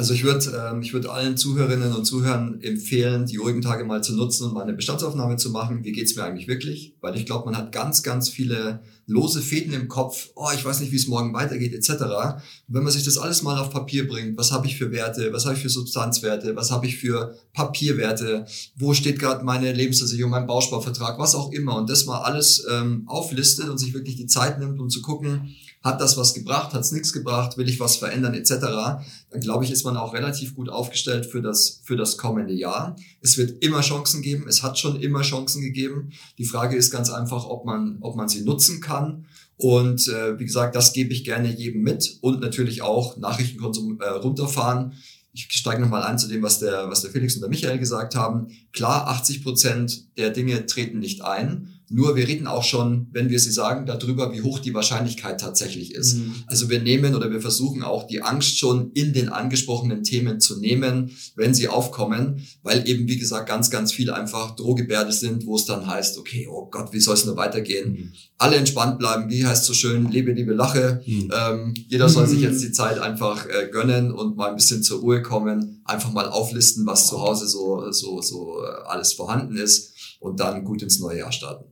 Also 0.00 0.14
ich 0.14 0.24
würde 0.24 0.70
ähm, 0.72 0.80
ich 0.80 0.94
würd 0.94 1.04
allen 1.04 1.36
Zuhörerinnen 1.36 1.94
und 1.94 2.06
Zuhörern 2.06 2.58
empfehlen, 2.62 3.26
die 3.26 3.36
ruhigen 3.36 3.60
Tage 3.60 3.84
mal 3.84 4.02
zu 4.02 4.16
nutzen 4.16 4.46
und 4.46 4.54
mal 4.54 4.62
eine 4.62 4.72
Bestandsaufnahme 4.72 5.36
zu 5.36 5.50
machen. 5.50 5.84
Wie 5.84 5.92
geht's 5.92 6.16
mir 6.16 6.24
eigentlich 6.24 6.48
wirklich? 6.48 6.94
Weil 7.02 7.18
ich 7.18 7.26
glaube, 7.26 7.44
man 7.44 7.54
hat 7.54 7.70
ganz, 7.70 8.02
ganz 8.02 8.30
viele 8.30 8.80
lose 9.06 9.42
Fäden 9.42 9.74
im 9.74 9.88
Kopf. 9.88 10.30
Oh, 10.36 10.48
ich 10.54 10.64
weiß 10.64 10.80
nicht, 10.80 10.90
wie 10.90 10.96
es 10.96 11.06
morgen 11.06 11.34
weitergeht, 11.34 11.74
etc. 11.74 11.90
Und 12.00 12.40
wenn 12.68 12.82
man 12.82 12.94
sich 12.94 13.04
das 13.04 13.18
alles 13.18 13.42
mal 13.42 13.58
auf 13.58 13.68
Papier 13.68 14.08
bringt, 14.08 14.38
was 14.38 14.52
habe 14.52 14.66
ich 14.66 14.78
für 14.78 14.90
Werte, 14.90 15.34
was 15.34 15.44
habe 15.44 15.56
ich 15.56 15.60
für 15.60 15.68
Substanzwerte, 15.68 16.56
was 16.56 16.70
habe 16.70 16.86
ich 16.86 16.96
für 16.96 17.36
Papierwerte, 17.52 18.46
wo 18.76 18.94
steht 18.94 19.18
gerade 19.18 19.44
meine 19.44 19.70
Lebensversicherung, 19.70 20.30
mein 20.30 20.46
Bausparvertrag, 20.46 21.18
was 21.18 21.34
auch 21.34 21.52
immer, 21.52 21.76
und 21.76 21.90
das 21.90 22.06
mal 22.06 22.22
alles 22.22 22.64
ähm, 22.70 23.02
auflistet 23.06 23.68
und 23.68 23.76
sich 23.76 23.92
wirklich 23.92 24.16
die 24.16 24.26
Zeit 24.26 24.60
nimmt, 24.60 24.80
um 24.80 24.88
zu 24.88 25.02
gucken, 25.02 25.54
hat 25.82 26.00
das 26.00 26.16
was 26.16 26.34
gebracht, 26.34 26.74
hat 26.74 26.82
es 26.82 26.92
nichts 26.92 27.12
gebracht, 27.12 27.56
will 27.56 27.68
ich 27.68 27.80
was 27.80 27.96
verändern 27.96 28.34
etc., 28.34 28.50
dann 29.30 29.40
glaube 29.40 29.64
ich, 29.64 29.70
ist 29.70 29.84
man 29.84 29.96
auch 29.96 30.12
relativ 30.12 30.54
gut 30.54 30.68
aufgestellt 30.68 31.24
für 31.24 31.40
das, 31.40 31.80
für 31.84 31.96
das 31.96 32.18
kommende 32.18 32.52
Jahr. 32.52 32.96
Es 33.22 33.38
wird 33.38 33.64
immer 33.64 33.80
Chancen 33.80 34.20
geben, 34.20 34.46
es 34.46 34.62
hat 34.62 34.78
schon 34.78 35.00
immer 35.00 35.22
Chancen 35.22 35.62
gegeben. 35.62 36.10
Die 36.36 36.44
Frage 36.44 36.76
ist 36.76 36.90
ganz 36.90 37.10
einfach, 37.10 37.46
ob 37.46 37.64
man, 37.64 37.98
ob 38.00 38.16
man 38.16 38.28
sie 38.28 38.42
nutzen 38.42 38.80
kann. 38.80 39.26
Und 39.56 40.08
äh, 40.08 40.38
wie 40.38 40.44
gesagt, 40.44 40.74
das 40.74 40.92
gebe 40.92 41.12
ich 41.12 41.24
gerne 41.24 41.54
jedem 41.54 41.82
mit 41.82 42.18
und 42.20 42.40
natürlich 42.40 42.82
auch 42.82 43.16
Nachrichtenkonsum 43.16 44.00
äh, 44.00 44.08
runterfahren. 44.08 44.94
Ich 45.32 45.48
steige 45.50 45.80
nochmal 45.80 46.02
ein 46.02 46.18
zu 46.18 46.28
dem, 46.28 46.42
was 46.42 46.58
der, 46.58 46.88
was 46.88 47.02
der 47.02 47.10
Felix 47.10 47.34
und 47.36 47.42
der 47.42 47.50
Michael 47.50 47.78
gesagt 47.78 48.14
haben. 48.14 48.48
Klar, 48.72 49.06
80 49.08 49.44
Prozent 49.44 50.16
der 50.18 50.30
Dinge 50.30 50.66
treten 50.66 50.98
nicht 50.98 51.22
ein. 51.22 51.79
Nur 51.92 52.14
wir 52.14 52.28
reden 52.28 52.46
auch 52.46 52.62
schon, 52.62 53.08
wenn 53.10 53.30
wir 53.30 53.40
sie 53.40 53.50
sagen, 53.50 53.84
darüber, 53.84 54.32
wie 54.32 54.42
hoch 54.42 54.60
die 54.60 54.74
Wahrscheinlichkeit 54.74 55.40
tatsächlich 55.40 55.92
ist. 55.92 56.18
Mhm. 56.18 56.34
Also 56.46 56.70
wir 56.70 56.80
nehmen 56.80 57.16
oder 57.16 57.32
wir 57.32 57.40
versuchen 57.40 57.82
auch 57.82 58.06
die 58.06 58.22
Angst 58.22 58.58
schon 58.58 58.92
in 58.92 59.12
den 59.12 59.28
angesprochenen 59.28 60.04
Themen 60.04 60.38
zu 60.38 60.60
nehmen, 60.60 61.10
wenn 61.34 61.52
sie 61.52 61.66
aufkommen, 61.66 62.46
weil 62.62 62.88
eben, 62.88 63.08
wie 63.08 63.18
gesagt, 63.18 63.48
ganz, 63.48 63.70
ganz 63.70 63.92
viel 63.92 64.12
einfach 64.12 64.54
Drohgebärde 64.54 65.10
sind, 65.10 65.46
wo 65.46 65.56
es 65.56 65.64
dann 65.64 65.88
heißt, 65.88 66.16
okay, 66.16 66.46
oh 66.48 66.68
Gott, 66.70 66.92
wie 66.92 67.00
soll 67.00 67.14
es 67.14 67.26
nur 67.26 67.36
weitergehen? 67.36 67.92
Mhm. 67.92 68.12
Alle 68.38 68.54
entspannt 68.54 69.00
bleiben, 69.00 69.28
wie 69.28 69.44
heißt 69.44 69.64
so 69.64 69.74
schön, 69.74 70.12
lebe, 70.12 70.30
liebe, 70.30 70.54
lache. 70.54 71.02
Mhm. 71.04 71.32
Ähm, 71.36 71.74
jeder 71.88 72.08
soll 72.08 72.28
sich 72.28 72.40
jetzt 72.40 72.62
die 72.62 72.70
Zeit 72.70 73.00
einfach 73.00 73.46
äh, 73.46 73.68
gönnen 73.68 74.12
und 74.12 74.36
mal 74.36 74.50
ein 74.50 74.56
bisschen 74.56 74.84
zur 74.84 75.00
Ruhe 75.00 75.22
kommen, 75.22 75.82
einfach 75.84 76.12
mal 76.12 76.28
auflisten, 76.28 76.86
was 76.86 77.08
zu 77.08 77.20
Hause 77.20 77.48
so, 77.48 77.90
so, 77.90 78.22
so 78.22 78.62
äh, 78.62 78.86
alles 78.86 79.12
vorhanden 79.12 79.56
ist 79.56 79.92
und 80.20 80.38
dann 80.38 80.64
gut 80.64 80.82
ins 80.82 81.00
neue 81.00 81.18
Jahr 81.18 81.32
starten. 81.32 81.69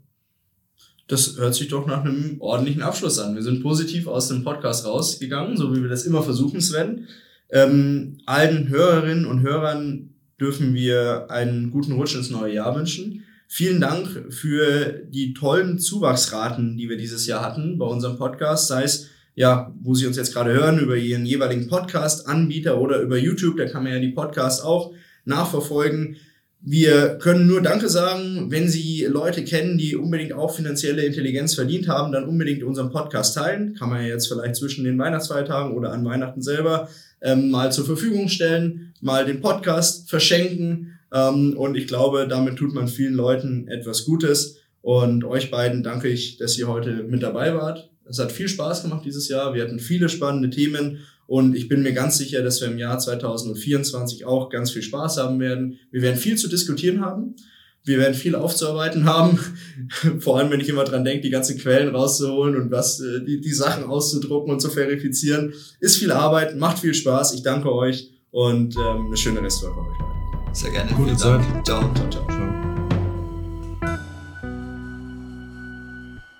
Das 1.08 1.38
hört 1.38 1.54
sich 1.54 1.68
doch 1.68 1.86
nach 1.86 2.04
einem 2.04 2.36
ordentlichen 2.38 2.82
Abschluss 2.82 3.18
an. 3.18 3.34
Wir 3.34 3.42
sind 3.42 3.62
positiv 3.62 4.06
aus 4.06 4.28
dem 4.28 4.44
Podcast 4.44 4.86
rausgegangen, 4.86 5.56
so 5.56 5.74
wie 5.74 5.82
wir 5.82 5.88
das 5.88 6.04
immer 6.04 6.22
versuchen, 6.22 6.60
Sven. 6.60 7.08
Ähm, 7.50 8.18
allen 8.26 8.68
Hörerinnen 8.68 9.24
und 9.24 9.40
Hörern 9.40 10.10
dürfen 10.38 10.74
wir 10.74 11.30
einen 11.30 11.70
guten 11.70 11.92
Rutsch 11.92 12.14
ins 12.14 12.30
neue 12.30 12.54
Jahr 12.54 12.76
wünschen. 12.76 13.24
Vielen 13.48 13.80
Dank 13.80 14.32
für 14.34 15.02
die 15.08 15.32
tollen 15.32 15.78
Zuwachsraten, 15.78 16.76
die 16.76 16.90
wir 16.90 16.98
dieses 16.98 17.26
Jahr 17.26 17.42
hatten 17.42 17.78
bei 17.78 17.86
unserem 17.86 18.18
Podcast, 18.18 18.68
sei 18.68 18.84
es 18.84 19.08
ja, 19.34 19.72
wo 19.80 19.94
Sie 19.94 20.06
uns 20.06 20.16
jetzt 20.16 20.34
gerade 20.34 20.52
hören, 20.52 20.80
über 20.80 20.96
Ihren 20.96 21.24
jeweiligen 21.24 21.68
Podcast-Anbieter 21.68 22.80
oder 22.80 23.00
über 23.00 23.16
YouTube, 23.16 23.56
da 23.56 23.66
kann 23.66 23.84
man 23.84 23.92
ja 23.92 24.00
die 24.00 24.08
Podcasts 24.10 24.62
auch 24.62 24.92
nachverfolgen. 25.24 26.16
Wir 26.60 27.18
können 27.18 27.46
nur 27.46 27.62
Danke 27.62 27.88
sagen, 27.88 28.50
wenn 28.50 28.68
Sie 28.68 29.04
Leute 29.04 29.44
kennen, 29.44 29.78
die 29.78 29.94
unbedingt 29.94 30.32
auch 30.32 30.54
finanzielle 30.54 31.04
Intelligenz 31.04 31.54
verdient 31.54 31.88
haben, 31.88 32.12
dann 32.12 32.24
unbedingt 32.24 32.64
unseren 32.64 32.90
Podcast 32.90 33.36
teilen. 33.36 33.74
Kann 33.74 33.90
man 33.90 34.02
ja 34.02 34.08
jetzt 34.08 34.26
vielleicht 34.26 34.56
zwischen 34.56 34.84
den 34.84 34.98
Weihnachtsfeiertagen 34.98 35.72
oder 35.72 35.92
an 35.92 36.04
Weihnachten 36.04 36.42
selber 36.42 36.88
ähm, 37.20 37.50
mal 37.50 37.72
zur 37.72 37.84
Verfügung 37.84 38.28
stellen, 38.28 38.92
mal 39.00 39.24
den 39.24 39.40
Podcast 39.40 40.10
verschenken. 40.10 40.98
Ähm, 41.12 41.56
und 41.56 41.76
ich 41.76 41.86
glaube, 41.86 42.26
damit 42.28 42.56
tut 42.56 42.74
man 42.74 42.88
vielen 42.88 43.14
Leuten 43.14 43.68
etwas 43.68 44.04
Gutes. 44.04 44.56
Und 44.82 45.24
euch 45.24 45.50
beiden 45.50 45.82
danke 45.82 46.08
ich, 46.08 46.38
dass 46.38 46.58
ihr 46.58 46.68
heute 46.68 47.04
mit 47.04 47.22
dabei 47.22 47.54
wart. 47.54 47.88
Es 48.08 48.18
hat 48.18 48.32
viel 48.32 48.48
Spaß 48.48 48.82
gemacht 48.82 49.04
dieses 49.04 49.28
Jahr. 49.28 49.54
Wir 49.54 49.62
hatten 49.62 49.78
viele 49.78 50.08
spannende 50.08 50.50
Themen 50.50 51.00
und 51.28 51.54
ich 51.54 51.68
bin 51.68 51.82
mir 51.82 51.92
ganz 51.92 52.16
sicher, 52.16 52.42
dass 52.42 52.62
wir 52.62 52.68
im 52.68 52.78
Jahr 52.78 52.98
2024 52.98 54.24
auch 54.24 54.48
ganz 54.48 54.70
viel 54.70 54.80
Spaß 54.80 55.18
haben 55.18 55.38
werden. 55.38 55.78
Wir 55.90 56.00
werden 56.00 56.16
viel 56.16 56.36
zu 56.36 56.48
diskutieren 56.48 57.02
haben. 57.02 57.36
Wir 57.84 57.98
werden 57.98 58.14
viel 58.14 58.34
aufzuarbeiten 58.34 59.04
haben. 59.04 59.38
Vor 60.20 60.38
allem, 60.38 60.50
wenn 60.50 60.60
ich 60.60 60.70
immer 60.70 60.84
dran 60.84 61.04
denke, 61.04 61.20
die 61.20 61.28
ganzen 61.28 61.58
Quellen 61.58 61.94
rauszuholen 61.94 62.56
und 62.56 62.70
was, 62.70 63.00
äh, 63.00 63.22
die, 63.22 63.42
die 63.42 63.52
Sachen 63.52 63.84
auszudrucken 63.84 64.50
und 64.50 64.60
zu 64.60 64.70
verifizieren. 64.70 65.52
Ist 65.80 65.98
viel 65.98 66.12
Arbeit, 66.12 66.56
macht 66.56 66.78
viel 66.78 66.94
Spaß. 66.94 67.34
Ich 67.34 67.42
danke 67.42 67.74
euch 67.74 68.10
und 68.30 68.74
ähm, 68.76 69.06
eine 69.08 69.16
schöne 69.18 69.42
Restwoche 69.42 69.80
euch. 69.80 70.56
Sehr 70.56 70.70
gerne. 70.70 70.90
Gute 70.92 71.14
Zeit. 71.14 71.42
Ciao. 71.66 71.92
Ciao, 71.94 72.10
ciao. 72.10 72.26
ciao. 72.26 72.38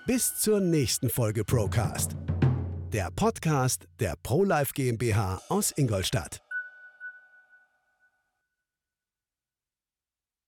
Bis 0.07 0.35
zur 0.39 0.61
nächsten 0.61 1.11
Folge 1.11 1.45
Procast 1.45 2.17
der 2.93 3.11
Podcast 3.11 3.87
der 4.01 4.15
ProLife 4.23 4.73
GmbH 4.73 5.43
aus 5.49 5.73
Ingolstadt. 5.77 6.48